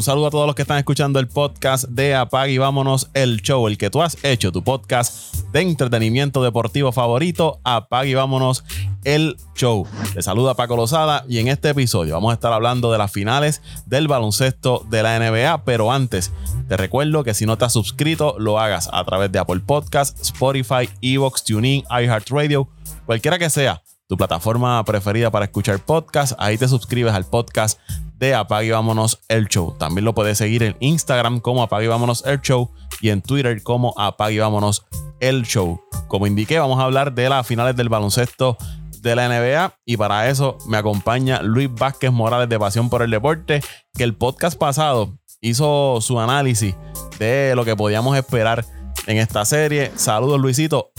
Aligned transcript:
Un 0.00 0.04
saludo 0.04 0.28
a 0.28 0.30
todos 0.30 0.46
los 0.46 0.56
que 0.56 0.62
están 0.62 0.78
escuchando 0.78 1.20
el 1.20 1.28
podcast 1.28 1.84
de 1.84 2.14
Apag 2.14 2.48
y 2.48 2.56
Vámonos 2.56 3.10
el 3.12 3.42
Show, 3.42 3.68
el 3.68 3.76
que 3.76 3.90
tú 3.90 4.00
has 4.00 4.16
hecho, 4.24 4.50
tu 4.50 4.64
podcast 4.64 5.34
de 5.52 5.60
entretenimiento 5.60 6.42
deportivo 6.42 6.90
favorito, 6.90 7.60
Apag 7.64 8.06
y 8.06 8.14
Vámonos 8.14 8.64
el 9.04 9.36
Show. 9.54 9.86
Te 10.14 10.22
saluda 10.22 10.54
Paco 10.54 10.74
Lozada 10.74 11.26
y 11.28 11.38
en 11.38 11.48
este 11.48 11.68
episodio 11.68 12.14
vamos 12.14 12.30
a 12.30 12.32
estar 12.32 12.50
hablando 12.50 12.90
de 12.90 12.96
las 12.96 13.12
finales 13.12 13.60
del 13.84 14.08
baloncesto 14.08 14.86
de 14.88 15.02
la 15.02 15.18
NBA, 15.18 15.66
pero 15.66 15.92
antes 15.92 16.32
te 16.66 16.78
recuerdo 16.78 17.22
que 17.22 17.34
si 17.34 17.44
no 17.44 17.58
te 17.58 17.66
has 17.66 17.72
suscrito, 17.74 18.36
lo 18.38 18.58
hagas 18.58 18.88
a 18.94 19.04
través 19.04 19.30
de 19.30 19.38
Apple 19.38 19.60
Podcasts, 19.66 20.18
Spotify, 20.22 20.88
Evox, 21.02 21.44
TuneIn, 21.44 21.84
iHeartRadio, 21.90 22.68
cualquiera 23.04 23.38
que 23.38 23.50
sea 23.50 23.82
tu 24.10 24.16
plataforma 24.16 24.84
preferida 24.84 25.30
para 25.30 25.44
escuchar 25.44 25.78
podcast, 25.78 26.32
ahí 26.40 26.58
te 26.58 26.66
suscribes 26.66 27.14
al 27.14 27.26
podcast 27.26 27.78
de 28.18 28.34
Apague 28.34 28.66
y 28.66 28.70
Vámonos 28.72 29.20
el 29.28 29.46
Show. 29.46 29.76
También 29.78 30.04
lo 30.04 30.16
puedes 30.16 30.36
seguir 30.36 30.64
en 30.64 30.76
Instagram 30.80 31.38
como 31.38 31.62
Apague 31.62 31.84
y 31.84 31.88
Vámonos 31.88 32.24
el 32.26 32.40
Show 32.40 32.72
y 33.00 33.10
en 33.10 33.22
Twitter 33.22 33.62
como 33.62 33.94
Apague 33.96 34.34
y 34.34 34.38
Vámonos 34.40 34.84
el 35.20 35.44
Show. 35.44 35.80
Como 36.08 36.26
indiqué, 36.26 36.58
vamos 36.58 36.80
a 36.80 36.86
hablar 36.86 37.14
de 37.14 37.28
las 37.28 37.46
finales 37.46 37.76
del 37.76 37.88
baloncesto 37.88 38.56
de 39.00 39.14
la 39.14 39.28
NBA 39.28 39.76
y 39.84 39.96
para 39.96 40.28
eso 40.28 40.58
me 40.66 40.76
acompaña 40.76 41.40
Luis 41.40 41.72
Vázquez 41.72 42.10
Morales 42.10 42.48
de 42.48 42.58
Pasión 42.58 42.90
por 42.90 43.02
el 43.02 43.12
Deporte, 43.12 43.62
que 43.94 44.02
el 44.02 44.16
podcast 44.16 44.58
pasado 44.58 45.20
hizo 45.40 46.00
su 46.00 46.18
análisis 46.18 46.74
de 47.20 47.52
lo 47.54 47.64
que 47.64 47.76
podíamos 47.76 48.16
esperar 48.16 48.64
en 49.06 49.18
esta 49.18 49.44
serie. 49.44 49.92
Saludos 49.94 50.40
Luisito, 50.40 50.90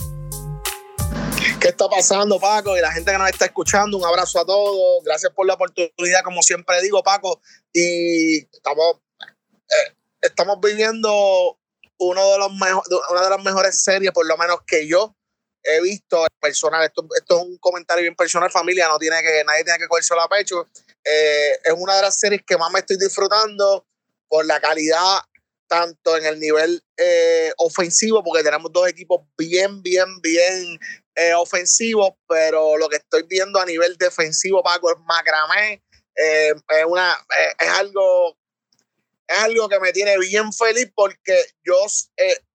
¿Qué 1.62 1.68
está 1.68 1.88
pasando, 1.88 2.40
Paco? 2.40 2.76
Y 2.76 2.80
la 2.80 2.90
gente 2.90 3.12
que 3.12 3.18
nos 3.18 3.30
está 3.30 3.44
escuchando, 3.44 3.96
un 3.96 4.04
abrazo 4.04 4.40
a 4.40 4.44
todos. 4.44 5.04
Gracias 5.04 5.32
por 5.32 5.46
la 5.46 5.54
oportunidad, 5.54 6.24
como 6.24 6.42
siempre 6.42 6.82
digo, 6.82 7.04
Paco. 7.04 7.40
Y 7.72 8.38
estamos, 8.38 8.96
eh, 9.68 9.94
viviendo 10.60 11.56
una 11.98 12.20
de 12.24 13.30
las 13.30 13.44
mejores 13.44 13.80
series, 13.80 14.10
por 14.10 14.26
lo 14.26 14.36
menos 14.36 14.62
que 14.66 14.88
yo 14.88 15.14
he 15.62 15.80
visto 15.80 16.26
personal. 16.40 16.82
Esto, 16.82 17.06
es 17.14 17.36
un 17.36 17.56
comentario 17.58 18.02
bien 18.02 18.16
personal, 18.16 18.50
familia. 18.50 18.88
No 18.88 18.98
tiene 18.98 19.22
que, 19.22 19.44
nadie 19.44 19.62
tiene 19.62 19.78
que 19.78 19.86
cogerse 19.86 20.14
a 20.18 20.26
pecho. 20.26 20.68
Eh, 21.04 21.60
es 21.62 21.74
una 21.76 21.94
de 21.94 22.02
las 22.02 22.18
series 22.18 22.42
que 22.44 22.58
más 22.58 22.72
me 22.72 22.80
estoy 22.80 22.96
disfrutando 22.98 23.86
por 24.26 24.44
la 24.46 24.60
calidad 24.60 25.20
tanto 25.72 26.18
en 26.18 26.26
el 26.26 26.38
nivel 26.38 26.84
eh, 26.98 27.50
ofensivo, 27.56 28.22
porque 28.22 28.44
tenemos 28.44 28.70
dos 28.70 28.86
equipos 28.88 29.22
bien, 29.38 29.82
bien, 29.82 30.20
bien 30.20 30.78
eh, 31.14 31.34
ofensivos, 31.34 32.10
pero 32.26 32.76
lo 32.76 32.88
que 32.88 32.96
estoy 32.96 33.24
viendo 33.24 33.60
a 33.60 33.66
nivel 33.66 33.96
defensivo, 33.96 34.62
Paco, 34.62 34.90
es 34.90 34.98
macramé. 35.00 35.82
Eh, 36.16 36.52
es, 36.68 36.84
una, 36.86 37.16
es, 37.58 37.68
algo, 37.68 38.36
es 39.26 39.38
algo 39.38 39.68
que 39.68 39.80
me 39.80 39.92
tiene 39.92 40.18
bien 40.18 40.52
feliz 40.52 40.90
porque 40.94 41.38
yo, 41.64 41.74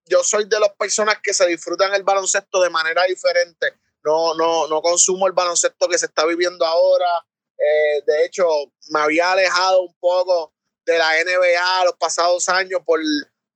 yo 0.05 0.23
soy 0.23 0.45
de 0.45 0.59
las 0.59 0.73
personas 0.75 1.17
que 1.21 1.33
se 1.33 1.45
disfrutan 1.47 1.93
el 1.93 2.03
baloncesto 2.03 2.61
de 2.61 2.69
manera 2.69 3.03
diferente. 3.03 3.73
No, 4.03 4.35
no, 4.35 4.67
no 4.67 4.81
consumo 4.81 5.27
el 5.27 5.33
baloncesto 5.33 5.87
que 5.87 5.97
se 5.97 6.05
está 6.05 6.25
viviendo 6.25 6.65
ahora. 6.65 7.09
de 7.57 8.25
hecho, 8.25 8.47
me 8.89 9.01
había 9.01 9.31
alejado 9.33 9.81
un 9.81 9.95
poco 9.99 10.53
de 10.85 10.97
la 10.97 11.11
NBA 11.23 11.85
los 11.85 11.97
pasados 11.97 12.47
años 12.47 12.81
por, 12.85 12.99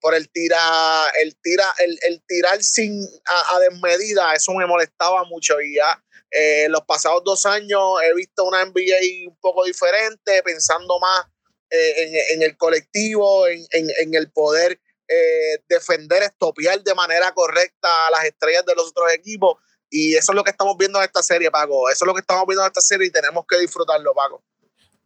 por 0.02 0.16
el 0.16 0.30
tira, 0.30 1.08
el 1.22 1.36
tira, 1.42 1.72
el, 1.80 1.98
el 2.02 2.22
tirar 2.28 2.62
sin 2.64 3.08
a, 3.54 3.60
desmedida, 3.60 4.34
eso 4.34 4.54
me 4.54 4.66
molestaba 4.66 5.24
mucho 5.26 5.62
y 5.62 5.76
ya 5.76 6.04
eh, 6.32 6.68
los 6.70 6.82
pasados 6.82 7.24
dos 7.24 7.46
años 7.46 7.82
he 8.04 8.14
visto 8.16 8.44
una 8.46 8.66
NBA 8.66 9.30
un 9.30 9.38
poco 9.40 9.64
diferente, 9.66 10.42
pensando 10.44 11.00
más 11.00 11.28
eh, 11.70 12.34
en, 12.34 12.42
el 12.42 12.58
colectivo, 12.58 13.48
en, 13.48 14.14
el 14.14 14.32
poder 14.32 14.80
eh, 15.08 15.60
defender, 15.70 16.24
estopiar 16.24 16.82
de 16.84 16.96
manera 16.96 17.34
correcta 17.34 18.08
a 18.08 18.12
las 18.12 18.26
estrellas 18.26 18.66
de 18.66 18.76
los 18.76 18.90
otros 18.90 19.12
equipos. 19.14 19.58
Y 19.90 20.16
eso 20.16 20.32
es 20.32 20.36
lo 20.36 20.44
que 20.44 20.52
estamos 20.52 20.78
viendo 20.78 21.00
en 21.00 21.06
esta 21.06 21.22
serie, 21.22 21.52
Paco. 21.52 21.90
Eso 21.90 22.06
es 22.06 22.08
lo 22.08 22.14
que 22.14 22.22
estamos 22.22 22.46
viendo 22.48 22.64
en 22.64 22.68
esta 22.68 22.82
serie 22.82 23.08
y 23.08 23.12
tenemos 23.12 23.46
que 23.48 23.60
disfrutarlo, 23.60 24.14
Paco. 24.14 24.42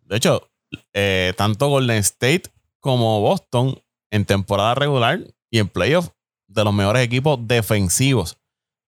De 0.04 0.18
hecho, 0.18 0.52
eh, 0.94 1.34
tanto 1.36 1.68
Golden 1.68 1.98
State 1.98 2.44
como 2.80 3.22
Boston 3.22 3.80
en 4.16 4.26
temporada 4.26 4.76
regular 4.76 5.20
y 5.50 5.60
en 5.60 5.68
playoff 5.68 6.10
de 6.48 6.64
los 6.64 6.74
mejores 6.74 7.04
equipos 7.04 7.38
defensivos 7.42 8.38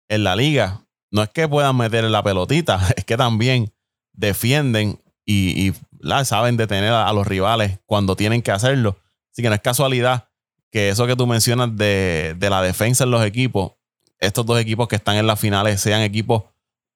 en 0.09 0.23
la 0.23 0.37
liga. 0.37 0.87
No 1.11 1.23
es 1.23 1.31
que 1.31 1.49
puedan 1.49 1.77
meter 1.77 2.05
la 2.05 2.23
pelotita, 2.23 2.81
es 2.97 3.05
que 3.05 3.17
también 3.17 3.73
defienden 4.13 5.01
y, 5.25 5.73
la, 5.99 6.25
saben 6.25 6.57
detener 6.57 6.93
a, 6.93 7.13
los 7.13 7.27
rivales 7.27 7.81
cuando 7.87 8.15
tienen 8.15 8.41
que 8.41 8.53
hacerlo. 8.53 8.97
Así 9.33 9.43
que 9.43 9.49
no 9.49 9.57
es 9.57 9.61
casualidad 9.61 10.29
que 10.71 10.91
eso 10.91 11.07
que 11.07 11.17
tú 11.17 11.27
mencionas 11.27 11.77
de, 11.77 12.37
de 12.39 12.51
la 12.51 12.63
defensa 12.63 13.03
en 13.05 13.11
los 13.11 13.25
equipos, 13.25 13.73
estos 14.21 14.47
dos 14.47 14.61
equipos 14.61 14.87
que 14.87 14.97
están 14.97 15.17
en 15.17 15.27
las 15.27 15.41
finales 15.41 15.81
sean 15.81 16.03
equipos 16.03 16.45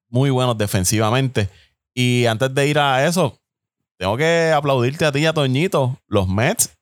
muy 0.09 0.31
buenos 0.31 0.57
defensivamente. 0.57 1.49
Y 1.93 2.27
antes 2.27 2.55
de 2.55 2.69
ir 2.69 2.79
a 2.79 3.05
eso, 3.07 3.41
tengo 3.99 4.17
que 4.17 4.53
aplaudirte 4.55 5.05
a 5.05 5.13
ti 5.13 5.21
y 5.21 5.27
a 5.27 5.33
Toñito. 5.33 5.99
Los 6.07 6.29
Mets, 6.29 6.79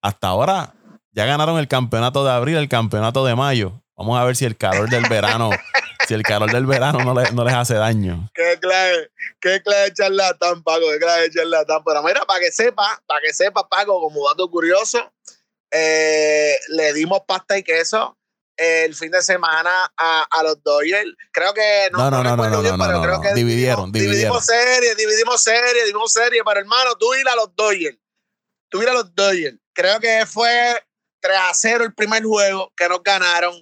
hasta 0.00 0.28
ahora, 0.28 0.74
ya 1.18 1.26
ganaron 1.26 1.58
el 1.58 1.66
campeonato 1.66 2.24
de 2.24 2.30
abril, 2.30 2.58
el 2.58 2.68
campeonato 2.68 3.26
de 3.26 3.34
mayo. 3.34 3.72
Vamos 3.96 4.16
a 4.20 4.22
ver 4.22 4.36
si 4.36 4.44
el 4.44 4.56
calor 4.56 4.88
del 4.88 5.02
verano, 5.08 5.50
si 6.06 6.14
el 6.14 6.22
calor 6.22 6.48
del 6.52 6.64
verano 6.64 7.00
no, 7.00 7.12
no 7.12 7.44
les 7.44 7.54
hace 7.54 7.74
daño. 7.74 8.30
Qué 8.32 8.56
clave, 8.60 9.10
qué 9.40 9.60
clave 9.60 9.92
charlatán, 9.92 10.62
Paco, 10.62 10.84
qué 10.92 10.98
clave 11.00 11.28
charlatán. 11.28 11.82
Pero 11.84 12.04
mira, 12.04 12.24
para 12.24 12.38
que 12.38 12.52
sepa, 12.52 13.02
para 13.04 13.20
que 13.20 13.34
sepa, 13.34 13.68
Paco, 13.68 14.00
como 14.00 14.28
dato 14.28 14.48
curioso, 14.48 15.12
eh, 15.72 16.54
le 16.68 16.92
dimos 16.92 17.22
pasta 17.26 17.58
y 17.58 17.64
queso 17.64 18.16
el 18.56 18.94
fin 18.94 19.10
de 19.10 19.20
semana 19.20 19.92
a, 19.96 20.22
a 20.30 20.42
los 20.44 20.62
Dodgers. 20.62 21.16
Creo 21.32 21.52
que 21.52 21.88
no, 21.90 22.12
no, 22.12 22.22
no, 22.22 22.36
no, 22.36 22.46
no, 22.48 22.62
no, 22.62 22.86
pero 22.86 23.02
creo 23.02 23.20
que 23.20 23.34
dividieron, 23.34 23.90
dividimos, 23.90 24.46
serie, 24.46 24.94
dividimos 24.94 25.42
serie, 25.42 25.80
dividimos 25.80 26.12
serie, 26.12 26.42
pero 26.46 26.60
hermano, 26.60 26.94
tú 26.94 27.12
ir 27.14 27.28
a 27.28 27.34
los 27.34 27.56
Dodgers. 27.56 27.98
Tú 28.68 28.80
ir 28.82 28.88
a 28.88 28.92
los 28.92 29.12
Dodgers. 29.16 29.58
Creo 29.74 29.98
que 29.98 30.24
fue 30.24 30.76
3 31.20 31.36
a 31.36 31.54
0 31.54 31.84
el 31.84 31.94
primer 31.94 32.22
juego 32.22 32.72
que 32.76 32.88
nos 32.88 33.02
ganaron. 33.02 33.54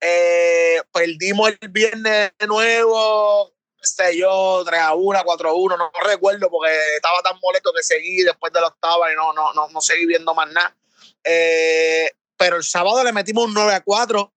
Eh, 0.00 0.80
perdimos 0.92 1.50
el 1.60 1.68
viernes 1.68 2.30
de 2.38 2.46
nuevo, 2.46 3.52
sé 3.80 4.16
yo, 4.16 4.62
3 4.64 4.80
a 4.80 4.94
1, 4.94 5.20
4 5.24 5.48
a 5.48 5.52
1, 5.54 5.76
no, 5.76 5.90
recuerdo 6.04 6.48
porque 6.50 6.76
estaba 6.96 7.20
tan 7.22 7.38
molesto 7.42 7.72
que 7.74 7.82
seguí 7.82 8.22
después 8.22 8.52
de 8.52 8.60
la 8.60 8.68
octava 8.68 9.12
y 9.12 9.16
no, 9.16 9.32
no, 9.32 9.52
no, 9.54 9.68
no 9.68 9.80
seguí 9.80 10.06
viendo 10.06 10.34
más 10.34 10.50
nada. 10.52 10.76
Eh, 11.24 12.10
pero 12.36 12.56
el 12.56 12.64
sábado 12.64 13.02
le 13.04 13.12
metimos 13.12 13.46
un 13.46 13.54
9 13.54 13.74
a 13.74 13.82
4. 13.82 14.32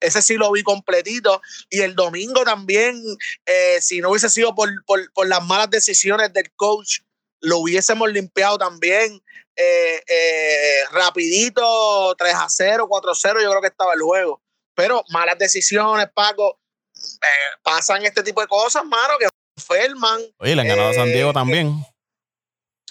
Ese 0.00 0.20
sí 0.20 0.34
lo 0.34 0.52
vi 0.52 0.62
completito. 0.62 1.40
Y 1.70 1.80
el 1.80 1.94
domingo 1.94 2.44
también, 2.44 3.02
eh, 3.46 3.78
si 3.80 4.00
no 4.00 4.10
hubiese 4.10 4.28
sido 4.28 4.54
por, 4.54 4.68
las 5.26 5.44
malas 5.44 5.70
decisiones 5.70 6.32
del 6.32 6.52
coach, 6.56 7.00
lo 7.40 7.58
hubiésemos 7.58 8.10
limpiado 8.10 8.58
también. 8.58 9.22
Eh, 9.56 10.02
eh, 10.06 10.80
rapidito, 10.90 12.14
3 12.16 12.34
a 12.34 12.46
0, 12.48 12.86
4 12.88 13.10
a 13.10 13.14
0, 13.14 13.40
yo 13.42 13.50
creo 13.50 13.60
que 13.60 13.68
estaba 13.68 13.94
el 13.94 14.02
juego. 14.02 14.42
Pero 14.74 15.04
malas 15.10 15.38
decisiones, 15.38 16.08
Paco, 16.12 16.60
pasan 17.62 18.04
este 18.04 18.22
tipo 18.22 18.40
de 18.40 18.48
cosas, 18.48 18.84
mano, 18.84 19.14
que 19.18 19.28
enferman. 19.56 20.20
Oye, 20.38 20.56
le 20.56 20.62
han 20.62 20.68
ganado 20.68 20.90
a 20.90 20.94
San 20.94 21.12
Diego 21.12 21.32
también. 21.32 21.84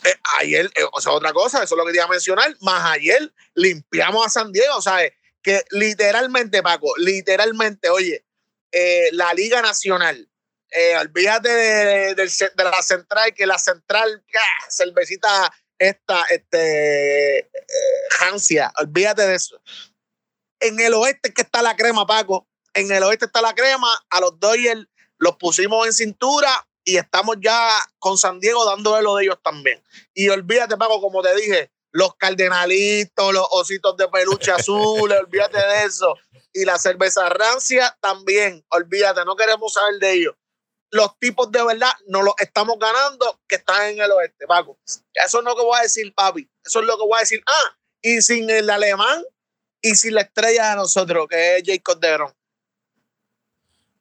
Eh, 0.04 0.16
ayer, 0.40 0.66
eh, 0.76 0.84
o 0.92 1.00
sea, 1.00 1.14
otra 1.14 1.32
cosa, 1.32 1.64
eso 1.64 1.76
es 1.76 1.78
lo 1.78 1.86
que 1.86 1.92
quería 1.92 2.08
mencionar, 2.08 2.56
más 2.60 2.92
ayer 2.92 3.34
limpiamos 3.56 4.26
a 4.26 4.30
San 4.30 4.52
Diego, 4.52 4.76
o 4.76 4.82
sea, 4.82 4.98
que 5.42 5.64
literalmente, 5.72 6.62
Paco, 6.62 6.94
literalmente, 6.98 7.90
oye, 7.90 8.26
eh, 8.72 9.10
la 9.14 9.34
Liga 9.34 9.62
Nacional, 9.62 10.30
olvídate 11.00 11.50
de, 11.50 12.16
la 12.58 12.82
central, 12.82 13.34
que 13.36 13.46
la 13.46 13.60
central, 13.60 14.26
¡ah! 14.36 14.66
cervecita 14.70 15.54
esta, 15.90 16.24
este, 16.26 17.50
Hansia, 18.20 18.72
olvídate 18.80 19.28
de 19.28 19.36
eso. 19.36 19.62
En 20.60 20.80
el 20.80 20.94
oeste 20.94 21.34
que 21.34 21.42
está 21.42 21.62
la 21.62 21.76
crema, 21.76 22.06
Paco, 22.06 22.48
en 22.74 22.92
el 22.92 23.04
oeste 23.04 23.26
está 23.26 23.42
la 23.42 23.54
crema, 23.54 23.90
a 24.10 24.20
los 24.20 24.40
Dodgers 24.40 24.88
los 25.18 25.38
pusimos 25.38 25.86
en 25.86 25.94
cintura, 25.94 26.68
y 26.86 26.98
estamos 26.98 27.38
ya 27.42 27.70
con 28.00 28.18
San 28.18 28.40
Diego 28.40 28.66
dándole 28.66 29.02
lo 29.02 29.16
de 29.16 29.26
ellos 29.26 29.40
también. 29.42 29.82
Y 30.14 30.30
olvídate, 30.30 30.78
Paco, 30.78 31.02
como 31.02 31.22
te 31.22 31.36
dije, 31.36 31.72
los 31.92 32.16
cardenalitos, 32.16 33.34
los 33.34 33.48
ositos 33.52 33.96
de 33.98 34.08
peluche 34.10 34.52
azules, 34.58 35.20
olvídate 35.20 35.58
de 35.58 35.84
eso. 35.86 36.16
Y 36.52 36.66
la 36.66 36.78
cerveza 36.78 37.30
rancia 37.30 37.98
también, 38.02 38.64
olvídate, 38.70 39.26
no 39.26 39.36
queremos 39.36 39.74
saber 39.74 39.96
de 40.00 40.14
ellos. 40.14 40.36
Los 40.94 41.18
tipos 41.18 41.52
de 41.52 41.64
verdad 41.66 41.90
no 42.08 42.22
los 42.22 42.36
estamos 42.38 42.78
ganando 42.78 43.40
que 43.48 43.56
están 43.56 43.90
en 43.90 44.00
el 44.00 44.12
oeste, 44.12 44.46
Paco. 44.46 44.78
Eso 44.86 45.40
es 45.40 45.44
lo 45.44 45.56
que 45.56 45.64
voy 45.64 45.80
a 45.80 45.82
decir, 45.82 46.14
papi. 46.14 46.48
Eso 46.64 46.82
es 46.82 46.86
lo 46.86 46.98
que 46.98 47.04
voy 47.04 47.18
a 47.18 47.22
decir. 47.22 47.44
Ah, 47.48 47.78
y 48.00 48.22
sin 48.22 48.48
el 48.48 48.70
alemán 48.70 49.24
y 49.82 49.96
sin 49.96 50.14
la 50.14 50.22
estrella 50.22 50.70
de 50.70 50.76
nosotros, 50.76 51.28
que 51.28 51.58
es 51.58 51.64
Jacob 51.66 52.00
Deron. 52.00 52.32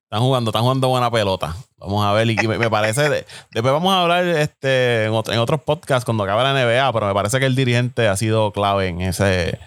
Están 0.05 0.21
jugando, 0.21 0.51
están 0.51 0.65
jugando 0.65 0.89
buena 0.89 1.11
pelota. 1.11 1.57
Vamos 1.79 2.05
a 2.05 2.13
ver. 2.13 2.29
Y 2.29 2.37
me, 2.47 2.69
parece. 2.69 3.09
después 3.09 3.73
vamos 3.73 3.95
a 3.95 4.03
hablar 4.03 4.27
este, 4.27 5.07
en, 5.07 5.15
otros 5.15 5.63
podcasts 5.63 6.05
cuando 6.05 6.25
acabe 6.25 6.43
la 6.43 6.53
NBA, 6.53 6.93
pero 6.93 7.07
me 7.07 7.15
parece 7.15 7.41
que 7.41 7.47
el 7.47 7.57
dirigente 7.57 8.07
ha 8.07 8.19
sido 8.19 8.53
clave 8.53 8.89
en 8.89 9.01
ese. 9.01 9.59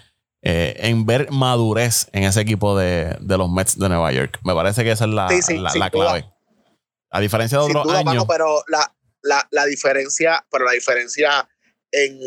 Eh, 0.42 0.76
en 0.78 1.06
ver 1.06 1.32
madurez 1.32 2.06
en 2.12 2.22
ese 2.22 2.40
equipo 2.40 2.78
de, 2.78 3.18
los 3.20 3.50
Mets 3.50 3.76
de 3.76 3.88
Nueva 3.88 4.12
York. 4.12 4.38
Me 4.44 4.54
parece 4.54 4.84
que 4.84 4.92
esa 4.92 5.06
es 5.06 5.10
la, 5.10 5.28
la, 5.74 5.90
clave. 5.90 6.35
A 7.10 7.20
diferencia 7.20 7.58
de 7.58 7.64
otros 7.64 7.92
años. 7.92 8.24
pero 8.28 8.64
la, 8.68 9.48
la, 9.50 9.64
diferencia, 9.66 10.44
pero 10.50 10.64
la 10.64 10.72
diferencia 10.72 11.48
en, 11.90 12.18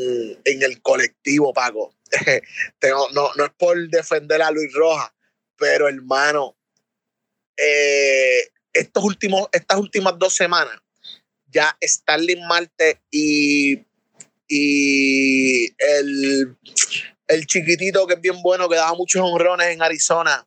en 0.43 0.63
el 0.63 0.81
colectivo, 0.81 1.53
Paco. 1.53 1.93
no, 3.13 3.33
no 3.35 3.45
es 3.45 3.51
por 3.57 3.77
defender 3.89 4.41
a 4.41 4.51
Luis 4.51 4.73
Rojas, 4.73 5.11
pero 5.57 5.87
hermano, 5.87 6.57
eh, 7.57 8.49
estos 8.73 9.03
últimos, 9.03 9.49
estas 9.51 9.77
últimas 9.77 10.17
dos 10.17 10.33
semanas, 10.33 10.75
ya 11.47 11.75
Starling 11.81 12.45
Marte 12.47 13.01
y, 13.11 13.85
y 14.47 15.65
el, 15.77 16.57
el 17.27 17.45
chiquitito 17.45 18.07
que 18.07 18.13
es 18.13 18.21
bien 18.21 18.41
bueno, 18.41 18.69
que 18.69 18.75
daba 18.75 18.95
muchos 18.95 19.21
honrones 19.21 19.67
en 19.67 19.81
Arizona. 19.81 20.45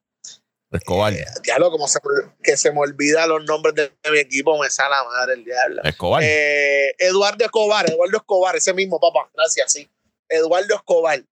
Escobar. 0.73 1.13
Eh, 1.13 1.25
diablo, 1.43 1.71
como 1.71 1.87
se, 1.87 1.99
que 2.43 2.57
se 2.57 2.73
me 2.73 2.81
olvida 2.81 3.27
los 3.27 3.45
nombres 3.45 3.75
de, 3.75 3.93
mi 4.11 4.19
equipo, 4.19 4.59
me 4.59 4.71
sale 4.71 4.91
la 4.91 5.05
madre 5.05 5.35
el 5.35 5.45
diablo. 5.45 5.83
Escobar. 5.85 6.23
Eh, 6.25 6.95
Eduardo 6.99 7.45
Escobar, 7.45 7.89
Eduardo 7.89 8.17
Escobar, 8.17 8.57
ese 8.57 8.73
mismo, 8.73 8.99
papá, 8.99 9.31
gracias, 9.35 9.73
sí. 9.73 9.91
Eduardo 10.29 10.75
Escobar, 10.75 11.23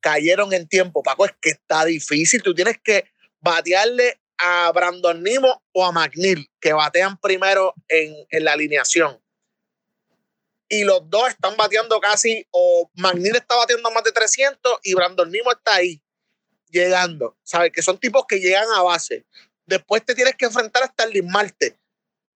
cayeron 0.00 0.52
en 0.52 0.66
tiempo, 0.68 1.02
Paco, 1.02 1.26
es 1.26 1.32
que 1.40 1.50
está 1.50 1.84
difícil, 1.84 2.42
tú 2.42 2.54
tienes 2.54 2.78
que 2.82 3.04
batearle 3.40 4.20
a 4.38 4.70
Brandon 4.72 5.22
Nimo 5.22 5.62
o 5.72 5.84
a 5.84 5.92
McNeil, 5.92 6.48
que 6.60 6.72
batean 6.72 7.18
primero 7.18 7.74
en, 7.88 8.14
en 8.30 8.44
la 8.44 8.52
alineación. 8.52 9.20
Y 10.68 10.84
los 10.84 11.08
dos 11.08 11.28
están 11.30 11.56
bateando 11.56 11.98
casi, 12.00 12.46
o 12.50 12.90
McNeil 12.94 13.36
está 13.36 13.56
bateando 13.56 13.90
más 13.90 14.04
de 14.04 14.12
300 14.12 14.80
y 14.82 14.94
Brandon 14.94 15.30
Nimo 15.30 15.50
está 15.50 15.76
ahí, 15.76 16.02
llegando. 16.70 17.36
¿Sabes? 17.42 17.72
Que 17.72 17.82
son 17.82 17.98
tipos 17.98 18.24
que 18.26 18.40
llegan 18.40 18.68
a 18.74 18.82
base. 18.82 19.26
Después 19.66 20.04
te 20.04 20.14
tienes 20.14 20.34
que 20.36 20.46
enfrentar 20.46 20.82
a 20.82 20.86
Starling 20.86 21.30
Marte, 21.30 21.78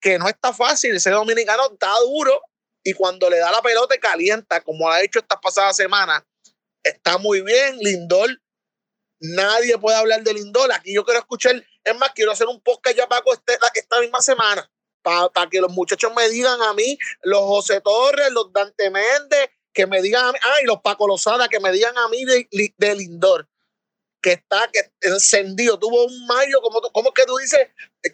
que 0.01 0.19
no 0.19 0.29
está 0.29 0.53
fácil. 0.53 0.97
Ese 0.97 1.11
dominicano 1.11 1.73
está 1.73 1.93
duro 2.01 2.41
y 2.85 2.93
cuando 2.95 3.31
le 3.31 3.39
da 3.39 3.51
la 3.51 3.63
pelota 3.63 3.97
calienta, 3.99 4.61
como 4.61 4.91
ha 4.91 5.03
hecho 5.03 5.19
estas 5.19 5.39
pasadas 5.41 5.77
semanas. 5.77 6.23
Está 6.83 7.17
muy 7.19 7.43
bien. 7.43 7.79
Lindor 7.79 8.31
Nadie 9.23 9.79
puede 9.79 9.97
hablar 9.97 10.23
de 10.25 10.35
Lindor. 10.35 10.73
Aquí 10.73 10.93
yo 10.93 11.05
quiero 11.05 11.21
escuchar, 11.21 11.65
es 11.85 11.97
más, 11.97 12.11
quiero 12.13 12.33
hacer 12.33 12.49
un 12.49 12.61
podcast 12.61 12.97
ya 12.97 13.09
Paco 13.09 13.33
este, 13.33 13.57
esta 13.75 14.01
misma 14.01 14.21
semana 14.21 14.69
para 15.01 15.49
que 15.49 15.61
los 15.61 15.73
muchachos 15.73 16.13
me 16.15 16.29
digan 16.29 16.61
a 16.63 16.75
mí, 16.75 16.97
los 17.23 17.41
José 17.41 17.81
Torres, 17.81 18.31
los 18.31 18.53
Dante 18.53 18.91
Méndez, 18.91 19.51
que 19.73 19.87
me 19.87 20.01
digan 20.01 20.27
a 20.27 20.33
mí, 20.33 20.39
ay, 20.43 20.65
los 20.65 20.81
Paco 20.81 21.09
Lozada, 21.09 21.49
que 21.49 21.59
me 21.61 21.73
digan 21.73 21.97
a 21.99 22.09
mí 22.09 22.25
de 22.25 22.95
Lindor, 22.95 23.49
que 24.23 24.33
está 24.33 24.71
que 24.73 24.81
encendido, 25.01 25.79
tuvo 25.79 26.05
un 26.05 26.27
mayo, 26.27 26.61
como, 26.63 26.81
¿cómo 26.81 27.09
es 27.09 27.15
que 27.15 27.27
tú 27.27 27.37
dices? 27.37 27.69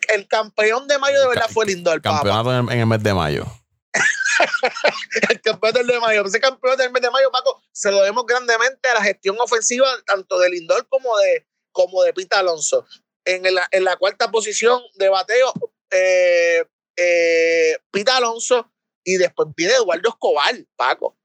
El 0.08 0.26
campeón 0.26 0.88
de 0.88 0.99
mayo 0.99 1.20
de 1.20 1.28
verdad 1.28 1.49
fue 1.52 1.66
Lindor. 1.66 2.00
Campeonato 2.00 2.72
en 2.72 2.81
el 2.81 2.87
mes 2.87 3.02
de 3.02 3.14
mayo. 3.14 3.44
el 5.31 5.40
campeón 5.40 5.75
del 5.75 5.87
mes 5.87 5.94
de 5.96 6.00
mayo. 6.00 6.25
Ese 6.25 6.40
campeón 6.40 6.76
del 6.76 6.90
mes 6.90 7.02
de 7.02 7.10
mayo, 7.10 7.31
Paco, 7.31 7.62
se 7.72 7.90
lo 7.90 8.02
demos 8.02 8.25
grandemente 8.26 8.88
a 8.88 8.94
la 8.94 9.02
gestión 9.02 9.37
ofensiva 9.38 9.87
tanto 10.06 10.38
de 10.38 10.50
Lindor 10.50 10.88
como 10.88 11.16
de, 11.19 11.46
como 11.72 12.02
de 12.02 12.12
Pita 12.14 12.38
Alonso. 12.38 12.87
En, 13.25 13.44
en 13.44 13.84
la 13.84 13.96
cuarta 13.96 14.31
posición 14.31 14.81
de 14.94 15.11
bateo, 15.11 15.52
eh, 15.90 16.64
eh, 16.96 17.78
Pita 17.90 18.16
Alonso 18.16 18.70
y 19.04 19.16
después 19.16 19.49
viene 19.54 19.75
Eduardo 19.75 20.08
Escobar, 20.08 20.54
Paco. 20.76 21.16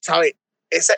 ¿Sabes? 0.00 0.34
Ese 0.70 0.94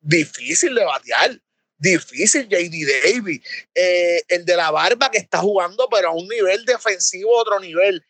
difícil 0.00 0.74
de 0.74 0.84
batear. 0.84 1.40
Difícil, 1.84 2.48
JD 2.48 2.86
Davis. 3.04 3.40
Eh, 3.74 4.22
el 4.28 4.44
de 4.44 4.56
la 4.56 4.70
barba 4.70 5.10
que 5.10 5.18
está 5.18 5.38
jugando, 5.38 5.88
pero 5.90 6.08
a 6.08 6.12
un 6.12 6.26
nivel 6.26 6.64
defensivo, 6.64 7.36
otro 7.36 7.60
nivel. 7.60 8.04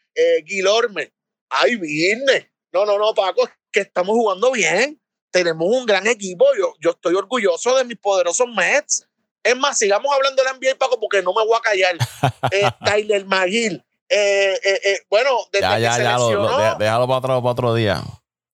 Guilorme 0.44 1.12
ay, 1.54 1.76
vine. 1.76 2.50
No, 2.72 2.84
no, 2.84 2.98
no, 2.98 3.14
Paco, 3.14 3.48
que 3.70 3.80
estamos 3.80 4.14
jugando 4.14 4.52
bien. 4.52 5.00
Tenemos 5.30 5.68
un 5.68 5.86
gran 5.86 6.06
equipo. 6.06 6.44
Yo, 6.58 6.74
yo 6.80 6.90
estoy 6.90 7.14
orgulloso 7.14 7.76
de 7.76 7.84
mis 7.84 7.98
poderosos 7.98 8.46
Mets. 8.48 9.06
Es 9.42 9.56
más, 9.56 9.78
sigamos 9.78 10.12
hablando 10.14 10.42
de 10.42 10.48
la 10.48 10.54
NBA, 10.54 10.78
Paco, 10.78 10.98
porque 10.98 11.22
no 11.22 11.32
me 11.34 11.44
voy 11.44 11.56
a 11.56 11.60
callar. 11.60 11.96
eh, 12.50 12.70
Tyler 12.84 13.24
McGill. 13.26 13.84
Eh, 14.08 14.60
eh, 14.62 14.80
eh, 14.84 15.00
bueno, 15.08 15.30
desde 15.50 15.66
ya, 15.66 15.78
ya, 15.78 15.98
ya, 15.98 16.18
lo, 16.18 16.76
déjalo 16.78 17.06
para 17.06 17.18
otro, 17.18 17.42
para 17.42 17.50
otro 17.50 17.74
día. 17.74 18.02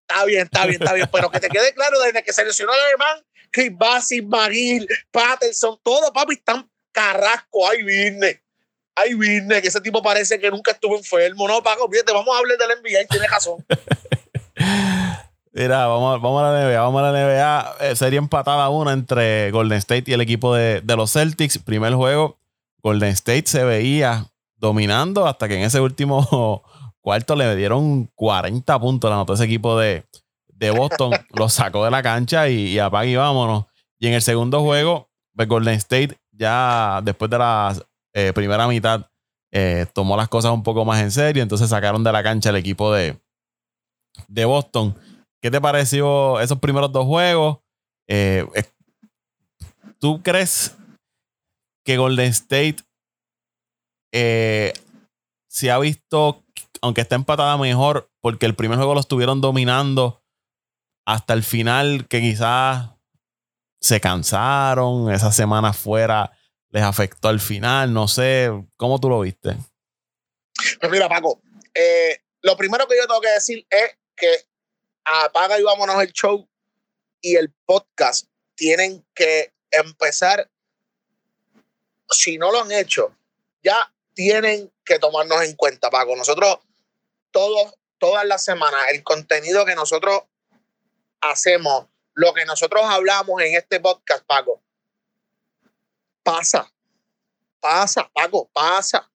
Está 0.08 0.24
bien, 0.24 0.42
está 0.42 0.66
bien, 0.66 0.82
está 0.82 0.94
bien. 0.94 1.08
Pero 1.12 1.30
que 1.30 1.40
te 1.40 1.48
quede 1.48 1.72
claro, 1.74 2.00
desde 2.00 2.22
que 2.22 2.32
se 2.32 2.44
lesionó 2.44 2.72
el 2.74 2.80
alemán, 2.80 3.24
Chris 3.50 3.76
Bassi, 3.76 4.22
McGill, 4.22 4.86
Patterson, 5.10 5.78
todo, 5.82 6.12
papi, 6.12 6.34
están 6.34 6.68
carrasco. 6.92 7.68
Ay, 7.68 7.82
vine 7.82 8.42
ay, 9.00 9.14
vine, 9.14 9.60
que 9.62 9.68
ese 9.68 9.80
tipo 9.80 10.02
parece 10.02 10.38
que 10.38 10.50
nunca 10.50 10.72
estuvo 10.72 10.96
enfermo. 10.96 11.48
No, 11.48 11.62
Paco, 11.62 11.88
fíjate, 11.90 12.12
vamos 12.12 12.34
a 12.34 12.38
hablar 12.38 12.58
del 12.58 12.68
NBA, 12.78 13.06
tiene 13.08 13.26
razón. 13.26 13.64
Mira, 15.52 15.86
vamos, 15.86 16.22
vamos 16.22 16.42
a 16.42 16.52
la 16.52 16.64
NBA, 16.64 16.80
vamos 16.80 17.02
a 17.02 17.10
la 17.10 17.26
NBA. 17.26 17.76
Eh, 17.80 17.96
sería 17.96 18.18
empatada 18.18 18.68
una 18.68 18.92
entre 18.92 19.50
Golden 19.50 19.78
State 19.78 20.04
y 20.06 20.12
el 20.12 20.20
equipo 20.20 20.54
de, 20.54 20.82
los 20.96 21.12
Celtics. 21.12 21.58
Primer 21.58 21.94
juego, 21.94 22.38
Golden 22.82 23.10
State 23.10 23.46
se 23.46 23.64
veía 23.64 24.26
dominando 24.56 25.26
hasta 25.26 25.48
que 25.48 25.56
en 25.56 25.62
ese 25.62 25.80
último 25.80 26.62
cuarto 27.00 27.34
le 27.34 27.56
dieron 27.56 28.06
40 28.14 28.78
puntos. 28.78 29.10
La 29.10 29.16
notó 29.16 29.34
ese 29.34 29.44
equipo 29.44 29.76
de, 29.76 30.04
Boston, 30.68 31.12
lo 31.30 31.48
sacó 31.48 31.86
de 31.86 31.90
la 31.90 32.02
cancha 32.02 32.50
y, 32.50 32.72
y 32.72 32.78
apaga 32.78 33.06
y 33.06 33.16
vámonos. 33.16 33.64
Y 33.98 34.08
en 34.08 34.12
el 34.12 34.20
segundo 34.20 34.60
juego, 34.60 35.08
pues 35.34 35.48
Golden 35.48 35.74
State 35.76 36.18
ya 36.32 37.00
después 37.02 37.30
de 37.30 37.38
las 37.38 37.82
eh, 38.12 38.32
primera 38.34 38.68
mitad 38.68 39.06
eh, 39.52 39.86
tomó 39.94 40.16
las 40.16 40.28
cosas 40.28 40.52
un 40.52 40.62
poco 40.62 40.84
más 40.84 41.00
en 41.00 41.10
serio, 41.10 41.42
entonces 41.42 41.70
sacaron 41.70 42.04
de 42.04 42.12
la 42.12 42.22
cancha 42.22 42.50
el 42.50 42.56
equipo 42.56 42.92
de, 42.92 43.18
de 44.28 44.44
Boston. 44.44 44.94
¿Qué 45.40 45.50
te 45.50 45.60
pareció 45.60 46.40
esos 46.40 46.58
primeros 46.58 46.92
dos 46.92 47.06
juegos? 47.06 47.58
Eh, 48.06 48.46
¿Tú 49.98 50.22
crees 50.22 50.76
que 51.84 51.96
Golden 51.96 52.28
State 52.28 52.76
se 55.48 55.70
ha 55.70 55.78
visto, 55.78 56.44
aunque 56.80 57.00
está 57.00 57.16
empatada 57.16 57.56
mejor, 57.56 58.10
porque 58.20 58.46
el 58.46 58.54
primer 58.54 58.78
juego 58.78 58.94
lo 58.94 59.00
estuvieron 59.00 59.40
dominando 59.40 60.19
hasta 61.04 61.34
el 61.34 61.42
final, 61.42 62.06
que 62.08 62.20
quizás 62.20 62.90
se 63.80 64.00
cansaron, 64.00 65.10
esa 65.12 65.32
semana 65.32 65.72
fuera 65.72 66.32
les 66.70 66.82
afectó 66.82 67.28
al 67.28 67.40
final. 67.40 67.92
No 67.92 68.08
sé, 68.08 68.50
¿cómo 68.76 68.98
tú 69.00 69.08
lo 69.08 69.20
viste? 69.20 69.56
Pues 70.80 70.90
mira, 70.90 71.08
Paco, 71.08 71.40
eh, 71.74 72.18
lo 72.42 72.56
primero 72.56 72.86
que 72.86 72.96
yo 72.96 73.06
tengo 73.06 73.20
que 73.20 73.30
decir 73.30 73.66
es 73.68 73.96
que 74.16 74.46
apaga 75.04 75.58
y 75.58 75.62
vámonos 75.62 76.00
el 76.02 76.12
show 76.12 76.48
y 77.20 77.36
el 77.36 77.52
podcast 77.64 78.28
tienen 78.54 79.04
que 79.14 79.52
empezar, 79.70 80.50
si 82.08 82.38
no 82.38 82.50
lo 82.52 82.62
han 82.62 82.72
hecho, 82.72 83.16
ya 83.62 83.92
tienen 84.14 84.72
que 84.84 84.98
tomarnos 84.98 85.42
en 85.42 85.54
cuenta, 85.56 85.90
Paco. 85.90 86.16
Nosotros 86.16 86.58
todos, 87.30 87.74
todas 87.98 88.24
las 88.26 88.44
semanas, 88.44 88.80
el 88.92 89.02
contenido 89.02 89.64
que 89.64 89.74
nosotros 89.74 90.22
hacemos, 91.20 91.86
lo 92.14 92.32
que 92.34 92.44
nosotros 92.44 92.82
hablamos 92.84 93.40
en 93.42 93.56
este 93.56 93.80
podcast, 93.80 94.24
Paco, 94.26 94.62
pasa, 96.22 96.70
pasa, 97.60 98.10
Paco, 98.12 98.48
pasa. 98.52 99.10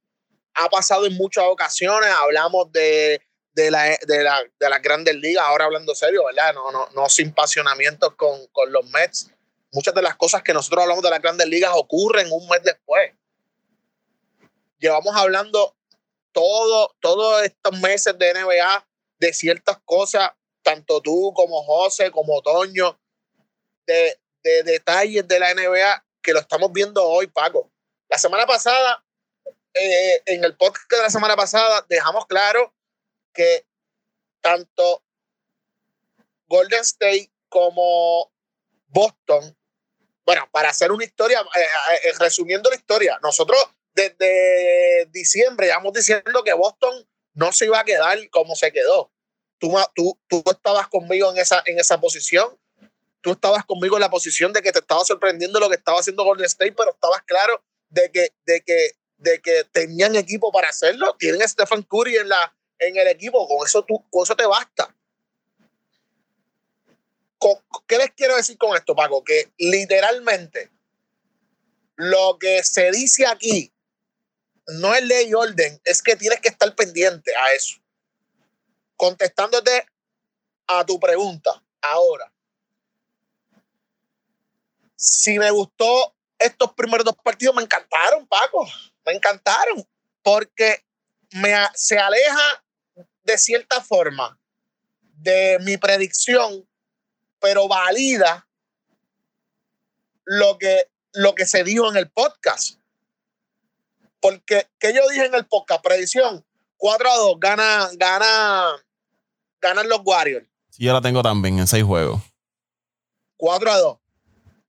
Ha 0.53 0.69
pasado 0.69 1.05
en 1.05 1.15
muchas 1.15 1.43
ocasiones, 1.45 2.09
hablamos 2.09 2.71
de, 2.71 3.21
de, 3.53 3.71
la, 3.71 3.97
de, 4.05 4.23
la, 4.23 4.41
de 4.59 4.69
las 4.69 4.81
grandes 4.81 5.15
ligas, 5.15 5.43
ahora 5.45 5.65
hablando 5.65 5.93
serio, 5.95 6.23
¿verdad? 6.25 6.53
No, 6.53 6.71
no, 6.71 6.87
no 6.93 7.09
sin 7.09 7.33
pasionamientos 7.33 8.15
con, 8.15 8.47
con 8.47 8.71
los 8.71 8.85
Mets. 8.91 9.31
Muchas 9.71 9.93
de 9.93 10.01
las 10.01 10.15
cosas 10.15 10.41
que 10.43 10.53
nosotros 10.53 10.83
hablamos 10.83 11.03
de 11.03 11.09
las 11.09 11.21
grandes 11.21 11.47
ligas 11.47 11.71
ocurren 11.73 12.31
un 12.31 12.47
mes 12.47 12.63
después. 12.63 13.11
Llevamos 14.79 15.15
hablando 15.15 15.75
todo, 16.31 16.95
todos 16.99 17.43
estos 17.43 17.79
meses 17.79 18.17
de 18.17 18.33
NBA 18.33 18.87
de 19.19 19.33
ciertas 19.33 19.77
cosas, 19.85 20.31
tanto 20.65 20.99
tú 20.99 21.31
como 21.35 21.63
José, 21.63 22.09
como 22.09 22.41
Toño, 22.41 22.99
de, 23.85 24.19
de 24.43 24.63
detalles 24.63 25.27
de 25.27 25.39
la 25.39 25.53
NBA 25.53 26.03
que 26.23 26.33
lo 26.33 26.39
estamos 26.39 26.73
viendo 26.73 27.03
hoy, 27.07 27.27
Paco. 27.27 27.71
La 28.09 28.17
semana 28.17 28.47
pasada, 28.47 29.05
eh, 29.75 30.23
en 30.25 30.43
el 30.43 30.57
podcast 30.57 30.89
de 30.89 31.01
la 31.03 31.09
semana 31.11 31.35
pasada, 31.35 31.85
dejamos 31.87 32.25
claro 32.25 32.73
que 33.31 33.67
tanto 34.41 35.03
Golden 36.47 36.81
State 36.81 37.31
como 37.47 38.31
Boston, 38.87 39.55
bueno, 40.25 40.49
para 40.51 40.69
hacer 40.69 40.91
una 40.91 41.05
historia, 41.05 41.41
eh, 41.41 41.59
eh, 42.05 42.13
resumiendo 42.19 42.71
la 42.71 42.75
historia, 42.75 43.19
nosotros 43.21 43.59
desde 43.93 44.15
de 44.17 45.09
diciembre, 45.11 45.69
vamos 45.69 45.93
diciendo 45.93 46.43
que 46.43 46.53
Boston 46.53 47.07
no 47.33 47.51
se 47.51 47.65
iba 47.65 47.79
a 47.79 47.85
quedar 47.85 48.17
como 48.31 48.55
se 48.55 48.71
quedó. 48.71 49.11
Tú, 49.57 49.73
tú, 49.93 50.17
tú 50.27 50.43
estabas 50.45 50.87
conmigo 50.87 51.31
en 51.31 51.37
esa, 51.37 51.63
en 51.65 51.79
esa 51.79 51.99
posición. 51.99 52.57
Tú 53.21 53.31
estabas 53.31 53.65
conmigo 53.65 53.95
en 53.97 54.01
la 54.01 54.09
posición 54.09 54.53
de 54.53 54.61
que 54.61 54.71
te 54.71 54.79
estaba 54.79 55.03
sorprendiendo 55.03 55.59
lo 55.59 55.69
que 55.69 55.75
estaba 55.75 55.99
haciendo 55.99 56.23
Golden 56.23 56.45
State, 56.45 56.73
pero 56.73 56.91
estabas 56.91 57.23
claro 57.23 57.63
de 57.89 58.11
que, 58.11 58.33
de 58.45 58.61
que, 58.61 58.91
de 59.17 59.41
que 59.41 59.63
tenían 59.71 60.15
equipo 60.15 60.51
para 60.51 60.69
hacerlo. 60.69 61.15
Tienen 61.17 61.41
a 61.41 61.47
Stephen 61.47 61.83
Curry 61.83 62.17
en, 62.17 62.29
la, 62.29 62.55
en 62.79 62.97
el 62.97 63.07
equipo. 63.07 63.47
Con 63.47 63.65
eso, 63.65 63.85
con 63.85 64.23
eso 64.23 64.35
te 64.35 64.45
basta. 64.45 64.95
¿Qué 67.87 67.97
les 67.97 68.11
quiero 68.11 68.35
decir 68.35 68.57
con 68.57 68.75
esto, 68.75 68.95
Paco? 68.95 69.23
Que 69.23 69.51
literalmente 69.57 70.71
lo 71.95 72.37
que 72.39 72.63
se 72.63 72.91
dice 72.91 73.25
aquí 73.27 73.71
no 74.67 74.93
es 74.95 75.03
ley 75.03 75.29
y 75.29 75.33
orden, 75.33 75.79
es 75.83 76.01
que 76.01 76.15
tienes 76.15 76.41
que 76.41 76.49
estar 76.49 76.73
pendiente 76.75 77.35
a 77.35 77.53
eso. 77.53 77.77
Contestándote 78.95 79.85
a 80.67 80.85
tu 80.85 80.99
pregunta 80.99 81.61
ahora. 81.81 82.31
Si 84.95 85.37
me 85.37 85.51
gustó 85.51 86.15
estos 86.39 86.73
primeros 86.73 87.05
dos 87.05 87.15
partidos, 87.23 87.55
me 87.55 87.63
encantaron, 87.63 88.27
Paco. 88.27 88.67
Me 89.05 89.13
encantaron. 89.13 89.87
Porque 90.21 90.83
me, 91.31 91.53
se 91.75 91.99
aleja 91.99 92.63
de 93.23 93.37
cierta 93.37 93.81
forma 93.81 94.39
de 95.17 95.57
mi 95.61 95.77
predicción, 95.77 96.67
pero 97.39 97.67
valida 97.67 98.47
lo 100.23 100.57
que, 100.57 100.89
lo 101.13 101.35
que 101.35 101.45
se 101.45 101.63
dijo 101.63 101.89
en 101.89 101.97
el 101.97 102.09
podcast. 102.09 102.79
Porque, 104.19 104.67
¿qué 104.79 104.93
yo 104.93 105.07
dije 105.09 105.25
en 105.25 105.35
el 105.35 105.45
podcast? 105.45 105.83
Predicción, 105.83 106.45
4 106.77 107.09
a 107.09 107.15
2, 107.17 107.35
gana, 107.39 107.89
gana, 107.93 108.84
ganan 109.65 109.89
los 109.89 110.01
Warriors. 110.03 110.45
Sí, 110.69 110.83
yo 110.83 110.93
la 110.93 111.01
tengo 111.01 111.23
también 111.23 111.59
en 111.59 111.67
6 111.67 111.83
juegos. 111.83 112.21
4 113.37 113.71
a 113.71 113.77
2. 113.77 113.97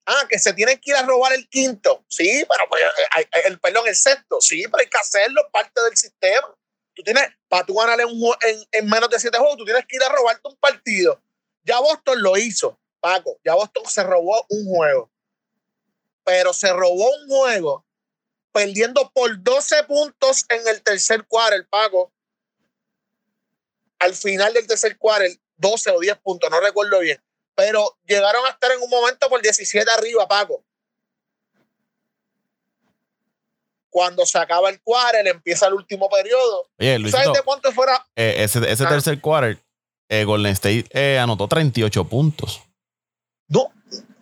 Ah, 0.07 0.27
que 0.29 0.39
se 0.39 0.53
tienen 0.53 0.79
que 0.79 0.93
ir 0.93 0.97
a 0.97 1.03
robar 1.03 1.33
el 1.33 1.49
quinto. 1.49 2.05
Sí, 2.09 2.45
pero 2.49 2.69
pues, 2.69 2.83
el, 3.45 3.59
perdón, 3.59 3.89
el 3.89 3.97
sexto. 3.97 4.41
Sí, 4.41 4.63
pero 4.63 4.79
hay 4.79 4.89
que 4.89 4.99
hacerlo, 4.99 5.43
parte 5.53 5.83
del 5.83 5.97
sistema. 5.97 6.55
Tú 6.95 7.03
tienes, 7.03 7.25
para 7.49 7.67
tú 7.67 7.75
ganarle 7.75 8.05
un, 8.05 8.35
en, 8.43 8.65
en 8.71 8.87
menos 8.89 9.11
de 9.11 9.19
7 9.19 9.37
juegos, 9.37 9.57
tú 9.59 9.65
tienes 9.65 9.85
que 9.87 9.97
ir 9.97 10.03
a 10.03 10.09
robarte 10.09 10.43
un 10.45 10.57
partido. 10.57 11.21
Ya 11.65 11.81
Boston 11.81 12.23
lo 12.23 12.37
hizo, 12.37 12.79
Paco. 13.01 13.39
Ya 13.45 13.55
Boston 13.55 13.85
se 13.87 14.05
robó 14.05 14.47
un 14.49 14.67
juego. 14.67 15.11
Pero 16.25 16.53
se 16.53 16.73
robó 16.73 17.11
un 17.11 17.29
juego 17.29 17.85
perdiendo 18.53 19.11
por 19.13 19.43
12 19.43 19.85
puntos 19.85 20.47
en 20.49 20.67
el 20.69 20.83
tercer 20.83 21.27
quarter, 21.27 21.69
Paco. 21.69 22.13
Al 24.07 24.15
final 24.15 24.55
del 24.55 24.67
tercer 24.67 24.97
quarter, 24.97 25.31
12 25.57 25.91
o 25.91 25.99
10 25.99 26.19
puntos, 26.19 26.49
no 26.49 26.61
recuerdo 26.61 27.01
bien. 27.01 27.21
Pero 27.57 27.99
llegaron 28.07 28.47
a 28.47 28.51
estar 28.51 28.71
en 28.71 28.81
un 28.81 28.89
momento 28.89 29.29
por 29.29 29.43
17 29.43 29.91
arriba, 29.91 30.29
Paco. 30.29 30.65
Cuando 33.91 34.25
se 34.25 34.39
acaba 34.39 34.71
el 34.71 34.81
quarter, 34.81 35.27
empieza 35.27 35.67
el 35.67 35.75
último 35.75 36.09
periodo. 36.09 36.69
¿Sabes 37.11 37.33
de 37.33 37.43
cuánto 37.45 37.73
fuera? 37.73 38.07
Eh, 38.15 38.37
ese, 38.39 38.71
ese 38.71 38.85
ah. 38.85 38.89
tercer 38.89 39.21
quarter, 39.21 39.59
eh, 40.09 40.25
Golden 40.25 40.53
State 40.53 40.85
eh, 40.91 41.19
anotó 41.19 41.49
38 41.49 42.05
puntos. 42.05 42.63
No, 43.49 43.73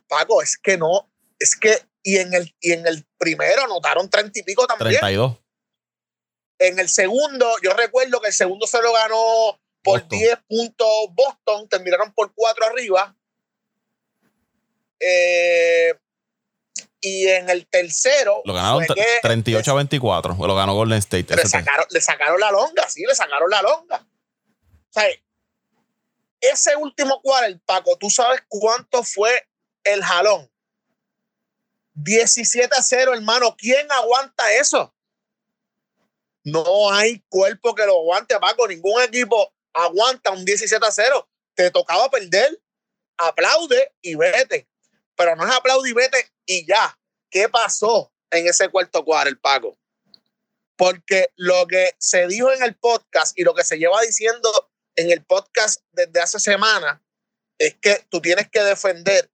Paco, 0.09 0.41
es 0.41 0.57
que 0.57 0.79
no, 0.79 1.11
es 1.39 1.57
que 1.57 1.79
y 2.03 2.17
en 2.19 2.33
el, 2.33 2.55
y 2.61 2.73
en 2.73 2.87
el 2.87 3.05
primero 3.19 3.65
anotaron 3.65 4.09
treinta 4.09 4.39
y 4.39 4.43
pico 4.45 4.67
también. 4.67 5.01
32. 5.01 5.37
En 6.59 6.79
el 6.79 6.89
segundo, 6.89 7.47
yo 7.63 7.75
recuerdo 7.75 8.21
que 8.21 8.29
el 8.29 8.33
segundo 8.33 8.67
se 8.67 8.81
lo 8.81 8.93
ganó 8.93 9.59
por 9.85 10.09
10 10.09 10.39
puntos 10.49 10.89
Boston, 11.13 11.69
terminaron 11.69 12.13
por 12.13 12.33
4 12.35 12.67
arriba. 12.67 13.15
Eh, 14.99 15.95
y 17.01 17.29
en 17.29 17.51
el 17.51 17.67
tercero. 17.67 18.41
Lo 18.47 18.55
ganaron 18.55 18.87
38 19.23 19.71
a 19.71 19.75
24. 19.75 20.37
Lo 20.41 20.55
ganó 20.55 20.75
Golden 20.75 20.99
State. 20.99 21.37
Le 21.37 21.47
sacaron, 21.47 21.85
le 21.91 22.01
sacaron, 22.01 22.41
la 22.41 22.51
longa, 22.51 22.89
sí, 22.89 23.05
le 23.07 23.15
sacaron 23.15 23.51
la 23.51 23.61
longa. 23.61 23.97
O 23.99 24.93
sea, 24.93 25.05
ese 26.41 26.75
último 26.77 27.21
cuarto, 27.21 27.61
Paco, 27.67 27.99
¿tú 27.99 28.09
sabes 28.09 28.43
cuánto 28.49 29.03
fue 29.03 29.47
el 29.85 30.03
jalón? 30.03 30.51
17 31.93 32.75
a 32.75 32.83
0, 32.83 33.13
hermano. 33.13 33.55
¿Quién 33.59 33.87
aguanta 33.93 34.51
eso? 34.55 34.95
No 36.43 36.91
hay 36.91 37.23
cuerpo 37.29 37.75
que 37.75 37.85
lo 37.85 38.01
aguante, 38.01 38.39
Paco. 38.41 38.67
Ningún 38.67 39.03
equipo 39.03 39.53
aguanta 39.75 40.31
un 40.31 40.45
17 40.45 40.85
a 40.85 40.91
0. 40.91 41.29
Te 41.55 41.71
tocaba 41.71 42.11
perder, 42.11 42.61
aplaude 43.19 43.93
y 44.01 44.15
vete. 44.15 44.69
Pero 45.17 45.37
no 45.37 45.47
es 45.47 45.55
aplaude 45.55 45.91
y 45.91 45.93
vete 45.93 46.33
y 46.47 46.67
ya. 46.67 46.99
¿Qué 47.31 47.49
pasó 47.49 48.13
en 48.31 48.47
ese 48.47 48.69
cuarto 48.69 49.05
cuadro, 49.05 49.29
el 49.29 49.39
Paco? 49.39 49.77
Porque 50.77 51.31
lo 51.37 51.67
que 51.67 51.95
se 51.99 52.27
dijo 52.27 52.51
en 52.53 52.63
el 52.63 52.77
podcast 52.77 53.39
y 53.39 53.43
lo 53.43 53.55
que 53.55 53.65
se 53.65 53.79
lleva 53.79 54.01
diciendo 54.03 54.71
en 54.97 55.11
el 55.11 55.25
podcast 55.25 55.83
desde 55.93 56.21
hace 56.21 56.41
semanas 56.41 57.01
es 57.59 57.77
que 57.81 58.05
tú 58.09 58.21
tienes 58.21 58.49
que 58.51 58.63
defender 58.63 59.31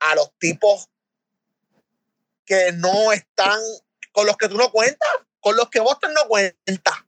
a 0.00 0.14
los 0.14 0.30
tipos 0.38 0.88
que 2.44 2.72
no 2.72 3.12
están, 3.12 3.60
con 4.12 4.26
los 4.26 4.36
que 4.36 4.48
tú 4.48 4.56
no 4.56 4.70
cuentas, 4.70 5.08
con 5.40 5.56
los 5.56 5.68
que 5.68 5.80
Boston 5.80 6.14
no 6.14 6.26
cuenta. 6.28 7.07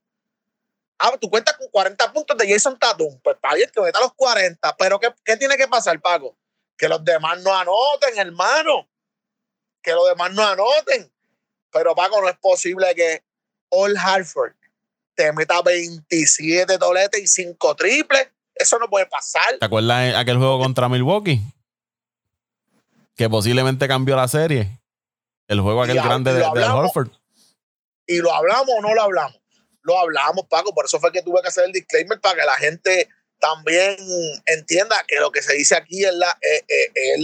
Ah, 1.02 1.16
tú 1.18 1.30
cuentas 1.30 1.56
con 1.56 1.68
40 1.68 2.12
puntos 2.12 2.36
de 2.36 2.52
Jason 2.52 2.78
Tatum. 2.78 3.18
Pues 3.22 3.36
está 3.36 3.54
bien 3.54 3.70
que 3.72 3.80
meta 3.80 4.00
los 4.00 4.12
40. 4.12 4.76
Pero 4.76 5.00
¿qué, 5.00 5.08
¿qué 5.24 5.36
tiene 5.38 5.56
que 5.56 5.66
pasar, 5.66 5.98
Paco? 6.00 6.36
Que 6.76 6.88
los 6.88 7.02
demás 7.02 7.40
no 7.40 7.56
anoten, 7.56 8.18
hermano. 8.18 8.86
Que 9.82 9.92
los 9.92 10.06
demás 10.08 10.30
no 10.32 10.46
anoten. 10.46 11.10
Pero, 11.72 11.94
Paco, 11.94 12.20
no 12.20 12.28
es 12.28 12.36
posible 12.36 12.94
que 12.94 13.24
All 13.70 13.96
Hartford 13.96 14.52
te 15.14 15.32
meta 15.32 15.62
27 15.62 16.76
doletes 16.76 17.22
y 17.22 17.26
5 17.26 17.76
triples. 17.76 18.28
Eso 18.54 18.78
no 18.78 18.88
puede 18.88 19.06
pasar. 19.06 19.58
¿Te 19.58 19.64
acuerdas 19.64 20.14
aquel 20.16 20.36
juego 20.36 20.58
contra 20.58 20.90
Milwaukee? 20.90 21.40
Que 23.16 23.30
posiblemente 23.30 23.88
cambió 23.88 24.16
la 24.16 24.28
serie. 24.28 24.80
El 25.48 25.60
juego 25.60 25.82
aquel 25.82 25.96
grande 25.96 26.34
de, 26.34 26.40
de 26.40 26.64
Horford. 26.64 27.10
Y 28.06 28.18
lo 28.18 28.34
hablamos 28.34 28.68
o 28.76 28.82
no 28.82 28.94
lo 28.94 29.02
hablamos. 29.02 29.39
Lo 29.82 29.98
hablamos, 29.98 30.46
Paco. 30.48 30.74
Por 30.74 30.84
eso 30.84 31.00
fue 31.00 31.12
que 31.12 31.22
tuve 31.22 31.42
que 31.42 31.48
hacer 31.48 31.64
el 31.64 31.72
disclaimer 31.72 32.20
para 32.20 32.40
que 32.40 32.46
la 32.46 32.56
gente 32.56 33.08
también 33.38 33.96
entienda 34.46 35.02
que 35.06 35.18
lo 35.18 35.32
que 35.32 35.42
se 35.42 35.54
dice 35.54 35.74
aquí 35.74 36.04
es 36.04 36.14
la, 36.14 36.30
eh, 36.42 36.64
eh, 36.68 37.16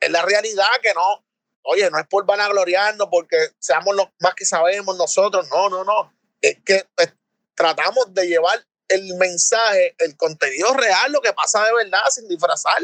es, 0.00 0.10
la 0.10 0.22
realidad, 0.22 0.68
que 0.82 0.94
no, 0.94 1.24
oye, 1.62 1.90
no 1.90 1.98
es 1.98 2.06
por 2.06 2.24
vanagloriarnos 2.24 3.08
porque 3.10 3.36
seamos 3.58 3.96
los 3.96 4.08
más 4.20 4.34
que 4.34 4.44
sabemos 4.44 4.96
nosotros. 4.96 5.48
No, 5.50 5.68
no, 5.68 5.84
no. 5.84 6.12
Es 6.40 6.58
que 6.64 6.86
pues, 6.94 7.12
tratamos 7.54 8.14
de 8.14 8.28
llevar 8.28 8.64
el 8.88 9.14
mensaje, 9.16 9.94
el 9.98 10.16
contenido 10.16 10.72
real, 10.74 11.10
lo 11.12 11.20
que 11.20 11.32
pasa 11.32 11.64
de 11.64 11.74
verdad, 11.74 12.08
sin 12.10 12.28
disfrazar. 12.28 12.82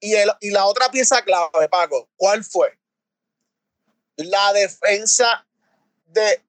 Y, 0.00 0.14
el, 0.14 0.30
y 0.40 0.50
la 0.50 0.66
otra 0.66 0.90
pieza 0.90 1.22
clave, 1.22 1.68
Paco, 1.70 2.10
¿cuál 2.16 2.44
fue? 2.44 2.76
la 4.16 4.52
defensa 4.52 5.46
de, 6.06 6.42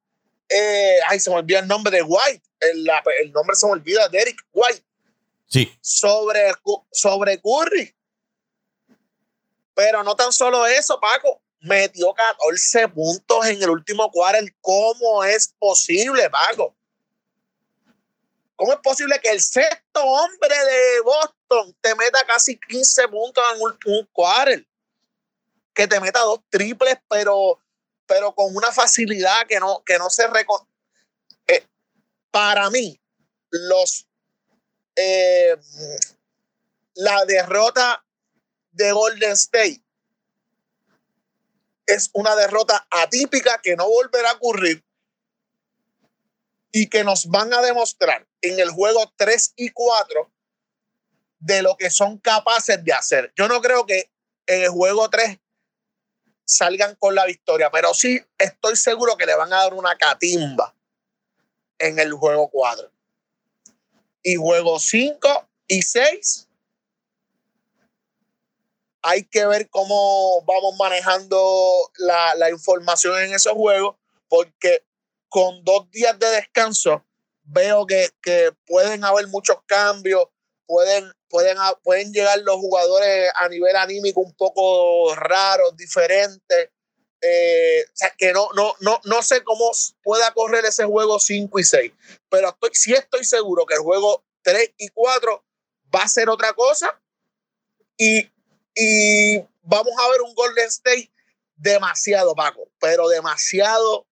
eh, 0.50 1.00
ay, 1.08 1.20
se 1.20 1.30
me 1.30 1.38
olvida 1.38 1.60
el 1.60 1.68
nombre 1.68 1.96
de 1.96 2.04
White, 2.04 2.44
el, 2.60 2.90
el 3.22 3.32
nombre 3.32 3.56
se 3.56 3.66
me 3.66 3.74
olvida, 3.74 4.08
de 4.10 4.20
Eric 4.20 4.42
White. 4.52 4.84
Sí. 5.48 5.72
Sobre, 5.82 6.52
sobre 6.92 7.42
Curry. 7.42 7.96
Pero 9.74 10.04
no 10.04 10.16
tan 10.16 10.34
solo 10.34 10.66
eso, 10.66 11.00
Paco. 11.00 11.42
Metió 11.60 12.14
14 12.14 12.88
puntos 12.90 13.46
en 13.46 13.62
el 13.62 13.70
último 13.70 14.12
cuarto. 14.12 14.46
¿Cómo 14.62 15.24
es 15.24 15.54
posible, 15.58 16.30
Paco? 16.30 16.76
¿Cómo 18.56 18.74
es 18.74 18.80
posible 18.80 19.20
que 19.22 19.30
el 19.30 19.42
sexto 19.42 20.04
hombre 20.04 20.56
de 20.66 21.02
Boston 21.02 21.78
te 21.80 21.96
meta 21.96 22.26
casi 22.26 22.60
15 22.60 23.08
puntos 23.08 23.44
en 23.54 23.62
un, 23.62 23.78
un 23.86 24.10
cuarto? 24.12 24.68
que 25.78 25.88
te 25.88 26.00
meta 26.00 26.22
dos 26.22 26.40
triples, 26.50 26.98
pero, 27.08 27.62
pero 28.08 28.34
con 28.34 28.56
una 28.56 28.72
facilidad 28.72 29.46
que 29.48 29.60
no, 29.60 29.84
que 29.86 29.98
no 29.98 30.10
se 30.10 30.28
reconoce. 30.28 30.66
Eh, 31.48 31.66
para 32.32 32.70
mí, 32.70 33.00
los 33.52 34.08
eh, 34.96 35.56
la 36.96 37.26
derrota 37.26 38.04
de 38.72 38.92
Golden 38.92 39.32
State 39.34 39.84
es 41.86 42.10
una 42.14 42.36
derrota 42.36 42.88
atípica 42.90 43.60
que 43.62 43.76
no 43.76 43.88
volverá 43.88 44.32
a 44.32 44.34
ocurrir 44.34 44.84
y 46.72 46.90
que 46.90 47.04
nos 47.04 47.28
van 47.28 47.54
a 47.54 47.62
demostrar 47.62 48.28
en 48.42 48.60
el 48.60 48.72
juego 48.72 49.14
3 49.16 49.54
y 49.56 49.70
4 49.70 50.32
de 51.40 51.62
lo 51.62 51.78
que 51.78 51.90
son 51.90 52.18
capaces 52.18 52.84
de 52.84 52.94
hacer. 52.94 53.32
Yo 53.36 53.48
no 53.48 53.62
creo 53.62 53.86
que 53.86 54.12
en 54.48 54.64
el 54.64 54.70
juego 54.70 55.10
3 55.10 55.38
salgan 56.48 56.96
con 56.96 57.14
la 57.14 57.26
victoria, 57.26 57.70
pero 57.70 57.94
sí 57.94 58.20
estoy 58.38 58.78
seguro 58.78 59.18
que 59.18 59.26
le 59.26 59.36
van 59.36 59.52
a 59.52 59.58
dar 59.58 59.74
una 59.74 59.98
catimba 59.98 60.74
en 61.78 62.00
el 62.00 62.14
juego 62.14 62.50
4. 62.50 62.90
Y 64.24 64.36
juego 64.36 64.80
5 64.80 65.48
y 65.68 65.82
6, 65.82 66.48
hay 69.02 69.24
que 69.26 69.46
ver 69.46 69.70
cómo 69.70 70.42
vamos 70.46 70.76
manejando 70.78 71.92
la, 71.98 72.36
la 72.36 72.50
información 72.50 73.22
en 73.22 73.34
esos 73.34 73.54
juegos, 73.54 73.96
porque 74.30 74.86
con 75.30 75.64
dos 75.66 75.92
días 75.92 76.18
de 76.18 76.28
descanso 76.30 77.06
veo 77.44 77.86
que, 77.86 78.10
que 78.22 78.52
pueden 78.66 79.04
haber 79.04 79.28
muchos 79.28 79.58
cambios, 79.66 80.28
pueden, 80.68 81.12
pueden, 81.30 81.58
pueden 81.84 82.14
llegar 82.14 82.40
los 82.40 82.58
jugadores 82.58 83.32
a 83.36 83.48
nivel 83.50 83.76
anímico 83.76 84.22
un 84.22 84.34
poco 84.36 85.16
raros, 85.16 85.76
diferentes. 85.76 86.70
Eh, 87.22 87.84
o 87.88 87.92
sea, 87.96 88.14
que 88.16 88.32
no, 88.32 88.50
no, 88.56 88.76
no, 88.82 89.00
no 89.06 89.24
sé 89.24 89.44
cómo 89.44 89.72
pueda 90.04 90.32
correr 90.34 90.66
ese 90.66 90.86
juego 90.86 91.20
5 91.20 91.60
y 91.60 91.64
6, 91.64 91.92
pero 92.30 92.50
estoy, 92.50 92.70
sí 92.74 92.94
estoy 92.94 93.26
seguro 93.26 93.66
que 93.66 93.74
el 93.74 93.80
juego 93.80 94.24
3 94.44 94.74
y 94.78 94.90
4 94.90 95.44
va 95.96 96.04
a 96.04 96.08
ser 96.08 96.30
otra 96.30 96.54
cosa 96.54 97.02
y, 97.98 98.30
y 98.76 99.40
vamos 99.64 99.94
a 100.00 100.10
ver 100.12 100.22
un 100.22 100.36
Golden 100.36 100.68
State 100.68 101.12
demasiado, 101.56 102.36
Paco, 102.36 102.70
pero 102.80 103.08
demasiado 103.08 104.06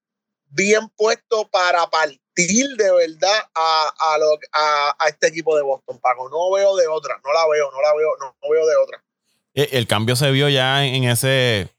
bien 0.47 0.89
puesto 0.89 1.47
para 1.49 1.85
partir 1.87 2.24
de 2.35 2.91
verdad 2.91 3.49
a, 3.55 3.93
a, 4.13 4.17
lo, 4.17 4.37
a, 4.51 4.95
a, 4.99 5.07
este 5.07 5.27
equipo 5.27 5.55
de 5.55 5.63
Boston, 5.63 5.99
Paco. 5.99 6.29
No 6.29 6.51
veo 6.51 6.75
de 6.75 6.87
otra, 6.87 7.19
no 7.23 7.33
la 7.33 7.47
veo, 7.47 7.71
no 7.71 7.81
la 7.81 7.93
veo, 7.95 8.09
no, 8.19 8.49
veo 8.49 8.65
de 8.65 8.75
otra. 8.75 9.03
El, 9.53 9.69
el, 9.71 9.87
cambio 9.87 10.15
se 10.15 10.31
vio 10.31 10.49
ya 10.49 10.85
en 10.85 11.05
ese, 11.05 11.69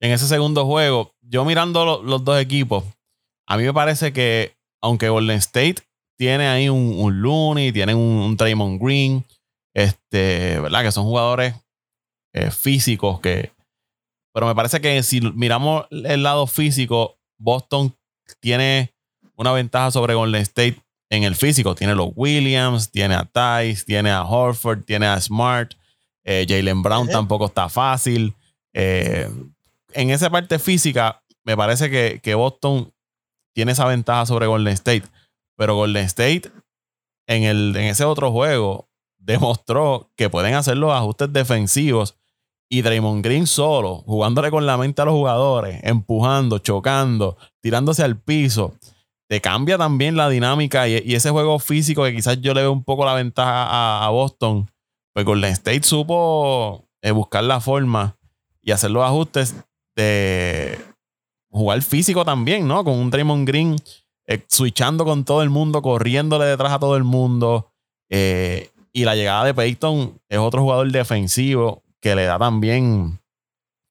en 0.00 0.12
ese 0.12 0.26
segundo 0.26 0.66
juego. 0.66 1.14
Yo 1.22 1.44
mirando 1.44 1.84
lo, 1.84 2.02
los 2.02 2.24
dos 2.24 2.40
equipos, 2.40 2.84
a 3.46 3.56
mí 3.56 3.64
me 3.64 3.72
parece 3.72 4.12
que 4.12 4.54
aunque 4.82 5.08
Golden 5.08 5.38
State 5.38 5.76
tiene 6.18 6.46
ahí 6.48 6.68
un, 6.68 6.94
un 6.98 7.22
Looney, 7.22 7.72
tiene 7.72 7.94
un, 7.94 8.02
un 8.02 8.36
Draymond 8.36 8.80
Green, 8.82 9.24
este, 9.74 10.60
¿verdad? 10.60 10.82
Que 10.82 10.92
son 10.92 11.04
jugadores 11.04 11.54
eh, 12.34 12.50
físicos 12.50 13.20
que... 13.20 13.52
Pero 14.34 14.46
me 14.46 14.54
parece 14.54 14.80
que 14.80 15.02
si 15.02 15.20
miramos 15.20 15.86
el 15.90 16.22
lado 16.22 16.46
físico, 16.46 17.18
Boston 17.38 17.94
tiene 18.40 18.94
una 19.42 19.52
ventaja 19.52 19.90
sobre 19.90 20.14
Golden 20.14 20.42
State 20.42 20.82
en 21.10 21.24
el 21.24 21.36
físico. 21.36 21.74
Tiene 21.74 21.94
los 21.94 22.10
Williams, 22.16 22.90
tiene 22.90 23.14
a 23.14 23.24
Tice, 23.24 23.84
tiene 23.84 24.10
a 24.10 24.24
Horford, 24.24 24.84
tiene 24.84 25.06
a 25.06 25.20
Smart. 25.20 25.74
Eh, 26.24 26.46
Jalen 26.48 26.82
Brown 26.82 27.06
-huh. 27.06 27.12
tampoco 27.12 27.46
está 27.46 27.68
fácil. 27.68 28.34
Eh, 28.72 29.28
en 29.92 30.10
esa 30.10 30.30
parte 30.30 30.58
física, 30.58 31.22
me 31.44 31.56
parece 31.56 31.90
que, 31.90 32.20
que, 32.22 32.34
Boston 32.34 32.92
tiene 33.54 33.72
esa 33.72 33.84
ventaja 33.84 34.24
sobre 34.24 34.46
Golden 34.46 34.72
State. 34.72 35.04
Pero 35.56 35.74
Golden 35.74 36.06
State, 36.06 36.50
en, 37.26 37.42
el, 37.42 37.76
en 37.76 37.84
ese 37.84 38.04
otro 38.04 38.32
juego, 38.32 38.88
demostró 39.18 40.10
que 40.16 40.30
pueden 40.30 40.54
hacer 40.54 40.78
los 40.78 40.92
ajustes 40.92 41.30
defensivos. 41.32 42.16
Y 42.70 42.80
Draymond 42.80 43.22
Green 43.22 43.46
solo, 43.46 43.96
jugándole 44.06 44.50
con 44.50 44.64
la 44.64 44.78
mente 44.78 45.02
a 45.02 45.04
los 45.04 45.12
jugadores, 45.12 45.78
empujando, 45.82 46.56
chocando, 46.56 47.36
tirándose 47.60 48.02
al 48.02 48.18
piso 48.18 48.78
te 49.32 49.40
cambia 49.40 49.78
también 49.78 50.14
la 50.14 50.28
dinámica 50.28 50.86
y, 50.86 51.02
y, 51.06 51.14
ese 51.14 51.30
juego 51.30 51.58
físico 51.58 52.04
que 52.04 52.14
quizás 52.14 52.38
yo 52.42 52.52
le 52.52 52.60
veo 52.60 52.70
un 52.70 52.84
poco 52.84 53.06
la 53.06 53.14
ventaja 53.14 53.64
a, 53.64 54.04
a 54.04 54.10
Boston. 54.10 54.70
Pues 55.14 55.24
Golden 55.24 55.52
State 55.52 55.84
supo 55.84 56.86
eh, 57.00 57.12
buscar 57.12 57.42
la 57.42 57.58
forma 57.58 58.18
y 58.60 58.72
hacer 58.72 58.90
los 58.90 59.02
ajustes 59.02 59.54
de 59.96 60.78
jugar 61.48 61.80
físico 61.80 62.26
también, 62.26 62.68
¿no? 62.68 62.84
Con 62.84 62.98
un 62.98 63.10
Draymond 63.10 63.48
Green 63.48 63.76
eh, 64.26 64.44
switchando 64.48 65.06
con 65.06 65.24
todo 65.24 65.42
el 65.42 65.48
mundo, 65.48 65.80
corriéndole 65.80 66.44
detrás 66.44 66.72
a 66.72 66.78
todo 66.78 66.98
el 66.98 67.04
mundo. 67.04 67.72
Eh, 68.10 68.68
y 68.92 69.06
la 69.06 69.14
llegada 69.14 69.46
de 69.46 69.54
Peyton 69.54 70.20
es 70.28 70.38
otro 70.38 70.60
jugador 70.60 70.92
defensivo 70.92 71.82
que 72.02 72.14
le 72.14 72.24
da 72.24 72.38
también 72.38 73.18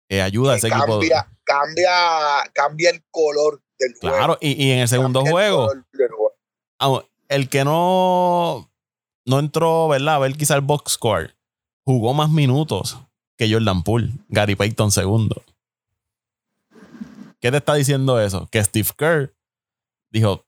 ayuda 0.08 0.54
a 0.54 0.58
ese 0.58 0.70
cambia, 0.70 0.98
equipo. 0.98 1.16
Cambia, 1.46 1.92
cambia 2.54 2.92
el 2.92 3.04
color 3.10 3.60
del 3.82 4.00
claro. 4.00 4.38
Y, 4.40 4.64
y, 4.64 4.72
en 4.72 4.80
el 4.80 4.88
segundo 4.88 5.26
juego, 5.26 5.70
el 7.28 7.50
que 7.50 7.64
no, 7.64 8.70
no 9.26 9.40
entró, 9.40 9.88
¿verdad? 9.88 10.16
A 10.16 10.20
ver 10.20 10.34
quizá 10.34 10.56
el 10.56 10.62
box 10.62 10.94
score, 10.94 11.36
jugó 11.84 12.14
más 12.14 12.30
minutos 12.30 12.98
que 13.38 13.52
Jordan 13.52 13.84
Poole, 13.84 14.12
Gary 14.30 14.56
Payton 14.56 14.92
segundo. 14.92 15.42
¿Qué 17.40 17.50
te 17.50 17.58
está 17.58 17.74
diciendo 17.74 18.20
eso? 18.20 18.48
Que 18.52 18.64
Steve 18.64 18.90
Kerr 18.96 19.34
dijo, 20.12 20.46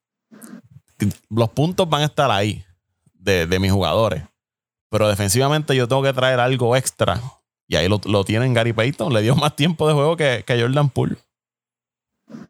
los 1.29 1.49
puntos 1.49 1.89
van 1.89 2.01
a 2.01 2.05
estar 2.05 2.29
ahí 2.29 2.63
de, 3.13 3.47
de 3.47 3.59
mis 3.59 3.71
jugadores, 3.71 4.23
pero 4.89 5.07
defensivamente 5.07 5.75
yo 5.75 5.87
tengo 5.87 6.03
que 6.03 6.13
traer 6.13 6.39
algo 6.39 6.75
extra. 6.75 7.19
Y 7.67 7.77
ahí 7.77 7.87
lo, 7.87 7.99
lo 8.05 8.23
tienen 8.25 8.53
Gary 8.53 8.73
Payton, 8.73 9.13
le 9.13 9.21
dio 9.21 9.35
más 9.37 9.55
tiempo 9.55 9.87
de 9.87 9.93
juego 9.93 10.17
que, 10.17 10.43
que 10.45 10.61
Jordan 10.61 10.89
Poole. 10.89 11.15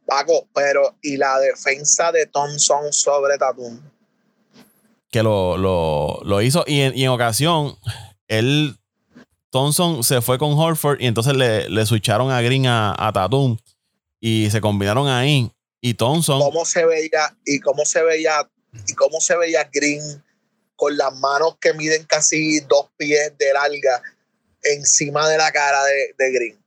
Paco, 0.05 0.47
pero 0.53 0.95
¿y 1.01 1.17
la 1.17 1.39
defensa 1.39 2.11
de 2.11 2.25
Thompson 2.25 2.91
sobre 2.91 3.37
Tatum? 3.37 3.79
Que 5.09 5.23
lo, 5.23 5.57
lo, 5.57 6.19
lo 6.23 6.41
hizo 6.41 6.63
y 6.67 6.81
en, 6.81 6.97
y 6.97 7.03
en, 7.03 7.09
ocasión, 7.09 7.77
él, 8.27 8.75
Thompson 9.51 10.03
se 10.03 10.21
fue 10.21 10.37
con 10.37 10.53
Horford 10.53 10.99
y 11.01 11.07
entonces 11.07 11.35
le, 11.35 11.69
le 11.69 11.85
switcharon 11.85 12.31
a 12.31 12.41
Green 12.41 12.65
a, 12.65 12.95
a 12.97 13.13
Tatum 13.13 13.57
y 14.19 14.49
se 14.49 14.61
combinaron 14.61 15.07
ahí. 15.07 15.51
Y 15.81 15.95
Thompson. 15.95 16.39
¿Cómo 16.39 16.63
se 16.63 16.85
veía? 16.85 17.35
¿Y 17.45 17.59
cómo 17.59 17.83
se 17.85 18.01
veía? 18.01 18.49
¿Y 18.87 18.93
cómo 18.93 19.19
se 19.19 19.35
veía 19.35 19.69
Green 19.71 20.01
con 20.77 20.95
las 20.95 21.13
manos 21.19 21.57
que 21.59 21.73
miden 21.73 22.05
casi 22.05 22.61
dos 22.61 22.89
pies 22.95 23.33
de 23.37 23.53
larga 23.53 24.01
encima 24.63 25.27
de 25.27 25.37
la 25.37 25.51
cara 25.51 25.83
de, 25.83 26.15
de 26.17 26.31
Green? 26.31 26.62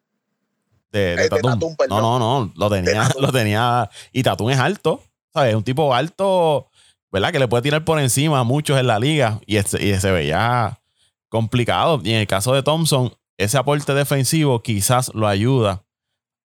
De, 0.97 1.17
de, 1.17 1.23
de 1.23 1.29
Tatum. 1.29 1.59
Tatum 1.59 1.77
no, 1.89 2.01
no, 2.01 2.19
no. 2.19 2.53
Lo 2.57 2.71
tenía, 2.71 3.09
lo 3.21 3.33
tenía. 3.33 3.91
Y 4.13 4.23
Tatum 4.23 4.51
es 4.51 4.59
alto. 4.59 5.03
¿Sabes? 5.33 5.55
Un 5.55 5.63
tipo 5.63 5.95
alto, 5.95 6.69
¿verdad? 7.13 7.31
Que 7.33 7.39
le 7.39 7.49
puede 7.49 7.63
tirar 7.63 7.85
por 7.85 8.01
encima 8.01 8.41
a 8.41 8.45
muchos 8.45 8.79
en 8.79 8.87
la 8.87 8.99
liga. 8.99 9.41
Y, 9.47 9.57
este, 9.57 9.85
y 9.85 9.95
se 10.01 10.11
veía 10.11 10.81
complicado. 11.29 12.01
Y 12.03 12.11
en 12.13 12.17
el 12.19 12.27
caso 12.27 12.55
de 12.55 12.63
Thompson, 12.63 13.13
ese 13.37 13.59
aporte 13.59 13.93
defensivo 13.95 14.63
quizás 14.63 15.13
lo 15.15 15.29
ayuda 15.29 15.83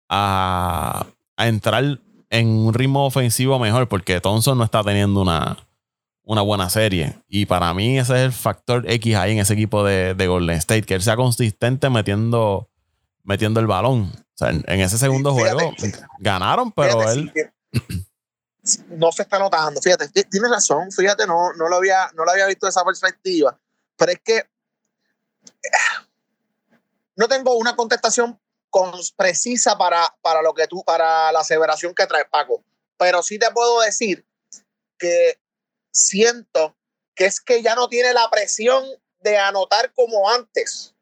a, 0.09 1.07
a 1.37 1.47
entrar 1.49 2.01
en 2.31 2.49
un 2.49 2.75
ritmo 2.75 3.07
ofensivo 3.07 3.59
mejor. 3.59 3.89
Porque 3.89 4.21
Thompson 4.21 4.59
no 4.59 4.65
está 4.65 4.83
teniendo 4.83 5.21
una, 5.21 5.57
una 6.25 6.43
buena 6.43 6.69
serie. 6.69 7.15
Y 7.29 7.47
para 7.47 7.73
mí 7.75 7.97
ese 7.99 8.15
es 8.15 8.21
el 8.23 8.33
factor 8.33 8.91
X 8.91 9.15
ahí 9.15 9.33
en 9.33 9.39
ese 9.39 9.55
equipo 9.55 9.85
de, 9.85 10.15
de 10.15 10.27
Golden 10.27 10.57
State. 10.57 10.83
Que 10.83 10.95
él 10.95 11.03
sea 11.03 11.15
consistente 11.15 11.89
metiendo 11.91 12.71
metiendo 13.23 13.61
el 13.61 13.67
balón. 13.67 14.13
Sea, 14.41 14.49
en, 14.49 14.65
en 14.67 14.81
ese 14.81 14.97
segundo 14.97 15.35
fíjate, 15.35 15.53
juego 15.53 15.73
fíjate, 15.79 16.07
ganaron, 16.19 16.73
pero 16.73 17.01
fíjate, 17.01 17.13
él. 17.13 17.53
Sí, 18.63 18.83
no 18.89 19.13
se 19.13 19.23
está 19.23 19.39
notando. 19.39 19.83
Fíjate, 19.83 20.09
tienes 20.09 20.51
razón, 20.51 20.91
fíjate, 20.91 21.27
no, 21.27 21.53
no, 21.53 21.69
lo 21.69 21.77
había, 21.77 22.11
no 22.15 22.25
lo 22.25 22.31
había 22.31 22.47
visto 22.47 22.65
de 22.65 22.71
esa 22.71 22.83
perspectiva. 22.83 23.59
Pero 23.97 24.13
es 24.13 24.21
que 24.25 24.49
no 27.17 27.29
tengo 27.29 27.55
una 27.57 27.77
contestación 27.77 28.41
con, 28.71 28.93
precisa 29.15 29.77
para, 29.77 30.17
para 30.23 30.41
lo 30.41 30.55
que 30.55 30.67
tú, 30.67 30.83
para 30.85 31.31
la 31.33 31.41
aseveración 31.41 31.95
que 31.95 32.07
traes, 32.07 32.27
Paco. 32.31 32.65
Pero 32.97 33.23
sí 33.23 33.39
te 33.39 33.51
puedo 33.51 33.81
decir 33.81 34.27
que 34.97 35.39
siento 35.93 36.79
que 37.15 37.27
es 37.27 37.43
que 37.43 37.61
ya 37.61 37.75
no 37.75 37.91
tiene 37.91 38.15
la 38.15 38.31
presión 38.31 38.83
de 39.19 39.37
anotar 39.37 39.93
como 39.93 40.31
antes 40.31 40.95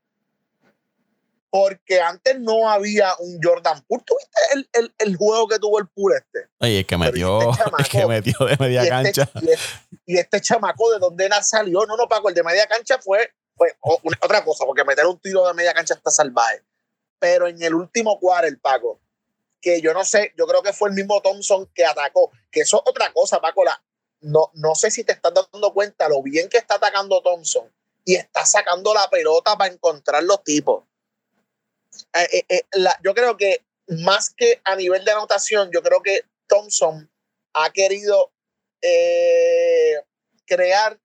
porque 1.50 2.00
antes 2.00 2.38
no 2.40 2.68
había 2.68 3.14
un 3.18 3.40
Jordan 3.42 3.82
Poole. 3.86 4.04
¿Tuviste 4.04 4.40
el, 4.54 4.68
el, 4.72 4.94
el, 4.98 5.16
juego 5.16 5.48
que 5.48 5.58
tuvo 5.58 5.78
el 5.78 5.88
Poole 5.88 6.16
este? 6.16 6.48
Oye, 6.58 6.80
el 6.80 6.86
que 6.86 6.96
metió, 6.98 7.50
este 7.50 7.64
chamaco, 7.64 7.78
el 7.78 7.88
que 7.88 8.06
metió 8.06 8.46
de 8.46 8.56
media 8.58 8.84
y 8.84 8.88
cancha. 8.88 9.22
Este, 9.22 9.46
y, 9.46 9.50
este, 9.50 9.68
y, 10.06 10.18
este, 10.18 10.40
chamaco, 10.40 10.92
¿de 10.92 10.98
dónde 10.98 11.28
salió? 11.42 11.86
No, 11.86 11.96
no, 11.96 12.08
Paco, 12.08 12.28
el 12.28 12.34
de 12.34 12.42
media 12.42 12.66
cancha 12.66 12.98
fue, 12.98 13.32
fue 13.56 13.72
otra 14.20 14.44
cosa, 14.44 14.66
porque 14.66 14.84
meter 14.84 15.06
un 15.06 15.18
tiro 15.18 15.46
de 15.46 15.54
media 15.54 15.72
cancha 15.72 15.94
está 15.94 16.10
salvaje. 16.10 16.62
Pero 17.18 17.48
en 17.48 17.60
el 17.62 17.74
último 17.74 18.18
cuarto, 18.20 18.46
el 18.46 18.58
Paco, 18.60 19.00
que 19.60 19.80
yo 19.80 19.92
no 19.94 20.04
sé, 20.04 20.34
yo 20.36 20.46
creo 20.46 20.62
que 20.62 20.72
fue 20.72 20.90
el 20.90 20.94
mismo 20.94 21.20
Thompson 21.22 21.68
que 21.74 21.84
atacó, 21.84 22.30
que 22.50 22.60
eso 22.60 22.76
es 22.76 22.90
otra 22.90 23.12
cosa, 23.12 23.40
Paco, 23.40 23.64
la, 23.64 23.82
no, 24.20 24.50
no 24.54 24.74
sé 24.74 24.90
si 24.90 25.02
te 25.02 25.12
estás 25.12 25.32
dando 25.34 25.72
cuenta 25.72 26.08
lo 26.08 26.22
bien 26.22 26.48
que 26.48 26.58
está 26.58 26.74
atacando 26.74 27.22
Thompson 27.22 27.72
y 28.04 28.16
está 28.16 28.44
sacando 28.44 28.94
la 28.94 29.08
pelota 29.10 29.56
para 29.56 29.72
encontrar 29.72 30.22
los 30.22 30.42
tipos 30.44 30.87
eh, 32.14 32.28
eh, 32.32 32.44
eh, 32.48 32.88
yo 33.02 33.14
creo 33.14 33.36
que 33.36 33.64
más 33.88 34.30
que 34.30 34.60
a 34.64 34.76
nivel 34.76 35.04
de 35.04 35.12
anotación, 35.12 35.70
yo 35.72 35.82
creo 35.82 36.02
que 36.02 36.22
Thompson 36.46 37.10
ha 37.54 37.70
querido 37.70 38.32
crear 40.46 40.98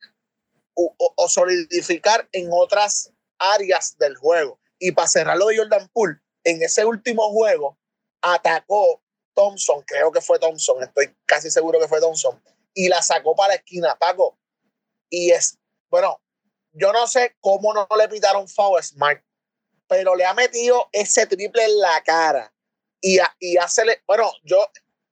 o, 0.75 0.93
o, 0.97 1.29
solidificar 1.29 2.27
en 2.31 2.49
otras 2.51 3.11
áreas 3.39 3.97
del 3.97 4.15
juego. 4.15 4.59
Y 4.77 4.91
para 4.91 5.07
cerrar 5.07 5.37
lo 5.37 5.47
de 5.47 5.57
Jordan 5.57 5.89
Poole, 5.91 6.19
en 6.43 6.61
ese 6.61 6.85
último 6.85 7.31
juego, 7.31 7.77
atacó 8.21 9.01
Thompson, 9.33 9.81
creo 9.87 10.11
que 10.11 10.21
fue 10.21 10.39
Thompson, 10.39 10.83
estoy 10.83 11.15
casi 11.25 11.49
seguro 11.49 11.79
que 11.79 11.87
fue 11.87 11.99
Thompson, 11.99 12.41
y 12.73 12.89
la 12.89 13.01
sacó 13.01 13.35
para 13.35 13.49
la 13.49 13.55
esquina, 13.55 13.95
Paco. 13.97 14.37
Y 15.09 15.31
es, 15.31 15.57
bueno, 15.89 16.21
yo 16.71 16.91
no 16.93 17.07
sé 17.07 17.35
cómo 17.39 17.73
no 17.73 17.87
le 17.97 18.07
pitaron 18.07 18.47
foul 18.47 18.79
a 18.79 18.83
Smart, 18.83 19.23
pero 19.93 20.15
le 20.15 20.25
ha 20.25 20.33
metido 20.33 20.89
ese 20.91 21.27
triple 21.27 21.63
en 21.63 21.77
la 21.77 22.01
cara. 22.03 22.51
Y, 22.99 23.19
y 23.39 23.57
hacerle, 23.57 24.01
bueno, 24.07 24.31
yo 24.43 24.57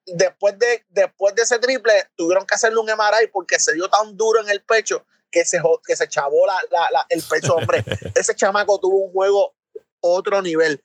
después 0.08 0.58
de, 0.58 0.86
después 0.90 1.36
de 1.36 1.44
ese 1.44 1.60
triple 1.60 1.94
tuvieron 2.16 2.48
que 2.48 2.56
hacerle 2.56 2.80
un 2.80 2.88
MRI 2.88 3.28
porque 3.32 3.60
se 3.60 3.76
dio 3.76 3.88
tan 3.90 4.18
duro 4.18 4.42
en 4.42 4.50
el 4.50 4.64
pecho 4.64 5.06
que 5.30 5.46
se, 5.46 5.62
que 5.86 5.96
se 5.96 6.10
chavó 6.10 6.48
la, 6.48 6.60
la, 6.72 7.06
el 7.10 7.22
pecho, 7.22 7.54
hombre. 7.54 7.84
ese 8.16 8.34
chamaco 8.34 8.80
tuvo 8.80 9.06
un 9.06 9.12
juego 9.12 9.54
otro 10.00 10.42
nivel. 10.42 10.84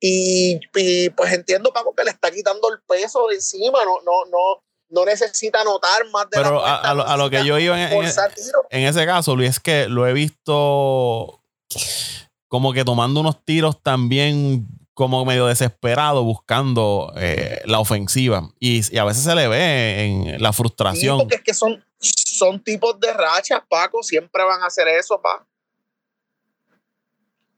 Y, 0.00 0.58
pues 0.70 1.32
entiendo, 1.34 1.74
Paco, 1.74 1.94
que 1.94 2.04
le 2.04 2.12
está 2.12 2.30
quitando 2.30 2.72
el 2.72 2.80
peso 2.88 3.26
de 3.28 3.34
encima, 3.34 3.84
no, 3.84 4.00
no, 4.00 4.24
no, 4.30 4.64
no 4.88 5.04
necesita 5.04 5.60
anotar 5.60 6.08
más 6.10 6.24
de 6.30 6.38
Pero 6.38 6.64
a, 6.64 6.76
a, 6.76 7.16
lo, 7.18 7.28
que 7.28 7.44
yo 7.44 7.58
iba 7.58 7.78
en, 7.78 7.92
en, 7.92 8.82
ese 8.86 9.04
caso, 9.04 9.36
Luis, 9.36 9.50
es 9.50 9.60
que 9.60 9.88
lo 9.88 10.06
he 10.06 10.14
visto 10.14 11.42
como 12.48 12.72
que 12.72 12.84
tomando 12.84 13.20
unos 13.20 13.44
tiros 13.44 13.82
también 13.82 14.66
como 14.94 15.24
medio 15.24 15.46
desesperado 15.46 16.24
buscando 16.24 17.12
eh, 17.16 17.60
la 17.66 17.80
ofensiva. 17.80 18.50
Y, 18.58 18.96
a 18.96 19.04
veces 19.04 19.24
se 19.24 19.34
le 19.34 19.46
ve 19.48 20.04
en 20.04 20.42
la 20.42 20.52
frustración. 20.52 21.18
porque 21.18 21.36
es 21.36 21.42
que 21.42 21.54
son, 21.54 21.84
son 21.98 22.62
tipos 22.62 22.98
de 22.98 23.12
rachas, 23.12 23.60
Paco, 23.68 24.02
siempre 24.02 24.42
van 24.44 24.62
a 24.62 24.66
hacer 24.66 24.88
eso, 24.88 25.20
pa 25.20 25.46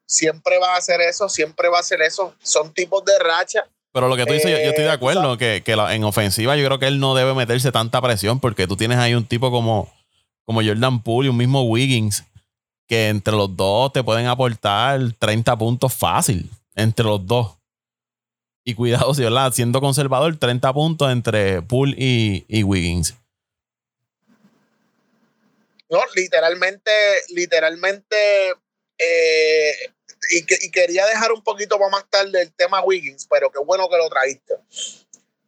siempre 0.08 0.58
va 0.58 0.74
a 0.74 0.78
hacer 0.78 1.00
eso, 1.02 1.28
siempre 1.28 1.68
va 1.68 1.76
a 1.76 1.80
hacer 1.80 2.00
eso. 2.02 2.34
Son 2.42 2.72
tipos 2.72 3.04
de 3.04 3.12
racha. 3.18 3.68
Pero 3.92 4.08
lo 4.08 4.16
que 4.16 4.24
tú 4.24 4.32
dices, 4.32 4.50
yo, 4.50 4.56
estoy 4.56 4.84
de 4.84 4.90
eh, 4.90 4.92
acuerdo, 4.92 5.38
que, 5.38 5.62
en 5.66 6.04
ofensiva 6.04 6.56
yo 6.56 6.64
creo 6.64 6.78
que 6.78 6.86
él 6.86 6.98
no 6.98 7.14
debe 7.14 7.34
meterse 7.34 7.70
tanta 7.72 8.00
presión 8.02 8.40
porque 8.40 8.66
tú 8.66 8.76
tienes 8.76 8.98
ahí 8.98 9.14
un 9.14 9.26
tipo 9.26 9.50
como, 9.50 9.92
como 10.44 10.62
Jordan 10.62 11.02
Poole 11.02 11.26
y 11.26 11.30
un 11.30 11.36
mismo 11.36 11.62
Wiggins 11.62 12.24
que 12.88 13.08
entre 13.08 13.34
los 13.34 13.54
dos 13.54 13.92
te 13.92 14.02
pueden 14.02 14.26
aportar 14.26 15.00
30 15.18 15.56
puntos 15.58 15.94
fácil, 15.94 16.50
entre 16.74 17.04
los 17.04 17.24
dos. 17.26 17.56
Y 18.64 18.74
cuidado, 18.74 19.14
si 19.14 19.22
¿verdad? 19.22 19.52
siendo 19.52 19.80
conservador, 19.80 20.36
30 20.36 20.72
puntos 20.72 21.12
entre 21.12 21.62
Poole 21.62 21.94
y, 21.96 22.44
y 22.48 22.62
Wiggins. 22.62 23.14
No, 25.90 26.00
literalmente, 26.14 26.90
literalmente, 27.30 28.52
eh, 28.98 29.72
y, 30.30 30.70
quería 30.70 31.06
dejar 31.06 31.32
un 31.32 31.42
poquito 31.42 31.78
para 31.78 31.90
más 31.90 32.10
tarde 32.10 32.42
el 32.42 32.52
tema 32.52 32.82
Wiggins, 32.84 33.26
pero 33.28 33.50
qué 33.50 33.58
bueno 33.58 33.88
que 33.88 33.96
lo 33.96 34.08
traíste. 34.08 34.54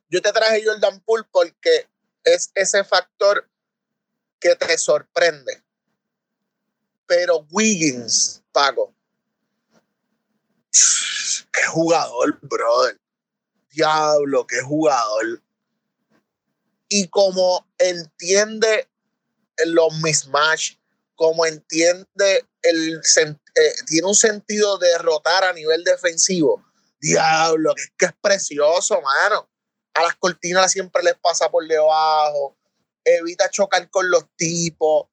Yo 0.09 0.23
te 0.23 0.33
traje 0.33 0.63
Jordan 0.65 1.01
Poole 1.01 1.27
porque 1.31 1.87
es 2.25 2.51
ese 2.55 2.85
factor 2.85 3.49
que 4.41 4.57
te 4.57 4.79
sorprende. 4.79 5.63
Pero 7.11 7.45
Wiggins, 7.51 8.41
Paco, 8.53 8.95
qué 11.53 11.67
jugador, 11.67 12.39
brother. 12.43 13.01
Diablo, 13.71 14.47
qué 14.47 14.61
jugador. 14.63 15.43
Y 16.89 17.09
como 17.09 17.67
entiende 17.79 18.89
los 19.67 19.93
mismatch, 20.01 20.77
como 21.17 21.47
entiende 21.47 22.47
el, 22.63 23.01
eh, 23.01 23.75
tiene 23.89 24.07
un 24.07 24.15
sentido 24.15 24.79
de 24.79 24.91
derrotar 24.91 25.43
a 25.43 25.53
nivel 25.53 25.83
defensivo. 25.83 26.65
Diablo, 27.01 27.75
que 27.75 27.83
es, 27.83 27.93
que 27.99 28.07
es 28.07 28.15
precioso, 28.21 29.01
mano. 29.03 29.51
A 29.95 30.03
las 30.03 30.15
cortinas 30.15 30.71
siempre 30.71 31.03
les 31.03 31.17
pasa 31.17 31.51
por 31.51 31.67
debajo. 31.67 32.57
Evita 33.03 33.51
chocar 33.51 33.91
con 33.91 34.09
los 34.09 34.27
tipos. 34.37 35.09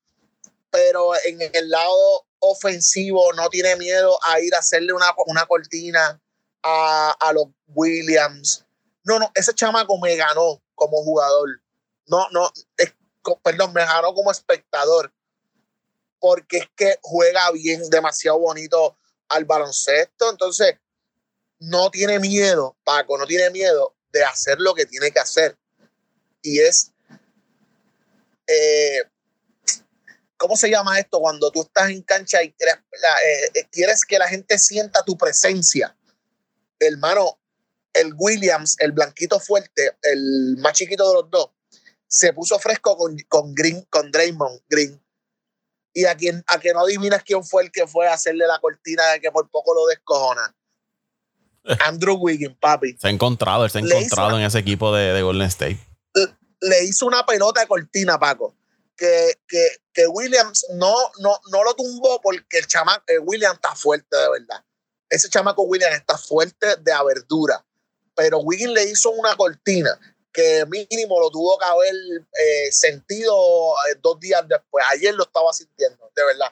Pero 0.69 1.13
en 1.25 1.41
el 1.41 1.69
lado 1.69 2.25
ofensivo 2.39 3.33
no 3.33 3.49
tiene 3.49 3.75
miedo 3.75 4.17
a 4.23 4.39
ir 4.39 4.53
a 4.53 4.59
hacerle 4.59 4.93
una, 4.93 5.13
una 5.25 5.45
cortina 5.45 6.21
a, 6.63 7.15
a 7.19 7.33
los 7.33 7.47
Williams. 7.67 8.65
No, 9.03 9.19
no, 9.19 9.31
ese 9.33 9.53
chamaco 9.53 9.97
me 9.99 10.15
ganó 10.15 10.61
como 10.75 11.03
jugador. 11.03 11.61
No, 12.07 12.29
no, 12.31 12.51
perdón, 13.43 13.73
me 13.73 13.85
ganó 13.85 14.13
como 14.13 14.31
espectador 14.31 15.13
porque 16.19 16.57
es 16.57 16.69
que 16.75 16.99
juega 17.01 17.51
bien, 17.51 17.89
demasiado 17.89 18.39
bonito 18.39 18.97
al 19.29 19.45
baloncesto. 19.45 20.29
Entonces, 20.29 20.75
no 21.59 21.89
tiene 21.91 22.19
miedo, 22.19 22.77
Paco, 22.83 23.17
no 23.17 23.25
tiene 23.25 23.49
miedo 23.49 23.95
de 24.11 24.23
hacer 24.23 24.59
lo 24.59 24.73
que 24.73 24.85
tiene 24.85 25.11
que 25.11 25.19
hacer. 25.19 25.57
Y 26.41 26.59
es, 26.59 26.91
eh, 28.47 28.99
¿cómo 30.37 30.55
se 30.55 30.69
llama 30.69 30.99
esto? 30.99 31.19
Cuando 31.19 31.51
tú 31.51 31.63
estás 31.63 31.89
en 31.89 32.01
cancha 32.03 32.41
y 32.43 32.51
quieres, 32.53 32.75
eh, 32.75 33.51
eh, 33.53 33.67
quieres 33.71 34.05
que 34.05 34.19
la 34.19 34.27
gente 34.27 34.57
sienta 34.57 35.03
tu 35.03 35.17
presencia. 35.17 35.95
Hermano, 36.79 37.39
el 37.93 38.13
Williams, 38.15 38.75
el 38.79 38.91
blanquito 38.91 39.39
fuerte, 39.39 39.97
el 40.03 40.57
más 40.59 40.73
chiquito 40.73 41.07
de 41.07 41.13
los 41.21 41.29
dos, 41.29 41.49
se 42.07 42.31
puso 42.33 42.57
fresco 42.59 42.95
con, 42.95 43.17
con 43.27 43.53
Green, 43.53 43.85
con 43.89 44.11
Draymond 44.11 44.61
Green 44.69 45.01
y 45.97 46.05
a 46.05 46.15
quien 46.15 46.43
a 46.45 46.59
que 46.59 46.73
no 46.73 46.81
adivinas 46.81 47.23
quién 47.23 47.43
fue 47.43 47.63
el 47.63 47.71
que 47.71 47.87
fue 47.87 48.07
a 48.07 48.13
hacerle 48.13 48.45
la 48.45 48.59
cortina 48.59 49.03
de 49.13 49.19
que 49.19 49.31
por 49.31 49.49
poco 49.49 49.73
lo 49.73 49.87
descojona. 49.87 50.55
Andrew 51.85 52.15
Wiggins, 52.15 52.55
papi. 52.59 52.95
Se 52.99 53.07
ha 53.07 53.09
encontrado, 53.09 53.67
se 53.67 53.79
ha 53.79 53.81
encontrado 53.81 54.37
en 54.37 54.45
ese 54.45 54.59
equipo 54.59 54.93
de, 54.93 55.19
Golden 55.23 55.47
State. 55.47 55.79
Le 56.61 56.83
hizo 56.83 57.07
una 57.07 57.25
pelota 57.25 57.61
de 57.61 57.67
cortina, 57.67 58.19
Paco. 58.19 58.55
Que, 58.97 59.39
que, 59.47 59.67
que 59.93 60.07
Williams 60.07 60.65
no, 60.73 60.95
no, 61.19 61.39
no 61.51 61.63
lo 61.63 61.75
tumbó 61.75 62.19
porque 62.19 62.57
el 62.57 62.65
chamaco, 62.65 63.03
eh, 63.07 63.19
Williams 63.19 63.55
está 63.55 63.75
fuerte 63.75 64.17
de 64.17 64.29
verdad. 64.31 64.65
Ese 65.09 65.29
chamaco 65.29 65.61
Williams 65.63 65.95
está 65.95 66.17
fuerte 66.17 66.75
de 66.77 66.93
verdura. 67.05 67.63
Pero 68.17 68.39
Wiggins 68.39 68.73
le 68.73 68.83
hizo 68.85 69.11
una 69.11 69.35
cortina 69.35 69.97
que 70.33 70.65
mínimo 70.65 71.19
lo 71.19 71.29
tuvo 71.29 71.57
que 71.57 71.65
haber 71.65 71.93
eh, 71.93 72.71
sentido 72.71 73.33
eh, 73.89 73.95
dos 74.01 74.19
días 74.19 74.43
después. 74.47 74.83
Ayer 74.89 75.13
lo 75.13 75.23
estaba 75.23 75.53
sintiendo, 75.53 76.11
de 76.15 76.25
verdad. 76.25 76.51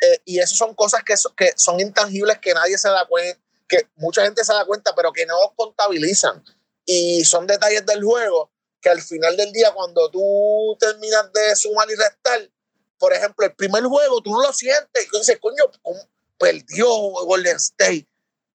Eh, 0.00 0.20
y 0.24 0.38
eso 0.38 0.54
son 0.56 0.74
cosas 0.74 1.02
que, 1.04 1.14
que 1.36 1.52
son 1.56 1.80
intangibles 1.80 2.38
que 2.38 2.52
nadie 2.54 2.76
se 2.76 2.88
da 2.88 3.06
cuenta, 3.06 3.40
que 3.68 3.86
mucha 3.96 4.22
gente 4.24 4.44
se 4.44 4.52
da 4.52 4.64
cuenta, 4.64 4.94
pero 4.94 5.12
que 5.12 5.24
no 5.26 5.36
contabilizan. 5.56 6.44
Y 6.84 7.24
son 7.24 7.46
detalles 7.46 7.86
del 7.86 8.02
juego 8.04 8.50
que 8.82 8.90
al 8.90 9.00
final 9.00 9.36
del 9.36 9.52
día, 9.52 9.72
cuando 9.72 10.10
tú 10.10 10.76
terminas 10.78 11.32
de 11.32 11.56
sumar 11.56 11.88
y 11.88 11.94
restar, 11.94 12.50
por 12.98 13.12
ejemplo, 13.12 13.46
el 13.46 13.54
primer 13.54 13.84
juego, 13.84 14.20
tú 14.20 14.32
no 14.32 14.42
lo 14.42 14.52
sientes. 14.52 15.08
Y 15.12 15.18
dices, 15.18 15.38
coño, 15.40 15.64
perdió 16.36 16.86
Golden 16.88 17.56
State. 17.56 18.08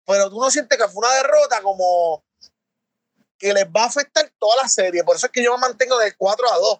Pero 0.05 0.29
tú 0.29 0.39
no 0.39 0.51
sientes 0.51 0.77
que 0.77 0.87
fue 0.87 0.99
una 0.99 1.15
derrota 1.15 1.61
como 1.61 2.23
que 3.37 3.53
les 3.53 3.65
va 3.65 3.83
a 3.83 3.87
afectar 3.87 4.31
toda 4.39 4.63
la 4.63 4.67
serie. 4.67 5.03
Por 5.03 5.15
eso 5.15 5.27
es 5.27 5.31
que 5.31 5.43
yo 5.43 5.53
me 5.53 5.61
mantengo 5.61 5.97
del 5.97 6.15
4 6.17 6.51
a 6.51 6.57
2, 6.57 6.79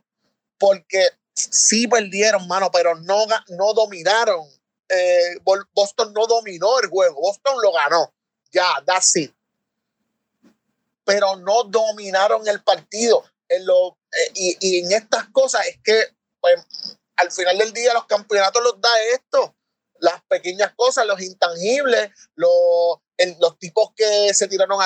porque 0.57 1.09
sí 1.33 1.87
perdieron, 1.87 2.47
mano, 2.47 2.69
pero 2.71 2.95
no, 2.95 3.25
no 3.49 3.73
dominaron. 3.73 4.45
Eh, 4.89 5.37
Boston 5.73 6.13
no 6.13 6.25
dominó 6.25 6.79
el 6.79 6.89
juego, 6.89 7.21
Boston 7.21 7.55
lo 7.61 7.71
ganó. 7.73 8.13
Ya, 8.51 8.81
that's 8.85 9.15
it. 9.15 9.33
Pero 11.03 11.35
no 11.37 11.63
dominaron 11.63 12.47
el 12.47 12.63
partido. 12.63 13.23
En 13.49 13.65
lo, 13.65 13.97
eh, 14.11 14.31
y, 14.35 14.57
y, 14.59 14.79
en 14.79 14.91
estas 14.91 15.29
cosas 15.29 15.65
es 15.67 15.79
que 15.83 16.03
pues, 16.41 16.55
al 17.17 17.31
final 17.31 17.57
del 17.57 17.73
día 17.73 17.93
los 17.93 18.05
campeonatos 18.05 18.63
los 18.63 18.79
da 18.81 18.89
esto. 19.13 19.55
Las 19.99 20.21
pequeñas 20.27 20.73
cosas, 20.75 21.07
los 21.07 21.21
intangibles, 21.21 22.11
los, 22.35 22.97
los 23.39 23.57
tipos 23.57 23.89
que 23.95 24.31
se 24.33 24.47
tiraron 24.47 24.79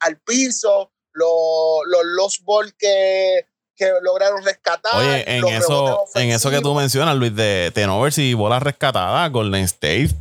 al 0.00 0.20
piso, 0.20 0.90
los, 1.12 1.82
los 1.86 2.02
Lost 2.04 2.42
Ball 2.44 2.74
que, 2.78 3.46
que 3.76 3.92
lograron 4.02 4.42
rescatar. 4.42 4.94
Oye, 4.94 5.36
en 5.36 5.46
eso, 5.48 6.06
en 6.14 6.30
eso 6.30 6.50
que 6.50 6.60
tú 6.60 6.74
mencionas, 6.74 7.16
Luis, 7.16 7.34
de 7.34 7.72
tenovers 7.74 8.16
y 8.18 8.32
bolas 8.34 8.62
rescatadas, 8.62 9.30
Golden 9.30 9.64
State. 9.64 10.14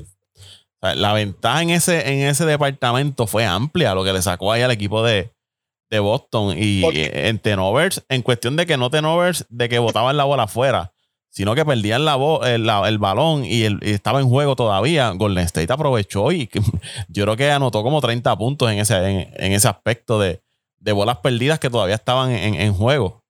la 0.81 1.13
ventaja 1.13 1.61
en 1.61 1.69
ese, 1.69 2.09
en 2.09 2.27
ese 2.27 2.45
departamento 2.45 3.27
fue 3.27 3.45
amplia, 3.45 3.93
lo 3.93 4.03
que 4.03 4.11
le 4.11 4.21
sacó 4.21 4.51
ahí 4.51 4.61
al 4.61 4.71
equipo 4.71 5.03
de, 5.03 5.31
de 5.89 5.99
Boston. 5.99 6.55
Y 6.57 6.83
en 6.85 7.39
tenovers, 7.39 8.03
en 8.09 8.21
cuestión 8.21 8.55
de 8.55 8.65
que 8.65 8.77
no 8.77 8.89
tenovers, 8.89 9.45
de 9.49 9.69
que 9.69 9.79
botaban 9.79 10.17
la 10.17 10.23
bola 10.23 10.43
afuera, 10.43 10.93
sino 11.29 11.55
que 11.55 11.65
perdían 11.65 12.05
la 12.05 12.15
el, 12.45 12.69
el, 12.69 12.97
balón 12.99 13.43
y, 13.43 13.63
el, 13.63 13.79
estaba 13.81 14.19
en 14.19 14.29
juego 14.29 14.55
todavía. 14.55 15.09
Golden 15.11 15.45
State 15.45 15.73
aprovechó 15.73 16.31
y 16.31 16.49
yo 17.07 17.23
creo 17.23 17.35
que 17.35 17.51
anotó 17.51 17.81
como 17.83 18.01
30 18.01 18.37
puntos 18.37 18.71
en 18.71 18.79
ese, 18.79 18.95
en 19.33 19.51
ese 19.51 19.67
aspecto 19.67 20.19
de, 20.19 20.43
de 20.83 20.91
bolas 20.91 21.17
perdidas 21.17 21.59
que 21.59 21.69
todavía 21.69 21.95
estaban 21.95 22.31
en, 22.31 22.73
juego. 22.73 23.23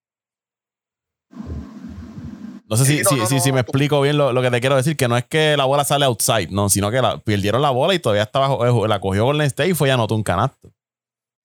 No 2.68 2.76
sé 2.76 2.86
si, 2.86 3.04
si, 3.06 3.39
si, 3.39 3.52
me 3.52 3.60
explico 3.60 4.02
bien 4.02 4.18
lo, 4.18 4.42
que 4.42 4.50
te 4.50 4.60
quiero 4.60 4.76
decir, 4.76 4.98
que 4.98 5.08
no 5.08 5.16
es 5.16 5.26
que 5.26 5.56
la 5.56 5.66
bola 5.66 5.86
sale 5.86 6.06
outside, 6.06 6.50
no, 6.50 6.70
sino 6.70 6.89
que 6.89 7.02
la, 7.02 7.20
perdieron 7.20 7.62
la 7.62 7.70
bola 7.70 7.94
y 7.94 8.00
todavía 8.00 8.24
estaba, 8.24 8.68
eh, 8.68 8.88
la 8.88 9.00
cogió 9.00 9.26
Golden 9.26 9.46
State 9.46 9.70
y 9.70 9.74
fue 9.76 9.89
y 9.89 9.92
anotó 9.92 10.16
un 10.16 10.24
canasto. 10.24 10.72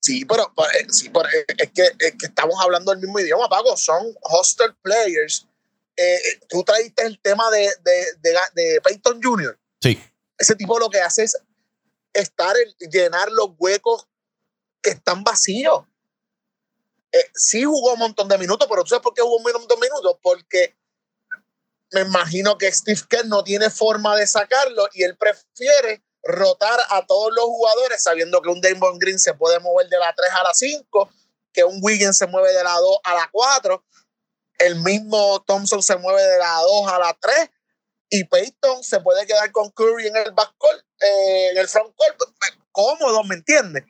Sí, 0.09 0.25
pero, 0.25 0.51
eh, 0.75 0.87
sí, 0.89 1.11
pero 1.11 1.29
eh, 1.29 1.45
es, 1.59 1.71
que, 1.71 1.83
es, 1.83 2.13
que, 2.19 2.27
estamos 2.27 2.59
hablando 2.63 2.93
el 2.93 2.99
mismo 2.99 3.21
idioma, 3.21 3.47
Paco. 3.47 3.77
Son 3.77 4.17
hostel 4.23 4.75
players. 4.81 5.47
Eh, 5.95 6.41
tú 6.49 6.65
traíste 6.65 7.03
el 7.03 7.21
tema 7.21 7.51
de, 7.51 7.71
de, 7.83 8.07
de, 8.23 8.39
de, 8.55 8.81
Peyton 8.81 9.21
Jr. 9.23 9.61
Sí. 9.83 10.03
Ese 10.39 10.55
tipo 10.55 10.79
lo 10.79 10.89
que 10.89 11.03
hace 11.03 11.25
es 11.25 11.37
estar 12.15 12.57
en, 12.57 12.91
llenar 12.91 13.31
los 13.33 13.51
huecos 13.59 14.09
que 14.81 14.91
están 14.91 15.23
vacíos. 15.25 15.85
Eh, 17.13 17.31
sí 17.35 17.65
jugó 17.65 17.93
un 17.93 17.99
montón 17.99 18.29
de 18.29 18.39
minutos, 18.39 18.67
pero 18.67 18.85
¿tú 18.85 18.89
sabes 18.89 19.03
por 19.03 19.13
qué 19.13 19.21
jugó 19.21 19.37
un 19.37 19.43
montón 19.43 19.79
de 19.79 19.89
minutos? 19.89 20.17
Porque 20.23 20.75
me 21.93 22.01
imagino 22.01 22.57
que 22.57 22.73
Steve 22.73 23.03
Kerr 23.11 23.27
no 23.27 23.45
tiene 23.45 23.69
forma 23.69 24.17
de 24.17 24.27
sacarlo 24.27 24.89
y 24.95 25.03
él 25.03 25.19
prefiere 25.19 26.03
rotar 26.23 26.79
a 26.91 27.07
todos 27.07 27.33
los 27.35 27.45
jugadores 27.45 28.03
sabiendo 28.03 28.43
que 28.43 28.49
un 28.49 28.61
Damon 28.61 28.99
Green 28.99 29.19
se 29.19 29.35
puede 29.35 29.59
mover 29.61 29.89
de 29.89 29.99
la 29.99 30.13
3 30.15 30.31
a 30.33 30.43
la 30.43 30.55
5, 30.55 31.11
que 31.53 31.65
un 31.65 31.79
Wiggins 31.83 32.17
se 32.17 32.27
mueve 32.27 32.53
de 32.53 32.65
la 32.65 32.75
2 32.75 32.99
a 33.05 33.15
la 33.15 33.29
4, 33.33 33.85
el 34.59 34.77
mismo 34.77 35.43
Thompson 35.47 35.83
se 35.83 35.97
mueve 35.97 36.23
de 36.23 36.39
la 36.39 36.61
2 36.61 36.93
a 36.93 36.99
la 36.99 37.17
3 37.21 37.51
y 38.11 38.25
Peyton 38.25 38.83
se 38.83 39.01
puede 39.01 39.27
quedar 39.27 39.51
con 39.53 39.71
Curry 39.71 40.09
en 40.09 40.17
el 40.17 40.33
backcourt, 40.33 40.85
eh, 41.01 41.51
en 41.51 41.59
el 41.59 41.69
frontcourt, 41.69 42.17
cómodo, 42.73 43.23
¿me 43.25 43.37
entiendes? 43.37 43.85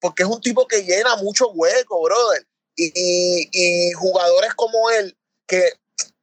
Porque 0.00 0.22
es 0.22 0.28
un 0.28 0.40
tipo 0.40 0.66
que 0.66 0.84
llena 0.84 1.16
mucho 1.16 1.50
hueco, 1.50 2.02
brother. 2.02 2.46
Y, 2.74 2.86
y, 2.94 3.48
y, 3.52 3.92
jugadores 3.92 4.54
como 4.54 4.90
él, 4.90 5.16
que 5.46 5.74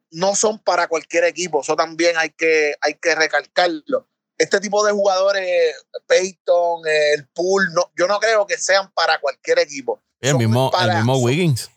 no 0.10 0.36
son 0.36 0.60
para 0.60 0.88
cualquier 0.88 1.26
equipo, 1.26 1.62
eso 1.62 1.76
también 1.76 2.18
hay 2.18 2.32
que, 2.32 2.76
hay 2.82 2.96
que 2.96 3.14
recalcarlo 3.14 4.08
este 4.38 4.60
tipo 4.60 4.86
de 4.86 4.92
jugadores, 4.92 5.76
Peyton, 6.06 6.82
el 6.86 7.28
Pool, 7.30 7.74
no, 7.74 7.92
yo 7.98 8.08
no 8.08 8.20
creo 8.20 8.46
que 8.46 8.58
sean 8.58 8.92
para 8.92 9.20
cualquier 9.20 9.60
equipo. 9.60 10.02
El 10.20 10.38
mismo, 10.38 10.72
para, 10.72 10.94
el 10.94 10.98
mismo 11.00 11.18
Wiggins. 11.18 11.70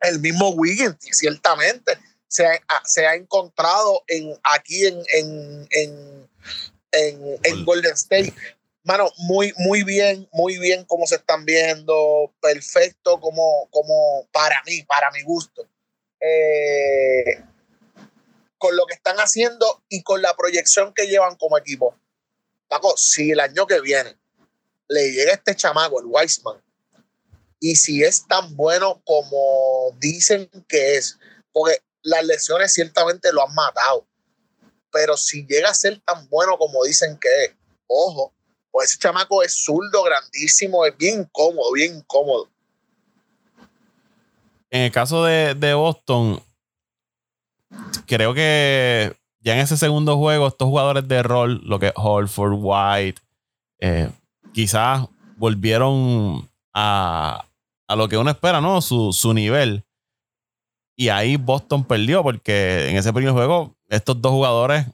El 0.00 0.20
mismo 0.20 0.50
Wiggins, 0.50 0.96
ciertamente. 1.00 1.98
Se 2.28 2.46
ha, 2.46 2.60
se 2.84 3.06
ha 3.06 3.14
encontrado 3.14 4.04
en, 4.06 4.38
aquí 4.44 4.86
en, 4.86 5.02
en, 5.12 5.68
en, 5.70 6.28
en, 6.92 7.38
en 7.42 7.64
Golden 7.64 7.92
State. 7.94 8.32
Mano, 8.84 9.10
muy, 9.18 9.52
muy 9.58 9.82
bien, 9.82 10.28
muy 10.32 10.58
bien 10.58 10.84
como 10.84 11.06
se 11.06 11.16
están 11.16 11.44
viendo. 11.44 12.32
Perfecto 12.40 13.20
como, 13.20 13.68
como 13.70 14.26
para 14.32 14.62
mí, 14.64 14.82
para 14.84 15.10
mi 15.10 15.22
gusto. 15.22 15.68
Eh, 16.20 17.42
con 18.60 18.76
lo 18.76 18.84
que 18.84 18.94
están 18.94 19.16
haciendo 19.16 19.82
y 19.88 20.02
con 20.02 20.20
la 20.20 20.36
proyección 20.36 20.92
que 20.92 21.06
llevan 21.06 21.34
como 21.36 21.56
equipo. 21.56 21.96
Paco, 22.68 22.94
si 22.98 23.30
el 23.30 23.40
año 23.40 23.66
que 23.66 23.80
viene 23.80 24.18
le 24.86 25.12
llega 25.12 25.32
este 25.32 25.56
chamaco, 25.56 25.98
el 25.98 26.06
Weissman, 26.06 26.62
y 27.58 27.74
si 27.76 28.04
es 28.04 28.26
tan 28.28 28.54
bueno 28.56 29.00
como 29.06 29.96
dicen 29.98 30.50
que 30.68 30.96
es, 30.96 31.18
porque 31.52 31.78
las 32.02 32.22
lesiones 32.24 32.74
ciertamente 32.74 33.32
lo 33.32 33.48
han 33.48 33.54
matado, 33.54 34.06
pero 34.92 35.16
si 35.16 35.46
llega 35.46 35.70
a 35.70 35.74
ser 35.74 35.98
tan 36.00 36.28
bueno 36.28 36.58
como 36.58 36.84
dicen 36.84 37.18
que 37.18 37.44
es, 37.46 37.52
ojo, 37.86 38.34
pues 38.70 38.90
ese 38.90 38.98
chamaco 38.98 39.42
es 39.42 39.54
zurdo, 39.54 40.02
grandísimo, 40.02 40.84
es 40.84 40.94
bien 40.98 41.26
cómodo, 41.32 41.72
bien 41.72 41.96
incómodo. 41.96 42.50
En 44.68 44.82
el 44.82 44.92
caso 44.92 45.24
de, 45.24 45.54
de 45.54 45.72
Boston, 45.72 46.42
creo 48.06 48.34
que 48.34 49.16
ya 49.40 49.54
en 49.54 49.60
ese 49.60 49.76
segundo 49.76 50.16
juego, 50.16 50.48
estos 50.48 50.68
jugadores 50.68 51.06
de 51.08 51.22
rol, 51.22 51.60
lo 51.64 51.78
que 51.78 51.88
es 51.88 51.92
Holford, 51.96 52.54
White, 52.58 53.20
eh, 53.80 54.10
quizás 54.52 55.06
volvieron 55.36 56.48
a, 56.74 57.44
a, 57.88 57.96
lo 57.96 58.08
que 58.08 58.18
uno 58.18 58.30
espera, 58.30 58.60
¿no? 58.60 58.80
Su, 58.82 59.12
su, 59.12 59.32
nivel. 59.32 59.84
Y 60.96 61.08
ahí 61.08 61.36
Boston 61.36 61.84
perdió 61.84 62.22
porque 62.22 62.90
en 62.90 62.96
ese 62.96 63.12
primer 63.12 63.32
juego 63.32 63.74
estos 63.88 64.20
dos 64.20 64.32
jugadores 64.32 64.86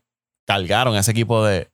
cargaron 0.47 0.95
a 0.95 1.01
ese 1.01 1.11
equipo 1.11 1.45
de, 1.45 1.69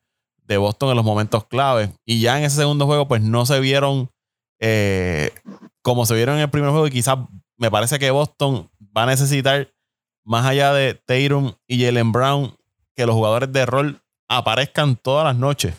de 0.45 0.57
Boston 0.57 0.91
en 0.91 0.97
los 0.97 1.05
momentos 1.05 1.45
claves. 1.45 1.91
Y 2.07 2.21
ya 2.21 2.39
en 2.39 2.45
ese 2.45 2.57
segundo 2.57 2.87
juego, 2.87 3.07
pues 3.07 3.21
no 3.21 3.45
se 3.45 3.61
vieron 3.61 4.11
eh, 4.59 5.33
como 5.83 6.07
se 6.07 6.15
vieron 6.15 6.37
en 6.37 6.43
el 6.43 6.51
primer 6.51 6.71
juego. 6.71 6.87
Y 6.87 6.91
quizás 6.91 7.19
me 7.59 7.71
parece 7.71 7.99
que 7.99 8.11
Boston 8.11 8.71
va 8.97 9.03
a 9.03 9.07
necesitar 9.07 9.69
más 10.25 10.47
allá 10.47 10.73
de 10.73 10.95
Tatum 10.95 11.55
y 11.67 11.85
Jalen 11.85 12.13
Brown, 12.13 12.57
que 12.95 13.07
los 13.07 13.15
jugadores 13.15 13.53
de 13.53 13.67
rol 13.67 14.03
aparezcan 14.29 14.97
todas 14.97 15.25
las 15.25 15.37
noches 15.37 15.75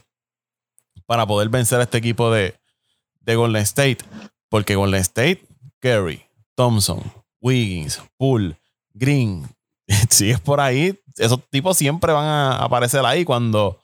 para 1.05 1.25
poder 1.25 1.49
vencer 1.49 1.79
a 1.79 1.83
este 1.83 1.97
equipo 1.97 2.31
de, 2.31 2.55
de 3.21 3.35
Golden 3.35 3.61
State. 3.63 3.99
Porque 4.49 4.75
Golden 4.75 5.01
State, 5.01 5.45
Curry, 5.79 6.23
Thompson, 6.55 7.01
Wiggins, 7.41 8.01
Poole, 8.17 8.57
Green, 8.93 9.47
si 10.09 10.29
es 10.29 10.39
por 10.39 10.59
ahí, 10.59 10.99
esos 11.17 11.39
tipos 11.49 11.77
siempre 11.77 12.11
van 12.13 12.25
a 12.25 12.57
aparecer 12.57 13.05
ahí. 13.05 13.25
Cuando 13.25 13.79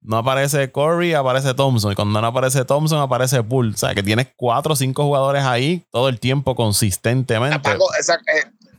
no 0.00 0.18
aparece 0.18 0.70
Curry, 0.70 1.14
aparece 1.14 1.54
Thompson. 1.54 1.92
Y 1.92 1.94
cuando 1.94 2.20
no 2.20 2.26
aparece 2.26 2.64
Thompson, 2.64 3.00
aparece 3.00 3.42
Poole. 3.42 3.74
O 3.74 3.76
sea, 3.76 3.94
que 3.94 4.02
tienes 4.02 4.28
cuatro 4.36 4.74
o 4.74 4.76
cinco 4.76 5.04
jugadores 5.04 5.44
ahí 5.44 5.82
todo 5.90 6.08
el 6.08 6.20
tiempo 6.20 6.54
consistentemente. 6.54 7.70
Esa, 7.98 8.18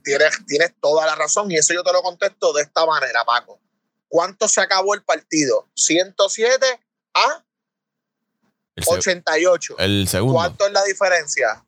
tienes, 0.05 0.45
tienes 0.45 0.73
toda 0.79 1.05
la 1.05 1.15
razón 1.15 1.51
y 1.51 1.57
eso 1.57 1.73
yo 1.73 1.83
te 1.83 1.91
lo 1.91 2.01
contesto 2.01 2.53
de 2.53 2.61
esta 2.61 2.85
manera, 2.85 3.25
Paco. 3.25 3.59
¿Cuánto 4.07 4.47
se 4.47 4.61
acabó 4.61 4.93
el 4.93 5.03
partido? 5.03 5.67
107 5.75 6.65
a 7.15 7.43
el 8.75 8.83
88. 8.87 9.75
El 9.79 10.07
segundo. 10.07 10.35
¿Cuánto 10.35 10.67
es 10.67 10.73
la 10.73 10.83
diferencia? 10.83 11.65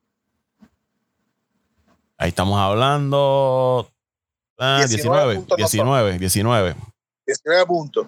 Ahí 2.18 2.30
estamos 2.30 2.60
hablando. 2.60 3.92
Ah, 4.58 4.78
19, 4.86 5.46
19, 5.56 6.18
19, 6.18 6.76
19. 7.26 7.66
puntos. 7.66 8.08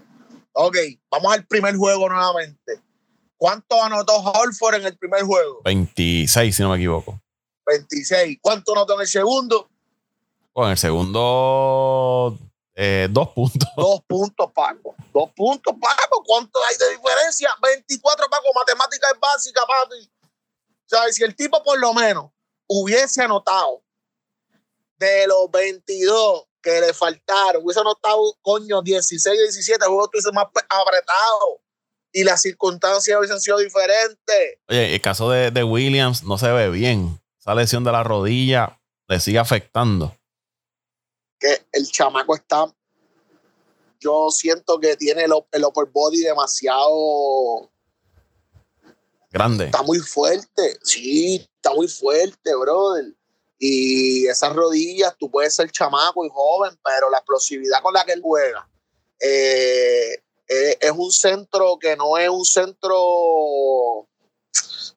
Ok, 0.54 0.78
vamos 1.10 1.34
al 1.34 1.46
primer 1.46 1.76
juego 1.76 2.10
nuevamente. 2.10 2.82
¿Cuánto 3.38 3.82
anotó 3.82 4.18
Holford 4.18 4.76
en 4.76 4.88
el 4.88 4.98
primer 4.98 5.22
juego? 5.24 5.62
26, 5.64 6.56
si 6.56 6.62
no 6.62 6.72
me 6.72 6.76
equivoco. 6.76 7.22
26. 7.66 8.40
¿Cuánto 8.42 8.74
anotó 8.74 8.96
en 8.96 9.02
el 9.02 9.08
segundo? 9.08 9.70
En 10.56 10.72
el 10.72 10.78
segundo, 10.78 12.38
eh, 12.76 13.08
dos 13.12 13.30
puntos. 13.30 13.70
Dos 13.76 14.02
puntos, 14.08 14.52
Paco. 14.54 14.96
Dos 15.14 15.32
puntos, 15.36 15.76
Paco. 15.82 16.24
¿Cuánto 16.26 16.60
hay 16.64 16.78
de 16.78 16.92
diferencia? 16.92 17.50
24, 17.62 18.28
Paco. 18.30 18.46
Matemática 18.56 19.08
es 19.14 19.20
básica, 19.20 19.62
papi. 19.68 20.10
O 20.86 20.90
sea, 20.90 21.12
si 21.12 21.24
el 21.24 21.36
tipo 21.36 21.62
por 21.64 21.78
lo 21.78 21.94
menos 21.94 22.32
hubiese 22.68 23.22
anotado 23.24 23.84
de 24.98 25.28
los 25.28 25.52
22 25.52 26.46
que 26.62 26.82
le 26.82 26.94
faltaron, 26.94 27.64
hubiese 27.64 27.80
anotado, 27.80 28.36
coño, 28.42 28.82
16, 28.82 29.40
17, 29.40 29.84
el 29.84 29.88
juego 29.88 30.06
estuviese 30.06 30.32
más 30.32 30.46
apretado 30.46 31.62
y 32.12 32.24
las 32.24 32.42
circunstancias 32.42 33.18
hubiesen 33.18 33.40
sido 33.40 33.60
diferentes. 33.60 34.58
Oye, 34.68 34.96
el 34.96 35.02
caso 35.02 35.30
de, 35.30 35.52
de 35.52 35.64
Williams 35.64 36.24
no 36.24 36.38
se 36.38 36.52
ve 36.52 36.70
bien. 36.70 37.22
Esa 37.40 37.56
lesión 37.56 37.84
de 37.84 37.92
la 37.92 38.04
rodilla 38.04 38.80
le 39.08 39.20
sigue 39.20 39.40
afectando 39.40 40.19
que 41.40 41.66
el 41.72 41.90
chamaco 41.90 42.36
está, 42.36 42.74
yo 44.00 44.30
siento 44.32 44.80
que 44.80 44.96
tiene 44.96 45.24
el, 45.24 45.34
el 45.52 45.66
upper 45.66 45.86
body 45.86 46.22
demasiado 46.22 47.70
grande. 49.32 49.66
Está 49.66 49.84
muy 49.84 50.00
fuerte, 50.00 50.80
sí, 50.84 51.48
está 51.56 51.74
muy 51.74 51.88
fuerte, 51.88 52.56
brother. 52.56 53.14
Y 53.58 54.26
esas 54.28 54.54
rodillas, 54.54 55.16
tú 55.18 55.30
puedes 55.30 55.54
ser 55.54 55.70
chamaco 55.72 56.26
y 56.26 56.30
joven, 56.32 56.80
pero 56.84 57.10
la 57.10 57.18
explosividad 57.18 57.82
con 57.82 57.94
la 57.94 58.06
que 58.06 58.14
él 58.14 58.22
juega 58.22 58.70
eh, 59.20 60.14
eh, 60.48 60.78
es 60.80 60.92
un 60.92 61.12
centro 61.12 61.78
que 61.78 61.96
no 61.98 62.18
es 62.18 62.30
un 62.30 62.46
centro, 62.46 64.08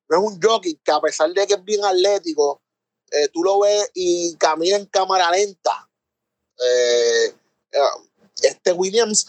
no 0.09 0.17
es 0.17 0.19
un 0.19 0.41
jockey 0.41 0.77
que 0.77 0.93
a 0.93 1.01
pesar 1.01 1.33
de 1.33 1.47
que 1.47 1.55
es 1.55 1.65
bien 1.65 1.85
atlético, 1.85 2.63
eh, 3.11 3.29
tú 3.33 3.43
lo 3.43 3.61
ves 3.61 3.91
y 3.95 4.37
camina 4.37 4.77
en 4.77 4.87
cámara 4.87 5.31
lenta 5.31 5.91
eh, 6.65 7.35
este 8.43 8.73
Williams 8.73 9.27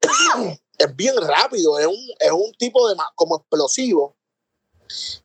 es 0.78 0.96
bien 0.96 1.16
rápido, 1.16 1.78
es 1.78 1.86
un, 1.86 2.10
es 2.18 2.32
un 2.32 2.52
tipo 2.58 2.88
de 2.88 2.96
como 3.14 3.36
explosivo 3.36 4.16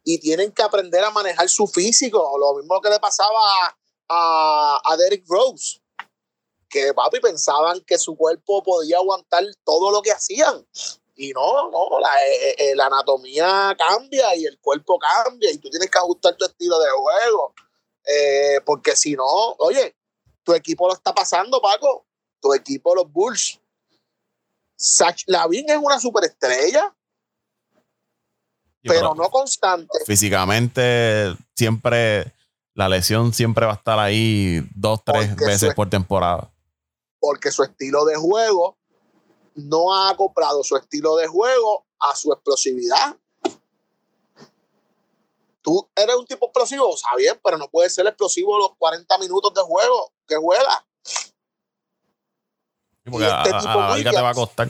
y 0.03 0.19
tienen 0.19 0.51
que 0.51 0.63
aprender 0.63 1.03
a 1.03 1.11
manejar 1.11 1.49
su 1.49 1.67
físico, 1.67 2.37
lo 2.39 2.55
mismo 2.55 2.79
que 2.81 2.89
le 2.89 2.99
pasaba 2.99 3.75
a, 4.07 4.81
a 4.83 4.97
Derrick 4.97 5.25
Rose, 5.27 5.81
que 6.69 6.93
papi 6.93 7.19
pensaban 7.19 7.81
que 7.81 7.97
su 7.97 8.15
cuerpo 8.15 8.63
podía 8.63 8.97
aguantar 8.97 9.43
todo 9.63 9.91
lo 9.91 10.01
que 10.01 10.11
hacían. 10.11 10.65
Y 11.15 11.33
no, 11.33 11.69
no, 11.69 11.99
la, 11.99 12.27
eh, 12.27 12.55
eh, 12.57 12.75
la, 12.75 12.85
anatomía 12.85 13.75
cambia 13.77 14.33
y 14.37 14.45
el 14.45 14.57
cuerpo 14.61 14.97
cambia 14.97 15.51
y 15.51 15.57
tú 15.57 15.69
tienes 15.69 15.89
que 15.89 15.97
ajustar 15.97 16.37
tu 16.37 16.45
estilo 16.45 16.79
de 16.79 16.89
juego. 16.91 17.53
Eh, 18.05 18.61
porque 18.65 18.95
si 18.95 19.15
no, 19.15 19.25
oye, 19.57 19.97
tu 20.49 20.55
equipo 20.55 20.87
lo 20.87 20.95
está 20.95 21.13
pasando, 21.13 21.61
Paco. 21.61 22.07
Tu 22.41 22.51
equipo, 22.55 22.95
los 22.95 23.11
Bulls. 23.11 23.59
Sach 24.75 25.21
Lavin 25.27 25.69
es 25.69 25.77
una 25.77 25.99
superestrella. 25.99 26.95
pero, 28.81 29.13
no 29.13 29.29
constante. 29.29 29.99
Físicamente, 30.07 31.35
siempre, 31.55 32.33
la 32.73 32.89
lesión 32.89 33.31
siempre 33.31 33.67
va 33.67 33.73
a 33.73 33.75
estar 33.75 33.99
ahí 33.99 34.67
dos, 34.73 35.03
tres 35.05 35.35
veces 35.35 35.75
por 35.75 35.87
temporada. 35.87 36.51
Porque 37.19 37.51
su 37.51 37.61
estilo 37.61 38.05
de 38.05 38.15
juego 38.15 38.75
no 39.53 39.93
ha 39.93 40.09
acoplado 40.09 40.63
su 40.63 40.77
estilo 40.77 41.15
de 41.17 41.27
juego 41.27 41.85
a 41.99 42.15
su 42.15 42.33
explosividad. 42.33 43.15
Tú 45.61 45.87
eres 45.95 46.15
un 46.15 46.25
tipo 46.25 46.47
explosivo, 46.47 46.95
está 46.95 47.15
bien, 47.17 47.39
pero 47.43 47.59
no 47.59 47.69
puedes 47.69 47.93
ser 47.93 48.07
explosivo 48.07 48.57
los 48.57 48.75
40 48.79 49.15
minutos 49.19 49.53
de 49.53 49.61
juego 49.61 50.11
que 50.29 50.37
juega. 50.37 50.85
Porque 53.03 53.27
este 53.27 53.49
tipo 53.49 54.11
te 54.11 54.21
va 54.21 54.29
a 54.29 54.33
costar. 54.33 54.69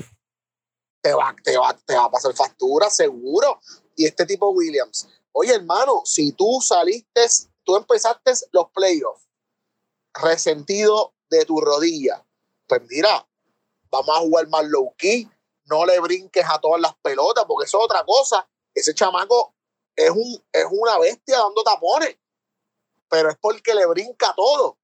Te 1.02 1.14
va, 1.14 1.36
te, 1.44 1.58
va, 1.58 1.74
te 1.74 1.96
va 1.96 2.06
a 2.06 2.12
pasar 2.12 2.34
factura, 2.34 2.90
seguro. 2.90 3.60
Y 3.96 4.06
este 4.06 4.26
tipo 4.26 4.50
Williams. 4.50 5.08
Oye, 5.32 5.54
hermano, 5.54 6.02
si 6.06 6.32
tú 6.32 6.60
saliste, 6.62 7.22
tú 7.64 7.76
empezaste 7.76 8.34
los 8.52 8.70
playoffs 8.72 9.30
resentido 10.14 11.14
de 11.30 11.46
tu 11.46 11.62
rodilla, 11.62 12.26
pues 12.68 12.82
mira, 12.90 13.28
vamos 13.92 14.18
a 14.18 14.20
jugar 14.22 14.48
más 14.48 14.66
low 14.66 14.94
key, 14.98 15.30
no 15.66 15.86
le 15.86 16.00
brinques 16.00 16.46
a 16.50 16.60
todas 16.60 16.82
las 16.82 16.96
pelotas, 17.02 17.46
porque 17.46 17.66
eso 17.66 17.78
es 17.78 17.86
otra 17.86 18.04
cosa. 18.04 18.50
Ese 18.74 18.94
chamaco 18.94 19.56
es, 19.96 20.10
un, 20.10 20.44
es 20.52 20.66
una 20.72 20.98
bestia 20.98 21.38
dando 21.38 21.64
tapones, 21.64 22.18
pero 23.08 23.30
es 23.30 23.38
porque 23.40 23.74
le 23.76 23.86
brinca 23.86 24.34
todo. 24.36 24.79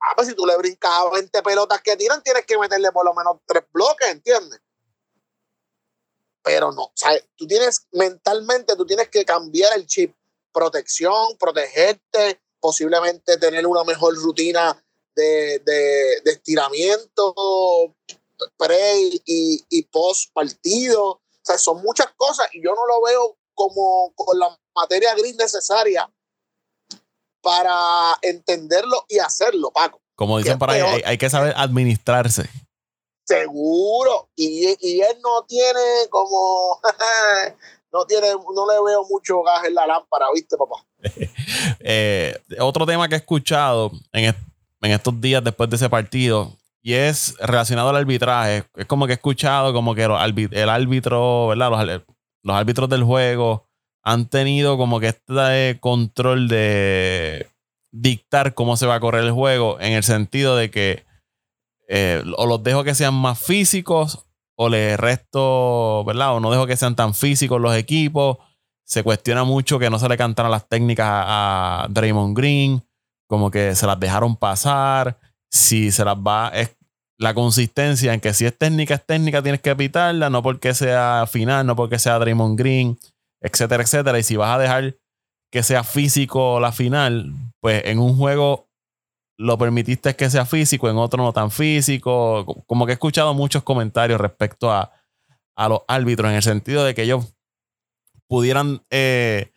Ah, 0.00 0.12
pues 0.14 0.28
si 0.28 0.34
tú 0.34 0.46
le 0.46 0.56
brincas 0.56 0.90
a 0.90 1.10
20 1.10 1.42
pelotas 1.42 1.82
que 1.82 1.96
tiran, 1.96 2.22
tienes 2.22 2.46
que 2.46 2.58
meterle 2.58 2.92
por 2.92 3.04
lo 3.04 3.14
menos 3.14 3.38
tres 3.46 3.64
bloques, 3.72 4.08
¿entiendes? 4.08 4.60
Pero 6.42 6.72
no, 6.72 6.84
o 6.84 6.92
sea, 6.94 7.10
tú 7.36 7.46
tienes 7.46 7.86
mentalmente, 7.92 8.76
tú 8.76 8.86
tienes 8.86 9.08
que 9.08 9.24
cambiar 9.24 9.76
el 9.76 9.86
chip. 9.86 10.14
Protección, 10.52 11.36
protegerte, 11.38 12.40
posiblemente 12.60 13.36
tener 13.36 13.66
una 13.66 13.84
mejor 13.84 14.14
rutina 14.16 14.82
de, 15.14 15.58
de, 15.58 16.20
de 16.24 16.30
estiramiento, 16.30 17.34
pre 18.56 18.98
y, 19.24 19.64
y 19.68 19.82
post 19.84 20.32
partido. 20.32 21.04
O 21.10 21.22
sea, 21.42 21.58
son 21.58 21.82
muchas 21.82 22.08
cosas 22.16 22.48
y 22.52 22.62
yo 22.62 22.70
no 22.74 22.86
lo 22.86 23.02
veo 23.02 23.36
como 23.54 24.12
con 24.14 24.38
la 24.38 24.58
materia 24.74 25.14
gris 25.14 25.36
necesaria 25.36 26.08
para 27.48 28.18
entenderlo 28.20 29.06
y 29.08 29.18
hacerlo, 29.20 29.70
Paco. 29.70 30.02
Como 30.14 30.36
dicen 30.36 30.58
por 30.58 30.68
ahí, 30.68 30.82
hay, 31.02 31.16
que 31.16 31.30
saber 31.30 31.54
administrarse. 31.56 32.46
Seguro. 33.24 34.28
Y, 34.36 34.76
y 34.80 35.00
él 35.00 35.16
no 35.22 35.44
tiene 35.46 36.08
como. 36.10 36.78
no 37.92 38.04
tiene, 38.04 38.28
no 38.32 38.70
le 38.70 38.84
veo 38.84 39.06
mucho 39.08 39.40
gas 39.42 39.64
en 39.64 39.74
la 39.74 39.86
lámpara, 39.86 40.26
¿viste, 40.34 40.56
papá? 40.58 40.84
Eh, 41.80 42.36
otro 42.60 42.84
tema 42.84 43.08
que 43.08 43.14
he 43.14 43.18
escuchado 43.18 43.90
en, 44.12 44.34
en 44.82 44.90
estos 44.90 45.18
días 45.20 45.42
después 45.42 45.70
de 45.70 45.76
ese 45.76 45.88
partido 45.88 46.52
y 46.82 46.92
es 46.92 47.34
relacionado 47.38 47.88
al 47.88 47.96
arbitraje. 47.96 48.64
Es 48.74 48.86
como 48.86 49.06
que 49.06 49.12
he 49.12 49.14
escuchado 49.14 49.72
como 49.72 49.94
que 49.94 50.04
el 50.04 50.68
árbitro, 50.68 51.46
¿verdad? 51.46 51.70
Los, 51.70 52.02
los 52.42 52.56
árbitros 52.56 52.88
del 52.90 53.04
juego 53.04 53.67
han 54.08 54.26
tenido 54.26 54.78
como 54.78 55.00
que 55.00 55.08
este 55.08 55.78
control 55.80 56.48
de 56.48 57.46
dictar 57.92 58.54
cómo 58.54 58.78
se 58.78 58.86
va 58.86 58.94
a 58.94 59.00
correr 59.00 59.24
el 59.24 59.32
juego 59.32 59.78
en 59.80 59.92
el 59.92 60.02
sentido 60.02 60.56
de 60.56 60.70
que 60.70 61.04
eh, 61.88 62.22
o 62.38 62.46
los 62.46 62.62
dejo 62.62 62.84
que 62.84 62.94
sean 62.94 63.12
más 63.12 63.38
físicos 63.38 64.24
o 64.56 64.70
les 64.70 64.98
resto, 64.98 66.04
¿verdad? 66.06 66.36
O 66.36 66.40
no 66.40 66.50
dejo 66.50 66.66
que 66.66 66.78
sean 66.78 66.96
tan 66.96 67.12
físicos 67.12 67.60
los 67.60 67.76
equipos. 67.76 68.38
Se 68.82 69.02
cuestiona 69.02 69.44
mucho 69.44 69.78
que 69.78 69.90
no 69.90 69.98
se 69.98 70.08
le 70.08 70.16
cantaran 70.16 70.50
las 70.50 70.66
técnicas 70.68 71.06
a 71.06 71.86
Draymond 71.90 72.34
Green, 72.34 72.82
como 73.26 73.50
que 73.50 73.74
se 73.74 73.86
las 73.86 74.00
dejaron 74.00 74.36
pasar 74.36 75.18
si 75.50 75.92
se 75.92 76.04
las 76.04 76.16
va, 76.16 76.48
es 76.54 76.76
la 77.18 77.34
consistencia 77.34 78.14
en 78.14 78.20
que 78.20 78.32
si 78.32 78.46
es 78.46 78.56
técnica, 78.56 78.94
es 78.94 79.04
técnica, 79.04 79.42
tienes 79.42 79.60
que 79.60 79.70
evitarla, 79.70 80.30
no 80.30 80.42
porque 80.42 80.72
sea 80.72 81.26
final, 81.30 81.66
no 81.66 81.76
porque 81.76 81.98
sea 81.98 82.18
Draymond 82.18 82.58
Green, 82.58 82.98
etcétera, 83.40 83.82
etcétera. 83.82 84.18
Y 84.18 84.22
si 84.22 84.36
vas 84.36 84.56
a 84.56 84.58
dejar 84.58 84.96
que 85.50 85.62
sea 85.62 85.84
físico 85.84 86.60
la 86.60 86.72
final, 86.72 87.32
pues 87.60 87.82
en 87.84 87.98
un 87.98 88.16
juego 88.16 88.68
lo 89.38 89.56
permitiste 89.56 90.16
que 90.16 90.28
sea 90.30 90.44
físico, 90.44 90.90
en 90.90 90.96
otro 90.96 91.22
no 91.22 91.32
tan 91.32 91.50
físico. 91.50 92.44
Como 92.66 92.86
que 92.86 92.92
he 92.92 92.94
escuchado 92.94 93.34
muchos 93.34 93.62
comentarios 93.62 94.20
respecto 94.20 94.70
a, 94.70 94.92
a 95.56 95.68
los 95.68 95.82
árbitros, 95.86 96.30
en 96.30 96.36
el 96.36 96.42
sentido 96.42 96.84
de 96.84 96.94
que 96.94 97.02
ellos 97.02 97.24
pudieran 98.26 98.84
eh, 98.90 99.52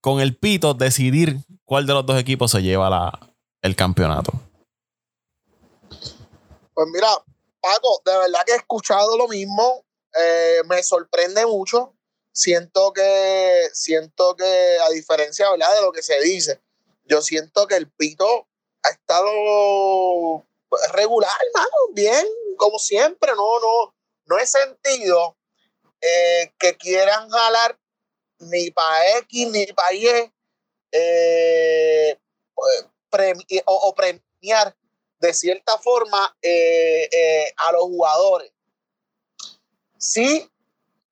con 0.00 0.20
el 0.20 0.36
pito 0.36 0.74
decidir 0.74 1.38
cuál 1.64 1.86
de 1.86 1.92
los 1.92 2.06
dos 2.06 2.18
equipos 2.18 2.50
se 2.50 2.62
lleva 2.62 2.88
la, 2.88 3.34
el 3.62 3.74
campeonato. 3.76 4.32
Pues 6.74 6.88
mira, 6.92 7.08
Paco, 7.60 8.02
de 8.04 8.18
verdad 8.18 8.40
que 8.46 8.52
he 8.52 8.56
escuchado 8.56 9.16
lo 9.16 9.28
mismo. 9.28 9.84
Eh, 10.20 10.62
me 10.66 10.82
sorprende 10.82 11.46
mucho. 11.46 11.93
Siento 12.36 12.92
que, 12.92 13.68
siento 13.72 14.34
que, 14.34 14.78
a 14.80 14.90
diferencia 14.90 15.46
de 15.50 15.80
lo 15.82 15.92
que 15.92 16.02
se 16.02 16.20
dice, 16.20 16.60
yo 17.04 17.22
siento 17.22 17.66
que 17.68 17.76
el 17.76 17.88
pito 17.88 18.48
ha 18.82 18.90
estado 18.90 20.44
regular, 20.92 21.30
hermano, 21.46 21.76
bien, 21.92 22.26
como 22.56 22.78
siempre. 22.78 23.30
No, 23.36 23.60
no, 23.60 23.94
no 24.26 24.38
he 24.38 24.46
sentido 24.46 25.36
eh, 26.00 26.52
que 26.58 26.76
quieran 26.76 27.30
jalar 27.30 27.78
ni 28.40 28.70
para 28.72 29.18
X 29.18 29.50
ni 29.52 29.66
para 29.66 29.92
Y 29.92 30.32
eh, 30.90 32.18
o 33.64 33.94
premiar 33.94 34.76
de 35.20 35.32
cierta 35.32 35.78
forma 35.78 36.36
eh, 36.42 37.08
eh, 37.10 37.54
a 37.56 37.72
los 37.72 37.82
jugadores. 37.84 38.52
Sí, 39.98 40.50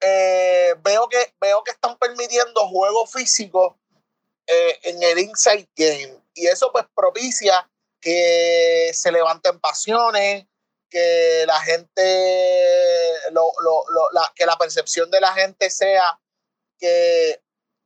eh, 0.02 0.74
veo, 0.82 1.08
que, 1.08 1.34
veo 1.40 1.62
que 1.64 1.70
están 1.70 1.96
permitiendo 1.98 2.68
juegos 2.68 3.10
físicos 3.10 3.74
en 4.46 5.02
el 5.02 5.18
inside 5.20 5.68
game 5.74 6.20
y 6.34 6.46
eso 6.46 6.70
pues 6.72 6.84
propicia 6.94 7.68
que 8.00 8.90
se 8.92 9.12
levanten 9.12 9.60
pasiones, 9.60 10.46
que 10.90 11.44
la 11.46 11.60
gente, 11.60 12.02
que 14.34 14.46
la 14.46 14.58
percepción 14.58 15.10
de 15.10 15.20
la 15.20 15.32
gente 15.32 15.70
sea 15.70 16.20
que, 16.78 17.40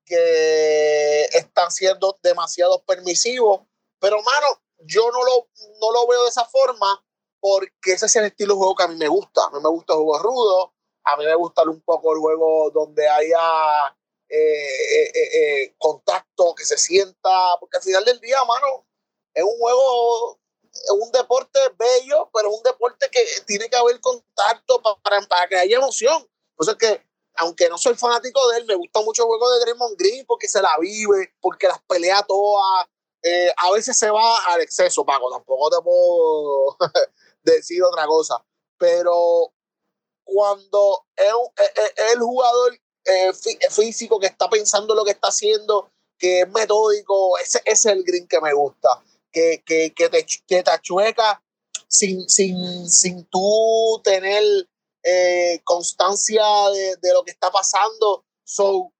que 0.04 1.24
están 1.26 1.70
siendo 1.70 2.18
demasiado 2.22 2.82
permisivos. 2.84 3.60
Pero, 4.00 4.16
mano, 4.22 4.62
yo 4.78 5.10
no 5.12 5.22
lo, 5.22 5.48
no 5.80 5.92
lo 5.92 6.06
veo 6.08 6.24
de 6.24 6.30
esa 6.30 6.46
forma 6.46 7.04
porque 7.38 7.92
ese 7.92 8.06
es 8.06 8.16
el 8.16 8.24
estilo 8.24 8.54
de 8.54 8.58
juego 8.58 8.74
que 8.74 8.82
a 8.84 8.88
mí 8.88 8.96
me 8.96 9.08
gusta. 9.08 9.44
A 9.44 9.50
mí 9.50 9.60
me 9.62 9.68
gusta 9.68 9.92
el 9.92 10.00
juego 10.00 10.18
rudo, 10.18 10.74
a 11.06 11.16
mí 11.16 11.24
me 11.24 11.34
gusta 11.36 11.62
un 11.62 11.80
poco 11.82 12.12
el 12.12 12.18
juego 12.18 12.70
donde 12.72 13.08
haya 13.08 13.96
eh, 14.28 15.04
eh, 15.04 15.12
eh, 15.14 15.74
contacto, 15.78 16.52
que 16.56 16.64
se 16.64 16.76
sienta, 16.76 17.56
porque 17.60 17.76
al 17.76 17.82
final 17.82 18.04
del 18.04 18.18
día, 18.18 18.44
mano, 18.44 18.86
es 19.32 19.44
un 19.44 19.56
juego, 19.56 20.40
es 20.72 20.90
un 20.90 21.12
deporte 21.12 21.60
bello, 21.78 22.28
pero 22.34 22.50
es 22.50 22.56
un 22.56 22.62
deporte 22.64 23.08
que 23.10 23.24
tiene 23.46 23.70
que 23.70 23.76
haber 23.76 24.00
contacto 24.00 24.82
para, 24.82 25.20
para, 25.28 25.46
que 25.48 25.56
haya 25.56 25.76
emoción. 25.76 26.28
Por 26.56 26.64
eso 26.64 26.72
es 26.72 26.78
que, 26.78 27.06
aunque 27.36 27.68
no 27.68 27.78
soy 27.78 27.94
fanático 27.94 28.48
de 28.48 28.58
él, 28.58 28.64
me 28.66 28.74
gusta 28.74 29.00
mucho 29.02 29.22
el 29.22 29.28
juego 29.28 29.52
de 29.52 29.60
Draymond 29.60 29.96
Green 29.96 30.26
porque 30.26 30.48
se 30.48 30.60
la 30.60 30.76
vive, 30.80 31.32
porque 31.40 31.68
las 31.68 31.80
pelea 31.82 32.24
todas, 32.26 32.88
a 33.56 33.70
veces 33.72 33.96
se 33.96 34.10
va 34.10 34.38
al 34.46 34.60
exceso, 34.60 35.04
Paco, 35.04 35.30
tampoco 35.30 35.70
te 35.70 35.82
puedo 35.82 36.76
decir 37.42 37.82
otra 37.84 38.06
cosa, 38.06 38.44
pero 38.76 39.52
cuando 40.26 41.06
es, 41.16 41.32
el 42.12 42.18
jugador 42.18 42.78
eh, 43.04 43.32
físico 43.70 44.20
que 44.20 44.26
está 44.26 44.50
pensando 44.50 44.94
lo 44.94 45.04
que 45.04 45.12
está 45.12 45.28
haciendo, 45.28 45.90
que 46.18 46.40
es 46.40 46.48
metódico, 46.48 47.38
ese, 47.38 47.62
es 47.64 47.86
el 47.86 48.02
green 48.02 48.26
que 48.26 48.40
me 48.40 48.52
gusta, 48.52 49.02
que, 49.32 49.62
que, 49.64 49.94
que, 49.94 50.08
te, 50.08 50.26
que 50.46 50.62
te 50.62 50.70
achueca 50.70 51.42
sin, 51.88 52.28
sin, 52.28 52.90
sin 52.90 53.24
tú 53.26 54.00
tener 54.02 54.42
eh, 55.02 55.60
constancia 55.62 56.44
de, 56.72 56.96
de, 56.96 57.12
lo 57.12 57.22
que 57.22 57.30
está 57.30 57.50
pasando. 57.50 58.24
So, 58.44 58.92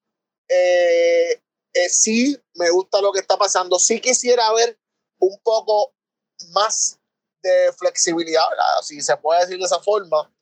eh, 0.49 1.43
eh, 1.75 1.89
sí 1.89 2.41
me 2.55 2.71
gusta 2.71 3.01
lo 3.01 3.13
que 3.13 3.21
está 3.21 3.37
pasando. 3.37 3.79
Sí 3.79 4.01
quisiera 4.01 4.53
ver 4.53 4.79
un 5.19 5.37
poco 5.43 5.95
más 6.53 6.99
de 7.43 7.73
flexibilidad, 7.73 8.45
si 8.83 9.01
se 9.01 9.17
puede 9.17 9.41
decir 9.41 9.59
de 9.59 9.65
esa 9.65 9.81
forma, 9.81 10.33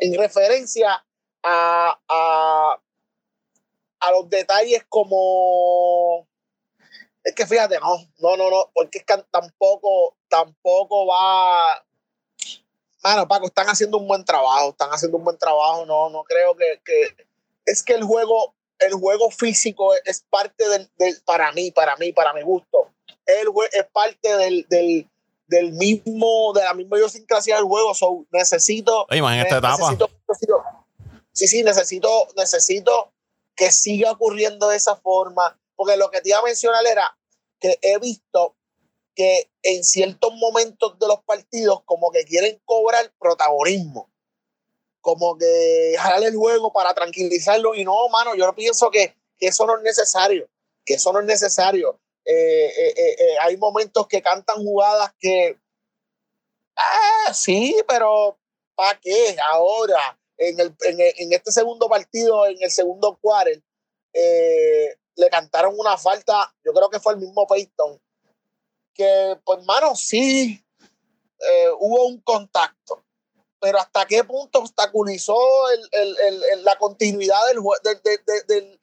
en 0.00 0.18
referencia 0.18 1.04
a, 1.42 2.00
a, 2.08 2.80
a 4.00 4.10
los 4.12 4.28
detalles 4.28 4.84
como 4.88 6.26
es 7.22 7.34
que 7.34 7.46
fíjate, 7.46 7.78
no, 7.80 7.96
no, 8.18 8.36
no, 8.36 8.50
no, 8.50 8.70
porque 8.74 8.98
es 8.98 9.04
que 9.04 9.22
tampoco, 9.30 10.16
tampoco 10.28 11.06
va. 11.06 11.84
Mano, 13.02 13.28
Paco, 13.28 13.46
están 13.46 13.66
haciendo 13.66 13.98
un 13.98 14.08
buen 14.08 14.24
trabajo, 14.24 14.70
están 14.70 14.90
haciendo 14.90 15.18
un 15.18 15.24
buen 15.24 15.38
trabajo, 15.38 15.84
no, 15.86 16.10
no 16.10 16.22
creo 16.24 16.54
que, 16.56 16.80
que 16.84 17.26
es 17.66 17.82
que 17.82 17.94
el 17.94 18.04
juego 18.04 18.54
el 18.78 18.94
juego 18.94 19.30
físico 19.30 19.92
es, 20.04 20.24
parte 20.30 20.64
del, 20.68 20.90
para 21.24 21.52
mí, 21.52 21.70
para 21.70 21.96
mí, 21.96 22.12
para 22.12 22.32
mi 22.32 22.42
gusto. 22.42 22.90
El, 23.26 23.48
es 23.72 23.86
parte 23.92 24.36
del, 24.36 24.66
del, 24.68 25.08
del 25.50 25.72
mismo, 25.72 26.52
de 26.54 26.62
la 26.62 26.74
misma 26.74 26.96
idiosincrasia 26.96 27.56
del 27.56 27.64
juego. 27.64 27.92
So, 27.92 28.24
necesito. 28.30 29.06
esta 29.10 29.58
etapa. 29.58 29.96
sí, 31.32 31.48
sí, 31.48 31.62
necesito, 31.62 32.28
necesito 32.36 33.12
que 33.56 33.72
siga 33.72 34.12
ocurriendo 34.12 34.68
de 34.68 34.76
esa 34.76 34.96
forma. 34.96 35.58
Porque 35.74 35.96
lo 35.96 36.10
que 36.10 36.20
te 36.20 36.28
iba 36.28 36.38
a 36.38 36.42
mencionar 36.42 36.86
era 36.86 37.18
que 37.58 37.78
he 37.82 37.98
visto 37.98 38.56
que 39.14 39.50
en 39.62 39.82
ciertos 39.82 40.32
momentos 40.36 40.98
de 40.98 41.08
los 41.08 41.20
partidos 41.24 41.82
como 41.84 42.12
que 42.12 42.24
quieren 42.24 42.60
cobrar 42.64 43.12
protagonismo. 43.18 44.08
Como 45.00 45.36
que 45.36 45.96
jalar 45.98 46.22
el 46.22 46.36
juego 46.36 46.72
para 46.72 46.94
tranquilizarlo. 46.94 47.74
Y 47.74 47.84
no, 47.84 48.08
mano, 48.08 48.36
yo 48.36 48.54
pienso 48.54 48.90
que, 48.90 49.16
que 49.36 49.48
eso 49.48 49.66
no 49.66 49.78
es 49.78 49.82
necesario. 49.82 50.48
Que 50.84 50.94
eso 50.94 51.12
no 51.12 51.20
es 51.20 51.26
necesario. 51.26 51.98
Eh, 52.32 52.66
eh, 52.66 53.16
eh, 53.18 53.36
hay 53.40 53.56
momentos 53.56 54.06
que 54.06 54.22
cantan 54.22 54.58
jugadas 54.58 55.12
que, 55.18 55.58
ah, 56.76 57.34
sí, 57.34 57.76
pero 57.88 58.38
¿para 58.76 59.00
qué? 59.00 59.36
Ahora, 59.50 60.16
en, 60.38 60.60
el, 60.60 60.76
en, 60.82 61.32
este 61.32 61.50
segundo 61.50 61.88
partido, 61.88 62.46
en 62.46 62.56
el 62.62 62.70
segundo 62.70 63.18
quarter, 63.20 63.60
le 64.12 65.28
cantaron 65.28 65.74
una 65.76 65.98
falta, 65.98 66.54
yo 66.64 66.72
creo 66.72 66.88
que 66.88 67.00
fue 67.00 67.14
el 67.14 67.18
mismo 67.18 67.48
Peyton, 67.48 68.00
que, 68.94 69.36
pues, 69.44 69.64
mano, 69.64 69.96
sí, 69.96 70.64
hubo 71.80 72.06
un 72.06 72.20
contacto, 72.20 73.04
pero 73.58 73.80
hasta 73.80 74.06
qué 74.06 74.22
punto 74.22 74.60
obstaculizó 74.60 75.36
la 76.58 76.78
continuidad 76.78 77.44
del, 77.48 77.60
del, 77.82 78.46
del 78.46 78.79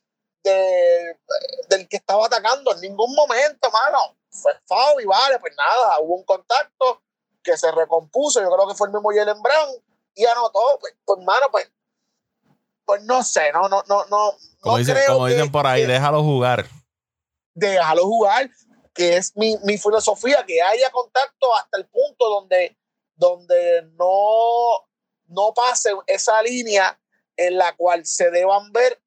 que 0.49 1.97
estaba 1.97 2.25
atacando 2.25 2.73
en 2.73 2.81
ningún 2.81 3.13
momento, 3.15 3.69
mano. 3.71 4.17
Fue 4.29 4.51
foul 4.65 5.01
y 5.01 5.05
vale, 5.05 5.39
pues 5.39 5.53
nada, 5.55 5.99
hubo 5.99 6.15
un 6.15 6.23
contacto 6.23 7.01
que 7.43 7.57
se 7.57 7.71
recompuso, 7.71 8.41
yo 8.41 8.51
creo 8.51 8.67
que 8.67 8.75
fue 8.75 8.87
el 8.87 8.93
mismo 8.93 9.09
Jalen 9.09 9.41
Brown 9.41 9.81
y 10.15 10.25
anotó, 10.25 10.59
pues, 10.79 10.93
pues 11.05 11.23
mano, 11.23 11.45
pues, 11.51 11.71
pues 12.85 13.03
no 13.03 13.23
sé, 13.23 13.51
no, 13.51 13.69
no, 13.69 13.83
no, 13.87 14.05
no. 14.05 14.33
Como, 14.59 14.77
dicen, 14.77 14.97
como 15.07 15.27
dicen 15.27 15.51
por 15.51 15.65
ahí, 15.65 15.85
déjalo 15.85 16.23
jugar. 16.23 16.65
Déjalo 17.53 18.03
jugar, 18.05 18.49
que 18.93 19.17
es 19.17 19.35
mi, 19.37 19.55
mi, 19.63 19.77
filosofía, 19.77 20.45
que 20.45 20.61
haya 20.61 20.89
contacto 20.91 21.55
hasta 21.55 21.77
el 21.77 21.85
punto 21.87 22.29
donde, 22.29 22.77
donde 23.15 23.83
no, 23.93 24.87
no 25.27 25.53
pase 25.53 25.91
esa 26.07 26.41
línea 26.41 26.99
en 27.35 27.57
la 27.57 27.75
cual 27.75 28.05
se 28.05 28.31
deban 28.31 28.71
ver 28.71 28.99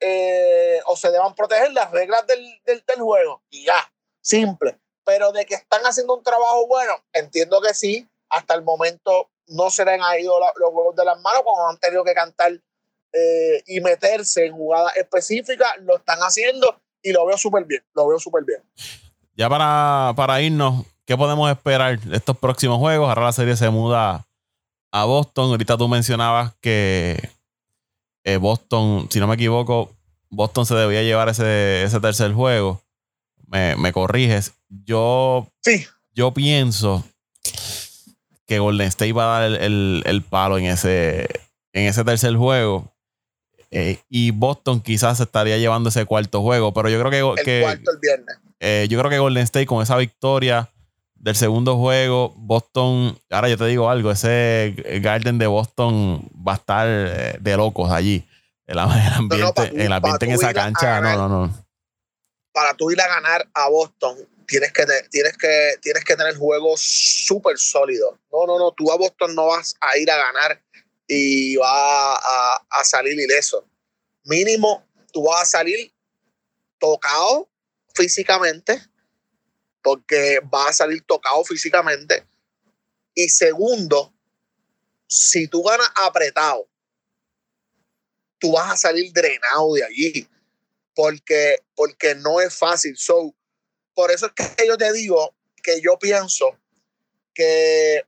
eh, 0.00 0.80
o 0.86 0.96
se 0.96 1.10
deban 1.10 1.34
proteger 1.34 1.72
las 1.72 1.90
reglas 1.90 2.26
del, 2.26 2.60
del, 2.64 3.00
juego. 3.00 3.42
Y 3.50 3.64
ya, 3.66 3.92
simple. 4.22 4.78
Pero 5.04 5.32
de 5.32 5.44
que 5.44 5.54
están 5.54 5.82
haciendo 5.82 6.14
un 6.16 6.22
trabajo 6.22 6.66
bueno, 6.66 6.94
entiendo 7.12 7.60
que 7.60 7.74
sí. 7.74 8.08
Hasta 8.30 8.54
el 8.54 8.62
momento 8.62 9.28
no 9.48 9.70
se 9.70 9.84
les 9.84 10.00
han 10.00 10.20
ido 10.20 10.38
los 10.38 10.70
juegos 10.70 10.94
de 10.94 11.04
las 11.04 11.20
manos 11.20 11.42
cuando 11.42 11.66
han 11.66 11.78
tenido 11.78 12.04
que 12.04 12.14
cantar 12.14 12.52
eh, 13.12 13.62
y 13.66 13.80
meterse 13.80 14.46
en 14.46 14.52
jugadas 14.54 14.96
específicas. 14.96 15.68
Lo 15.80 15.96
están 15.96 16.20
haciendo 16.20 16.80
y 17.02 17.12
lo 17.12 17.26
veo 17.26 17.36
súper 17.36 17.64
bien. 17.64 17.82
Lo 17.94 18.08
veo 18.08 18.18
súper 18.18 18.44
bien. 18.44 18.62
Ya 19.34 19.48
para, 19.48 20.12
para 20.16 20.40
irnos, 20.40 20.84
¿qué 21.04 21.16
podemos 21.16 21.50
esperar 21.50 21.98
de 21.98 22.16
estos 22.16 22.38
próximos 22.38 22.78
juegos? 22.78 23.08
Ahora 23.08 23.24
la 23.24 23.32
serie 23.32 23.56
se 23.56 23.68
muda 23.68 24.26
a 24.92 25.04
Boston. 25.04 25.50
Ahorita 25.50 25.76
tú 25.76 25.88
mencionabas 25.88 26.54
que 26.60 27.18
eh, 28.24 28.36
Boston, 28.36 29.08
si 29.10 29.20
no 29.20 29.26
me 29.26 29.34
equivoco, 29.34 29.96
Boston 30.30 30.66
se 30.66 30.74
debía 30.74 31.02
llevar 31.02 31.28
ese, 31.28 31.82
ese 31.82 32.00
tercer 32.00 32.32
juego. 32.32 32.82
Me, 33.46 33.92
corriges. 33.92 34.52
Yo, 34.68 35.48
sí. 35.60 35.84
yo 36.14 36.32
pienso 36.32 37.04
que 38.46 38.60
Golden 38.60 38.86
State 38.86 39.12
va 39.12 39.36
a 39.36 39.40
dar 39.40 39.60
el, 39.60 40.24
palo 40.28 40.56
en 40.58 40.66
ese, 40.66 41.28
en 41.72 41.86
ese 41.86 42.04
tercer 42.04 42.36
juego. 42.36 42.92
Eh, 43.72 43.98
y 44.08 44.30
Boston 44.30 44.80
quizás 44.80 45.18
estaría 45.18 45.58
llevando 45.58 45.88
ese 45.88 46.04
cuarto 46.04 46.42
juego. 46.42 46.72
Pero 46.72 46.88
yo 46.88 47.00
creo 47.00 47.34
que. 47.34 47.58
El 47.58 47.62
cuarto 47.62 47.90
el 47.90 47.98
viernes. 48.00 48.36
Eh, 48.60 48.86
yo 48.88 48.98
creo 48.98 49.10
que 49.10 49.18
Golden 49.18 49.42
State 49.42 49.66
con 49.66 49.82
esa 49.82 49.96
victoria 49.96 50.70
del 51.20 51.36
segundo 51.36 51.76
juego, 51.76 52.32
Boston, 52.36 53.16
ahora 53.30 53.48
yo 53.50 53.58
te 53.58 53.66
digo 53.66 53.90
algo, 53.90 54.10
ese 54.10 54.74
Garden 55.02 55.38
de 55.38 55.46
Boston 55.46 56.26
va 56.46 56.52
a 56.52 56.56
estar 56.56 56.88
eh, 56.88 57.36
de 57.38 57.56
locos 57.56 57.90
allí. 57.92 58.26
El, 58.70 58.78
ambiente, 58.78 59.84
el 59.84 59.92
ambiente 59.92 60.26
en 60.26 60.30
esa 60.30 60.54
cancha, 60.54 61.00
no, 61.00 61.16
no, 61.16 61.28
no. 61.28 61.66
Para 62.52 62.72
tú 62.74 62.92
ir 62.92 63.00
a 63.00 63.08
ganar 63.08 63.48
a 63.52 63.68
Boston, 63.68 64.16
tienes 64.46 64.72
que, 64.72 64.86
tienes 65.10 65.36
que, 65.36 65.74
tienes 65.82 66.04
que 66.04 66.14
tener 66.14 66.36
juegos 66.36 66.80
súper 66.80 67.58
sólidos. 67.58 68.14
No, 68.30 68.46
no, 68.46 68.60
no, 68.60 68.70
tú 68.70 68.92
a 68.92 68.96
Boston 68.96 69.34
no 69.34 69.46
vas 69.46 69.74
a 69.80 69.98
ir 69.98 70.08
a 70.08 70.16
ganar 70.16 70.62
y 71.08 71.56
va 71.56 72.14
a, 72.14 72.66
a 72.70 72.84
salir 72.84 73.18
ileso. 73.18 73.66
Mínimo, 74.22 74.86
tú 75.12 75.24
vas 75.24 75.42
a 75.42 75.46
salir 75.46 75.92
tocado 76.78 77.48
físicamente, 77.92 78.80
porque 79.82 80.40
va 80.52 80.68
a 80.68 80.72
salir 80.72 81.02
tocado 81.02 81.44
físicamente. 81.44 82.26
Y 83.14 83.28
segundo, 83.28 84.12
si 85.08 85.48
tú 85.48 85.62
ganas 85.62 85.90
apretado, 85.96 86.68
tú 88.38 88.52
vas 88.52 88.72
a 88.72 88.76
salir 88.76 89.12
drenado 89.12 89.74
de 89.74 89.84
allí, 89.84 90.28
porque, 90.94 91.58
porque 91.74 92.14
no 92.14 92.40
es 92.40 92.54
fácil. 92.54 92.96
So, 92.96 93.34
por 93.94 94.10
eso 94.10 94.26
es 94.26 94.32
que 94.56 94.66
yo 94.66 94.76
te 94.76 94.92
digo 94.92 95.34
que 95.62 95.80
yo 95.80 95.98
pienso 95.98 96.58
que 97.34 98.04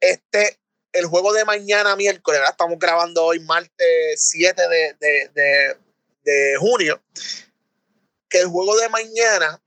este, 0.00 0.58
el 0.92 1.06
juego 1.06 1.32
de 1.32 1.44
mañana 1.44 1.96
miércoles, 1.96 2.40
estamos 2.48 2.78
grabando 2.78 3.24
hoy 3.24 3.40
martes 3.40 4.30
7 4.30 4.62
de, 4.68 4.96
de, 5.00 5.28
de, 5.34 5.76
de 6.22 6.56
junio, 6.58 7.02
que 8.28 8.40
el 8.40 8.48
juego 8.48 8.76
de 8.76 8.88
mañana 8.88 9.61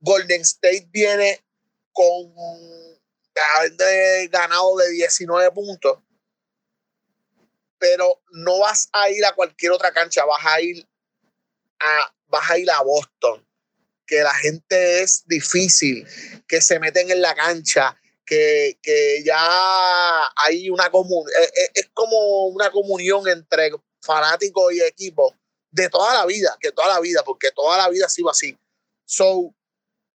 Golden 0.00 0.42
State 0.42 0.88
viene 0.90 1.42
con 1.92 2.32
haber 3.56 4.28
ganado 4.28 4.76
de 4.76 4.90
19 4.90 5.50
puntos, 5.52 5.98
pero 7.78 8.20
no 8.32 8.58
vas 8.60 8.88
a 8.92 9.10
ir 9.10 9.24
a 9.24 9.34
cualquier 9.34 9.72
otra 9.72 9.92
cancha, 9.92 10.24
vas 10.24 10.44
a 10.44 10.60
ir 10.60 10.86
a, 11.80 12.14
vas 12.26 12.50
a 12.50 12.58
ir 12.58 12.70
a 12.70 12.82
Boston, 12.82 13.46
que 14.06 14.22
la 14.22 14.34
gente 14.34 15.02
es 15.02 15.24
difícil, 15.26 16.06
que 16.46 16.60
se 16.60 16.78
meten 16.80 17.10
en 17.10 17.22
la 17.22 17.34
cancha, 17.34 17.96
que, 18.24 18.78
que 18.82 19.22
ya 19.24 20.28
hay 20.36 20.70
una 20.70 20.90
comunión, 20.90 21.30
es, 21.40 21.48
e, 21.48 21.70
es, 21.74 21.90
como 21.94 22.46
una 22.46 22.70
comunión 22.70 23.26
entre 23.28 23.70
fanáticos 24.02 24.72
y 24.72 24.82
equipo 24.82 25.34
de 25.70 25.88
toda 25.88 26.14
la 26.14 26.26
vida, 26.26 26.56
que 26.60 26.72
toda 26.72 26.88
la 26.88 27.00
vida, 27.00 27.22
porque 27.24 27.50
toda 27.52 27.78
la 27.78 27.88
vida 27.88 28.06
ha 28.06 28.10
sido 28.10 28.30
así. 28.30 28.56
So, 29.04 29.54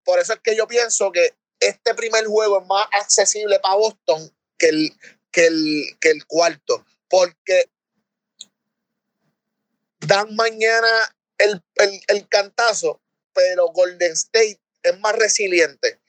por 0.04 0.18
eso 0.18 0.32
es 0.34 0.40
que 0.40 0.56
yo 0.56 0.66
pienso 0.66 1.12
que 1.12 1.34
este 1.60 1.94
primer 1.94 2.26
juego 2.26 2.60
es 2.60 2.66
más 2.66 2.86
accesible 2.92 3.60
para 3.60 3.76
Boston 3.76 4.34
que 4.58 4.68
el, 4.68 4.92
que 5.30 5.46
el, 5.46 5.96
que 6.00 6.10
el 6.10 6.26
cuarto, 6.26 6.84
porque 7.08 7.70
dan 10.00 10.34
mañana 10.34 10.88
el, 11.38 11.62
el, 12.08 12.28
cantazo, 12.28 13.00
pero 13.32 13.68
Golden 13.68 14.12
State 14.12 14.60
es 14.82 14.98
más 15.00 15.14
resiliente. 15.14 16.00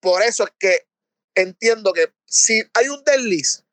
Por 0.00 0.22
eso 0.22 0.44
es 0.44 0.50
que 0.58 0.86
entiendo 1.34 1.92
que 1.92 2.12
si 2.26 2.62
hay 2.74 2.88
un 2.88 3.02
desliz, 3.04 3.64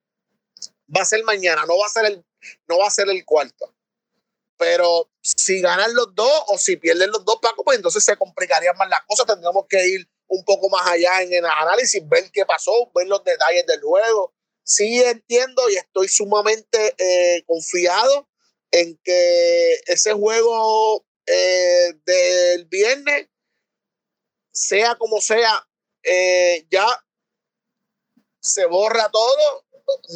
va 0.96 1.02
a 1.02 1.06
ser 1.06 1.24
mañana, 1.24 1.66
no 1.66 1.78
va 1.78 1.86
a 1.86 1.90
ser 1.90 2.06
el, 2.06 2.26
no 2.68 2.80
va 2.80 2.88
a 2.88 2.92
ser 2.92 3.10
el 3.10 3.26
cuarto. 3.26 3.74
Pero 4.58 5.10
si 5.36 5.60
ganan 5.62 5.94
los 5.94 6.16
dos 6.16 6.44
o 6.48 6.58
si 6.58 6.78
pierden 6.78 7.12
los 7.12 7.26
dos, 7.26 7.40
Paco, 7.42 7.64
pues 7.64 7.78
entonces 7.78 8.04
se 8.04 8.16
complicarían 8.16 8.78
más 8.78 8.90
las 8.90 9.02
cosas. 9.06 9.26
Tendríamos 9.26 9.66
que 9.68 9.86
ir 9.88 10.08
un 10.28 10.44
poco 10.46 10.70
más 10.70 10.88
allá 10.88 11.22
en 11.22 11.34
el 11.34 11.46
análisis, 11.46 12.08
ver 12.08 12.32
qué 12.32 12.46
pasó, 12.46 12.72
ver 12.96 13.08
los 13.08 13.24
detalles 13.24 13.66
del 13.66 13.82
juego. 13.82 14.34
Sí 14.64 15.02
entiendo 15.04 15.70
y 15.70 15.76
estoy 15.76 16.08
sumamente 16.08 16.96
eh, 16.98 17.44
confiado 17.46 18.30
en 18.72 18.98
que 19.04 19.74
ese 19.88 20.14
juego 20.14 21.06
eh, 21.26 21.94
del 22.06 22.66
viernes, 22.66 23.28
sea 24.52 24.96
como 24.96 25.22
sea, 25.22 25.68
eh, 26.04 26.66
ya 26.70 26.88
se 28.40 28.66
borra 28.66 29.10
todo. 29.12 29.66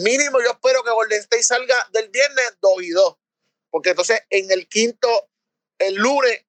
Mínimo 0.04 0.42
yo 0.42 0.52
espero 0.52 0.84
que 0.84 0.92
Golden 0.92 1.20
State 1.20 1.44
salga 1.44 1.76
del 1.94 2.10
viernes 2.10 2.58
2 2.62 2.84
y 2.84 2.90
2 2.90 3.21
porque 3.72 3.92
entonces 3.92 4.20
en 4.30 4.52
el 4.52 4.68
quinto, 4.68 5.08
el 5.80 5.96
lunes, 5.96 6.46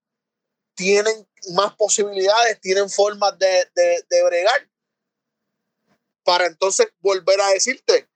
tienen 0.74 1.28
más 1.54 1.74
posibilidades, 1.76 2.60
tienen 2.60 2.88
formas 2.90 3.38
de, 3.38 3.68
de, 3.74 4.24
bregar. 4.24 4.68
Para 6.24 6.46
entonces 6.46 6.88
volver 7.00 7.40
a 7.40 7.48
decirte 7.48 8.08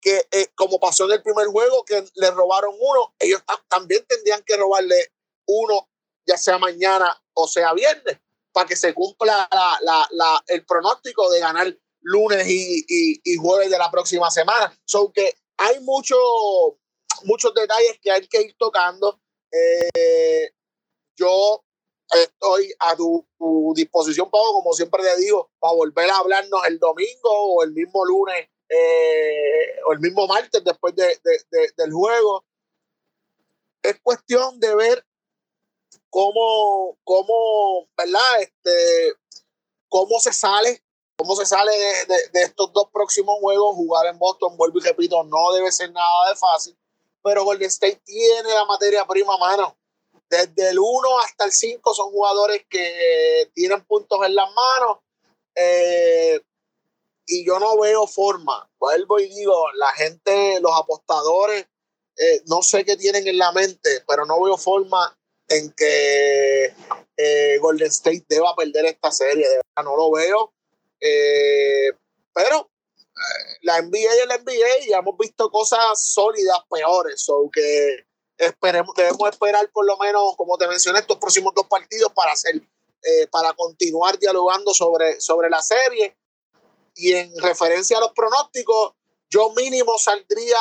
que 0.00 0.22
eh, 0.30 0.48
como 0.54 0.78
pasó 0.78 1.06
en 1.06 1.12
el 1.12 1.22
primer 1.22 1.46
juego, 1.48 1.84
que 1.84 2.04
le 2.14 2.30
robaron 2.30 2.74
uno, 2.78 3.14
ellos 3.18 3.42
también 3.68 4.04
tendrían 4.06 4.42
que 4.44 4.56
robarle 4.56 5.12
uno, 5.46 5.88
ya 6.26 6.36
sea 6.36 6.58
mañana 6.58 7.20
o 7.34 7.48
sea 7.48 7.72
viernes, 7.72 8.18
para 8.52 8.68
que 8.68 8.76
se 8.76 8.94
cumpla 8.94 9.48
la, 9.50 10.44
el 10.48 10.64
pronóstico 10.64 11.30
de 11.30 11.40
ganar 11.40 11.76
lunes 12.00 12.46
y, 12.48 12.84
y, 13.24 13.36
jueves 13.36 13.70
de 13.70 13.78
la 13.78 13.90
próxima 13.90 14.30
semana. 14.30 14.76
Son 14.84 15.12
que 15.12 15.38
hay 15.56 15.80
mucho, 15.80 16.16
muchos 17.24 17.54
detalles 17.54 17.98
que 18.00 18.10
hay 18.10 18.26
que 18.26 18.42
ir 18.42 18.56
tocando. 18.58 19.20
Eh, 19.52 20.50
yo 21.16 21.64
estoy 22.10 22.72
a 22.80 22.96
tu, 22.96 23.26
disposición, 23.74 24.30
Pablo, 24.30 24.52
como 24.54 24.72
siempre 24.72 25.02
te 25.02 25.16
digo, 25.18 25.50
para 25.58 25.74
volver 25.74 26.10
a 26.10 26.18
hablarnos 26.18 26.64
el 26.66 26.78
domingo 26.78 27.30
o 27.30 27.62
el 27.62 27.72
mismo 27.72 28.04
lunes 28.04 28.48
eh, 28.68 29.80
o 29.86 29.92
el 29.92 30.00
mismo 30.00 30.26
martes 30.26 30.62
después 30.64 30.94
de, 30.94 31.18
del 31.76 31.92
juego. 31.92 32.44
Es 33.82 34.00
cuestión 34.00 34.58
de 34.58 34.74
ver 34.74 35.06
cómo, 36.10 36.98
cómo, 37.04 37.88
¿verdad? 37.96 38.42
Este, 38.42 39.14
cómo 39.88 40.18
se 40.20 40.32
sale, 40.32 40.82
cómo 41.16 41.34
se 41.36 41.46
sale 41.46 41.72
de, 41.72 42.42
estos 42.42 42.72
dos 42.72 42.88
próximos 42.92 43.36
juegos. 43.40 43.76
Jugar 43.76 44.06
en 44.06 44.18
Boston, 44.18 44.56
vuelvo 44.56 44.78
y 44.78 44.82
repito, 44.82 45.22
no 45.24 45.52
debe 45.52 45.72
ser 45.72 45.92
nada 45.92 46.30
de 46.30 46.36
fácil, 46.36 46.78
pero 47.28 47.44
Golden 47.44 47.68
State 47.68 48.00
tiene 48.06 48.54
la 48.54 48.64
materia 48.64 49.04
prima 49.06 49.36
mano. 49.36 49.76
Desde 50.30 50.70
el 50.70 50.78
1 50.78 51.18
hasta 51.20 51.44
el 51.44 51.52
5 51.52 51.94
son 51.94 52.10
jugadores 52.10 52.64
que 52.70 53.50
tienen 53.52 53.84
puntos 53.84 54.18
en 54.24 54.34
las 54.34 54.48
manos. 54.50 54.98
Eh, 55.54 56.40
y 57.26 57.44
yo 57.44 57.58
no 57.58 57.78
veo 57.78 58.06
forma. 58.06 58.70
Vuelvo 58.78 59.20
y 59.20 59.28
digo, 59.28 59.54
la 59.74 59.88
gente, 59.88 60.58
los 60.62 60.72
apostadores, 60.74 61.66
eh, 62.16 62.40
no 62.46 62.62
sé 62.62 62.82
qué 62.86 62.96
tienen 62.96 63.28
en 63.28 63.36
la 63.36 63.52
mente, 63.52 64.02
pero 64.08 64.24
no 64.24 64.42
veo 64.42 64.56
forma 64.56 65.14
en 65.48 65.70
que 65.72 66.74
eh, 67.14 67.58
Golden 67.58 67.88
State 67.88 68.24
deba 68.26 68.56
perder 68.56 68.86
esta 68.86 69.12
serie. 69.12 69.46
De 69.46 69.56
verdad, 69.56 69.84
no 69.84 69.96
lo 69.96 70.10
veo. 70.12 70.54
Eh, 70.98 71.92
pero 72.32 72.70
la 73.62 73.82
NBA 73.82 73.98
y 73.98 74.20
el 74.20 74.42
NBA 74.42 74.86
ya 74.88 74.98
hemos 74.98 75.16
visto 75.18 75.50
cosas 75.50 75.80
sólidas 76.02 76.58
peores. 76.70 77.22
So 77.22 77.50
que 77.52 78.06
esperemos, 78.36 78.94
debemos 78.96 79.28
esperar 79.30 79.70
por 79.72 79.86
lo 79.86 79.96
menos, 79.98 80.36
como 80.36 80.56
te 80.56 80.68
mencioné, 80.68 81.00
estos 81.00 81.18
próximos 81.18 81.52
dos 81.54 81.66
partidos 81.66 82.12
para 82.12 82.32
hacer, 82.32 82.60
para 83.30 83.52
continuar 83.54 84.18
dialogando 84.18 84.72
sobre, 84.74 85.20
sobre 85.20 85.50
la 85.50 85.62
serie 85.62 86.16
y 86.98 87.14
en 87.14 87.32
referencia 87.38 87.96
a 87.96 88.00
los 88.00 88.12
pronósticos, 88.12 88.94
yo 89.30 89.50
mínimo 89.50 89.96
saldría 89.98 90.58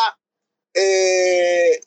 eh, 0.73 1.81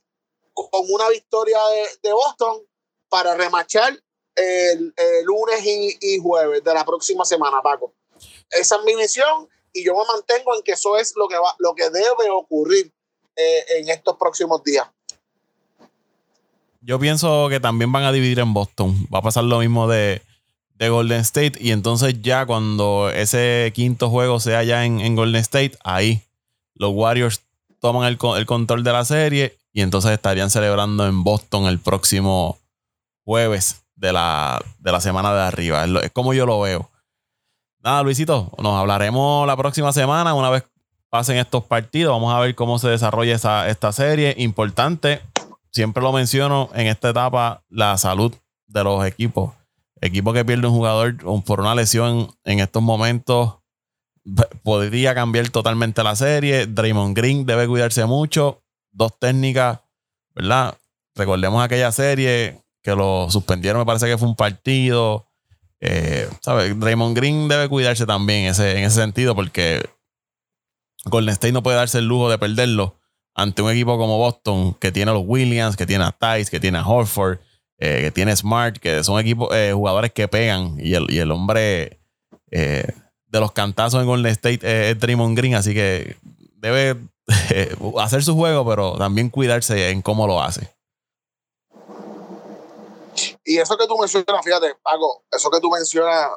con 0.52 0.86
una 0.90 1.08
victoria 1.08 1.58
de, 2.02 2.12
Boston 2.12 2.66
para 3.08 3.34
remachar 3.34 3.96
el, 4.34 4.92
lunes 5.24 5.60
y, 5.64 6.18
jueves 6.18 6.64
de 6.64 6.74
la 6.74 6.84
próxima 6.84 7.24
semana, 7.24 7.62
Paco. 7.62 7.94
Esa 8.50 8.76
es 8.76 8.82
mi 8.82 8.96
misión 8.96 9.48
y 9.72 9.84
yo 9.84 9.94
me 9.94 10.04
mantengo 10.12 10.54
en 10.56 10.62
que 10.62 10.72
eso 10.72 10.96
es 10.96 11.14
lo 11.16 11.28
que, 11.28 11.36
va, 11.36 11.54
lo 11.58 11.74
que 11.74 11.90
debe 11.90 12.30
ocurrir 12.30 12.92
eh, 13.36 13.64
en 13.78 13.88
estos 13.88 14.16
próximos 14.16 14.62
días. 14.64 14.86
Yo 16.82 16.98
pienso 16.98 17.48
que 17.48 17.60
también 17.60 17.92
van 17.92 18.04
a 18.04 18.12
dividir 18.12 18.38
en 18.38 18.54
Boston. 18.54 19.06
Va 19.12 19.18
a 19.18 19.22
pasar 19.22 19.44
lo 19.44 19.58
mismo 19.58 19.86
de, 19.86 20.22
de 20.80 20.88
Golden 20.88 21.20
State. 21.20 21.52
Y 21.60 21.72
entonces 21.72 22.20
ya 22.22 22.46
cuando 22.46 23.10
ese 23.10 23.70
quinto 23.74 24.08
juego 24.08 24.40
sea 24.40 24.64
ya 24.64 24.84
en, 24.84 25.14
Golden 25.14 25.40
State, 25.42 25.72
ahí 25.84 26.22
los 26.74 26.92
Warriors 26.94 27.42
toman 27.80 28.08
el, 28.08 28.16
control 28.46 28.82
de 28.82 28.92
la 28.92 29.04
serie 29.04 29.58
y 29.74 29.82
entonces 29.82 30.10
estarían 30.10 30.50
celebrando 30.50 31.06
en 31.06 31.22
Boston 31.22 31.66
el 31.66 31.78
próximo 31.78 32.58
jueves 33.24 33.82
de 33.94 34.12
la, 34.14 34.64
de 34.78 34.90
la 34.90 35.02
semana 35.02 35.34
de 35.34 35.42
arriba. 35.42 35.84
Es, 36.02 36.10
como 36.12 36.32
yo 36.32 36.46
lo 36.46 36.58
veo. 36.60 36.90
Nada, 37.82 38.02
Luisito, 38.02 38.50
nos 38.58 38.74
hablaremos 38.74 39.46
la 39.46 39.56
próxima 39.56 39.92
semana 39.92 40.34
una 40.34 40.50
vez 40.50 40.64
pasen 41.08 41.38
estos 41.38 41.64
partidos. 41.64 42.12
Vamos 42.12 42.34
a 42.34 42.40
ver 42.40 42.54
cómo 42.54 42.78
se 42.78 42.88
desarrolla 42.88 43.34
esta 43.34 43.92
serie. 43.92 44.34
Importante, 44.38 45.22
siempre 45.70 46.02
lo 46.02 46.12
menciono 46.12 46.70
en 46.74 46.86
esta 46.86 47.10
etapa, 47.10 47.62
la 47.68 47.96
salud 47.98 48.34
de 48.66 48.84
los 48.84 49.04
equipos 49.06 49.52
equipo 50.00 50.32
que 50.32 50.44
pierde 50.44 50.66
un 50.66 50.74
jugador 50.74 51.16
por 51.44 51.60
una 51.60 51.74
lesión 51.74 52.34
en 52.44 52.60
estos 52.60 52.82
momentos 52.82 53.58
podría 54.62 55.14
cambiar 55.14 55.48
totalmente 55.48 56.02
la 56.02 56.16
serie. 56.16 56.66
Draymond 56.66 57.16
Green 57.16 57.46
debe 57.46 57.66
cuidarse 57.66 58.04
mucho. 58.04 58.62
Dos 58.92 59.18
técnicas, 59.18 59.80
¿verdad? 60.34 60.76
Recordemos 61.14 61.62
aquella 61.62 61.92
serie 61.92 62.62
que 62.82 62.94
lo 62.94 63.30
suspendieron, 63.30 63.80
me 63.80 63.86
parece 63.86 64.06
que 64.06 64.18
fue 64.18 64.28
un 64.28 64.36
partido. 64.36 65.26
Eh, 65.80 66.28
¿sabes? 66.40 66.78
Draymond 66.78 67.16
Green 67.16 67.48
debe 67.48 67.68
cuidarse 67.68 68.06
también 68.06 68.46
ese, 68.46 68.78
en 68.78 68.84
ese 68.84 68.96
sentido 68.96 69.34
porque 69.34 69.80
Golden 71.04 71.32
State 71.32 71.52
no 71.52 71.62
puede 71.62 71.78
darse 71.78 71.98
el 71.98 72.06
lujo 72.06 72.30
de 72.30 72.38
perderlo 72.38 72.96
ante 73.34 73.62
un 73.62 73.70
equipo 73.70 73.96
como 73.96 74.18
Boston 74.18 74.74
que 74.74 74.92
tiene 74.92 75.10
a 75.10 75.14
los 75.14 75.24
Williams, 75.26 75.76
que 75.76 75.86
tiene 75.86 76.04
a 76.04 76.12
Tice, 76.12 76.50
que 76.50 76.60
tiene 76.60 76.78
a 76.78 76.86
Horford 76.86 77.38
eh, 77.82 78.02
que 78.02 78.10
tiene 78.10 78.36
Smart, 78.36 78.76
que 78.76 79.02
son 79.02 79.18
equipos, 79.18 79.48
eh, 79.54 79.72
jugadores 79.74 80.12
que 80.12 80.28
pegan. 80.28 80.76
Y 80.78 80.92
el, 80.92 81.10
y 81.10 81.16
el 81.16 81.30
hombre 81.30 81.98
eh, 82.50 82.92
de 83.26 83.40
los 83.40 83.52
cantazos 83.52 84.02
en 84.02 84.06
Golden 84.06 84.32
State 84.32 84.90
es 84.90 85.00
Draymond 85.00 85.34
Green, 85.34 85.54
así 85.54 85.72
que 85.72 86.16
debe 86.56 87.00
hacer 87.98 88.22
su 88.22 88.34
juego, 88.34 88.68
pero 88.68 88.98
también 88.98 89.30
cuidarse 89.30 89.88
en 89.88 90.02
cómo 90.02 90.26
lo 90.26 90.42
hace. 90.42 90.68
Y 93.44 93.58
eso 93.58 93.76
que 93.76 93.86
tú 93.86 93.96
mencionas, 93.98 94.44
fíjate, 94.44 94.74
Paco, 94.82 95.24
eso 95.30 95.50
que 95.50 95.60
tú 95.60 95.70
mencionas 95.70 96.30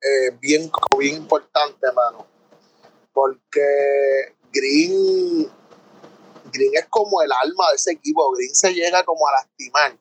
es 0.00 0.38
bien, 0.40 0.70
bien 0.98 1.16
importante, 1.16 1.86
hermano. 1.86 2.26
Porque 3.12 4.34
Green, 4.52 5.50
Green 6.52 6.74
es 6.74 6.86
como 6.90 7.22
el 7.22 7.30
alma 7.32 7.70
de 7.70 7.76
ese 7.76 7.92
equipo. 7.92 8.32
Green 8.32 8.54
se 8.54 8.72
llega 8.72 9.04
como 9.04 9.26
a 9.28 9.32
lastimar 9.32 9.96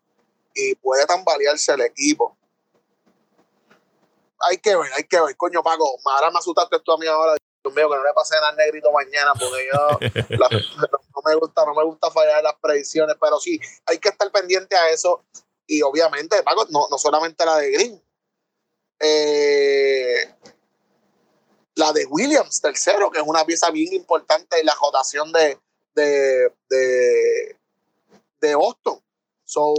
y 0.54 0.76
puede 0.76 1.06
tambalearse 1.06 1.74
el 1.74 1.82
equipo. 1.82 2.38
Hay 4.50 4.58
que 4.58 4.76
ver, 4.76 4.92
hay 4.94 5.04
que 5.06 5.22
ver. 5.22 5.38
Coño, 5.38 5.64
Paco, 5.64 5.98
ahora 6.06 6.32
me 6.32 6.40
asustaste 6.40 6.80
tú 6.80 6.92
a 6.92 6.98
mí 6.98 7.08
ahora. 7.08 7.36
Dios 7.64 7.76
mío, 7.76 7.90
que 7.90 7.96
no 7.96 8.04
le 8.04 8.14
pase 8.14 8.36
nada 8.36 8.52
negrito 8.54 8.92
mañana, 8.92 9.32
porque 9.40 9.68
yo 9.72 10.00
no, 10.38 10.50
me 11.26 11.36
gusta, 11.36 11.66
no 11.66 11.74
me 11.74 11.84
gusta 11.86 12.12
fallar 12.12 12.44
las 12.44 12.56
predicciones, 12.62 13.16
pero 13.22 13.40
sí, 13.40 13.58
hay 13.86 14.00
que 14.00 14.10
estar 14.10 14.30
pendiente 14.32 14.76
a 14.76 14.90
eso. 14.90 15.24
Y 15.68 15.82
obviamente, 15.82 16.42
Paco, 16.44 16.68
no, 16.70 16.88
no 16.90 16.98
solamente 16.98 17.46
la 17.46 17.58
de 17.58 17.72
Green. 17.72 18.04
Eh, 19.00 20.36
la 21.76 21.92
de 21.92 22.06
Williams, 22.06 22.62
tercero, 22.62 23.10
que 23.10 23.20
es 23.20 23.26
una 23.26 23.46
pieza 23.46 23.72
bien 23.72 23.94
importante 23.94 24.60
en 24.60 24.66
la 24.66 24.76
rotación 24.80 25.32
de, 25.32 25.60
de, 25.96 26.52
de, 26.70 27.58
de 28.42 28.56
Boston. 28.56 29.02
So, 29.46 29.74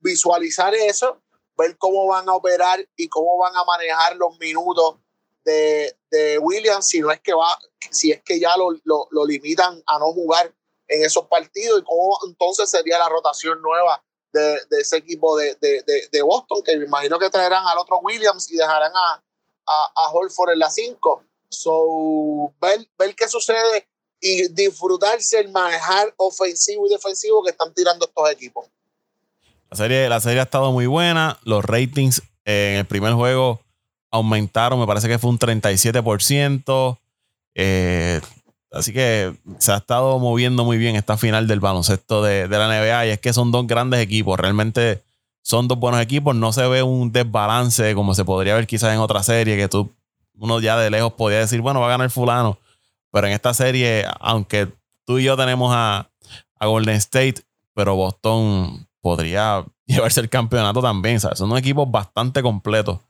visualizar 0.00 0.74
eso, 0.74 1.20
ver 1.56 1.76
cómo 1.78 2.06
van 2.06 2.28
a 2.28 2.34
operar 2.34 2.86
y 2.96 3.08
cómo 3.08 3.38
van 3.38 3.56
a 3.56 3.64
manejar 3.64 4.16
los 4.16 4.38
minutos 4.38 4.96
de, 5.44 5.96
de 6.10 6.38
Williams, 6.38 6.86
si 6.86 7.00
no 7.00 7.10
es 7.10 7.20
que 7.20 7.34
va, 7.34 7.58
si 7.90 8.12
es 8.12 8.22
que 8.22 8.38
ya 8.38 8.56
lo, 8.56 8.70
lo, 8.84 9.26
limitan 9.26 9.82
a 9.86 9.98
no 9.98 10.12
jugar 10.12 10.54
en 10.88 11.04
esos 11.04 11.26
partidos 11.26 11.80
y 11.80 11.84
cómo 11.84 12.18
entonces 12.26 12.68
sería 12.68 12.98
la 12.98 13.08
rotación 13.08 13.60
nueva 13.62 14.02
de, 14.32 14.58
de 14.70 14.80
ese 14.80 14.96
equipo 14.96 15.36
de, 15.36 15.56
de, 15.60 16.22
Boston, 16.22 16.62
que 16.64 16.76
me 16.76 16.84
imagino 16.84 17.18
que 17.18 17.30
traerán 17.30 17.66
al 17.66 17.78
otro 17.78 17.98
Williams 17.98 18.50
y 18.50 18.56
dejarán 18.56 18.92
a, 18.94 19.22
a, 19.66 19.92
a 20.06 20.10
Holford 20.12 20.52
en 20.52 20.58
la 20.58 20.70
5. 20.70 21.24
So, 21.48 22.52
ver, 22.60 22.86
ver 22.98 23.14
qué 23.14 23.28
sucede 23.28 23.88
y 24.20 24.48
disfrutarse 24.48 25.40
el 25.40 25.50
manejar 25.50 26.12
ofensivo 26.16 26.86
y 26.86 26.90
defensivo 26.90 27.42
que 27.42 27.50
están 27.50 27.72
tirando 27.74 28.06
estos 28.06 28.30
equipos. 28.30 28.66
La 29.70 29.76
serie, 29.76 30.08
la 30.08 30.20
serie 30.20 30.40
ha 30.40 30.44
estado 30.44 30.72
muy 30.72 30.86
buena. 30.86 31.38
Los 31.44 31.64
ratings 31.64 32.22
en 32.44 32.76
el 32.76 32.86
primer 32.86 33.14
juego 33.14 33.60
aumentaron, 34.10 34.78
me 34.78 34.86
parece 34.86 35.08
que 35.08 35.18
fue 35.18 35.30
un 35.30 35.38
37%. 35.38 36.98
Eh, 37.54 38.20
así 38.72 38.92
que 38.92 39.34
se 39.58 39.72
ha 39.72 39.78
estado 39.78 40.18
moviendo 40.18 40.64
muy 40.64 40.78
bien 40.78 40.96
esta 40.96 41.16
final 41.16 41.46
del 41.46 41.60
baloncesto 41.60 42.22
de, 42.22 42.48
la 42.48 42.68
NBA. 42.68 43.06
Y 43.06 43.10
es 43.10 43.20
que 43.20 43.32
son 43.32 43.52
dos 43.52 43.66
grandes 43.66 44.00
equipos. 44.00 44.38
Realmente 44.38 45.02
son 45.42 45.68
dos 45.68 45.78
buenos 45.78 46.00
equipos. 46.00 46.34
No 46.34 46.52
se 46.52 46.66
ve 46.66 46.82
un 46.82 47.12
desbalance 47.12 47.94
como 47.94 48.14
se 48.14 48.24
podría 48.24 48.54
ver 48.54 48.66
quizás 48.66 48.92
en 48.94 49.00
otra 49.00 49.22
serie, 49.22 49.56
que 49.56 49.68
tú, 49.68 49.90
uno 50.36 50.60
ya 50.60 50.76
de 50.76 50.90
lejos 50.90 51.12
podía 51.14 51.38
decir, 51.38 51.60
bueno, 51.60 51.80
va 51.80 51.86
a 51.86 51.90
ganar 51.90 52.10
fulano. 52.10 52.58
Pero 53.10 53.26
en 53.26 53.32
esta 53.32 53.54
serie, 53.54 54.04
aunque 54.20 54.68
tú 55.04 55.18
y 55.18 55.24
yo 55.24 55.36
tenemos 55.36 55.72
a, 55.74 56.08
a 56.58 56.66
Golden 56.66 56.96
State, 56.96 57.42
pero 57.74 57.96
Boston 57.96 58.86
podría 59.00 59.64
llevarse 59.86 60.20
el 60.20 60.28
campeonato 60.28 60.80
también. 60.80 61.18
¿sabes? 61.18 61.38
Son 61.38 61.50
un 61.50 61.58
equipo 61.58 61.86
bastante 61.86 62.42
completos, 62.42 63.00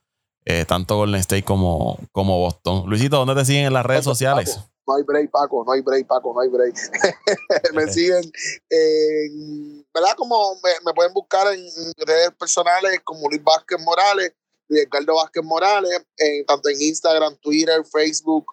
eh, 0.47 0.65
tanto 0.65 0.97
Golden 0.97 1.21
State 1.21 1.43
como, 1.43 1.99
como 2.13 2.39
Boston. 2.39 2.85
Luisito, 2.89 3.19
¿dónde 3.19 3.35
te 3.35 3.45
siguen 3.45 3.67
en 3.67 3.75
las 3.75 3.85
redes 3.85 4.05
sociales? 4.05 4.70
No 4.87 4.97
hay 4.97 5.03
break, 5.03 5.31
Paco, 5.31 5.65
no 5.65 5.73
hay 5.73 5.81
break, 5.81 6.07
Paco, 6.07 6.33
no 6.35 6.41
hay 6.41 6.49
break. 6.49 6.75
me 7.75 7.93
siguen 7.93 8.31
en, 8.69 9.87
¿verdad? 9.95 10.15
Como 10.17 10.61
me, 10.85 10.93
pueden 10.95 11.13
buscar 11.13 11.53
en 11.55 11.67
redes 11.99 12.31
personales 12.39 13.01
como 13.05 13.29
Luis 13.29 13.43
Vázquez 13.43 13.81
Morales, 13.81 14.33
Ricardo 14.69 15.17
Vázquez 15.17 15.43
Morales, 15.43 16.03
tanto 16.47 16.69
en 16.69 16.81
Instagram, 16.81 17.37
Twitter, 17.39 17.85
Facebook, 17.85 18.47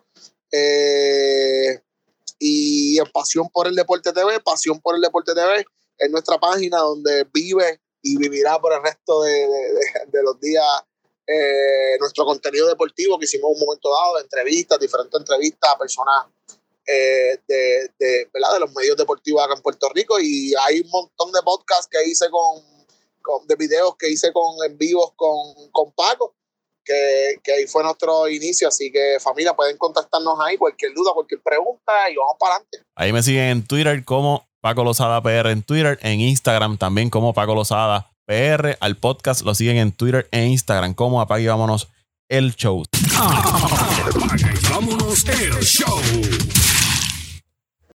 eh, 0.52 1.82
y 2.40 3.00
en 3.00 3.12
Pasión 3.12 3.50
por 3.50 3.68
el 3.68 3.76
Deporte 3.76 4.12
TV, 4.14 4.40
Pasión 4.40 4.80
por 4.80 4.96
el 4.96 5.02
Deporte 5.02 5.34
TV, 5.34 5.66
es 5.98 6.12
nuestra 6.12 6.38
página 6.38 6.78
donde 6.78 7.26
vive 7.34 7.82
y 8.02 8.18
vivirá 8.18 8.60
por 8.60 8.74
el 8.74 8.84
resto 8.84 9.24
de, 9.24 10.24
los 10.24 10.40
días 10.40 10.66
eh, 11.28 11.98
nuestro 12.00 12.26
contenido 12.26 12.68
deportivo 12.68 13.20
que 13.20 13.26
hicimos 13.26 13.50
en 13.52 13.56
un 13.56 13.68
momento 13.68 13.90
dado, 13.90 14.16
de 14.16 14.24
entrevistas, 14.24 14.80
diferentes 14.80 15.20
entrevistas 15.20 15.72
a 15.72 15.78
personas 15.78 16.26
eh, 16.86 17.38
de, 17.46 17.92
de, 18.00 18.30
¿verdad? 18.34 18.54
de 18.54 18.60
los 18.62 18.74
medios 18.74 18.96
deportivos 18.96 19.44
acá 19.44 19.54
en 19.56 19.62
Puerto 19.62 19.90
Rico 19.94 20.20
y 20.22 20.54
hay 20.56 20.80
un 20.80 20.90
montón 20.90 21.32
de 21.34 21.42
podcasts 21.44 21.90
que 21.92 22.10
hice 22.10 22.30
con, 22.30 22.64
con 23.22 23.46
de 23.46 23.56
videos 23.56 23.98
que 23.98 24.10
hice 24.10 24.32
con 24.32 24.56
en 24.66 24.78
vivos 24.78 25.12
con, 25.18 25.70
con 25.72 25.92
Paco 25.92 26.34
que, 26.86 27.36
que, 27.44 27.52
ahí 27.52 27.68
fue 27.68 27.84
nuestro 27.84 28.30
inicio. 28.30 28.70
Así 28.70 28.90
que, 28.90 29.18
familia, 29.20 29.54
pueden 29.54 29.78
contactarnos 29.78 30.40
ahí, 30.40 30.58
cualquier 30.58 30.94
duda, 30.94 31.12
cualquier 31.14 31.42
pregunta 31.42 32.10
y 32.10 32.16
vamos 32.16 32.38
para 32.40 32.56
adelante. 32.56 32.80
Ahí 32.96 33.12
me 33.12 33.22
siguen 33.22 33.44
en 33.50 33.68
Twitter 33.68 34.06
como 34.06 34.48
Paco 34.62 34.86
Lozada 34.86 35.22
PR 35.22 35.50
en 35.50 35.64
Twitter, 35.64 36.00
en 36.02 36.22
Instagram 36.22 36.78
también 36.78 37.10
como 37.10 37.34
Paco 37.34 37.54
Lozada 37.54 38.07
PR. 38.28 38.78
Al 38.82 38.98
podcast 38.98 39.42
lo 39.44 39.56
siguen 39.56 39.78
en 39.78 39.94
Twitter 39.94 40.28
e 40.32 40.46
Instagram 40.46 40.94
como 40.94 41.22
Apague 41.22 41.46
y 41.46 41.48
Vámonos 41.48 41.88
el 42.30 42.54
Show. 42.56 42.84
Y 42.92 44.70
Vámonos 44.70 45.26
el 45.30 45.54
Show. 45.64 46.02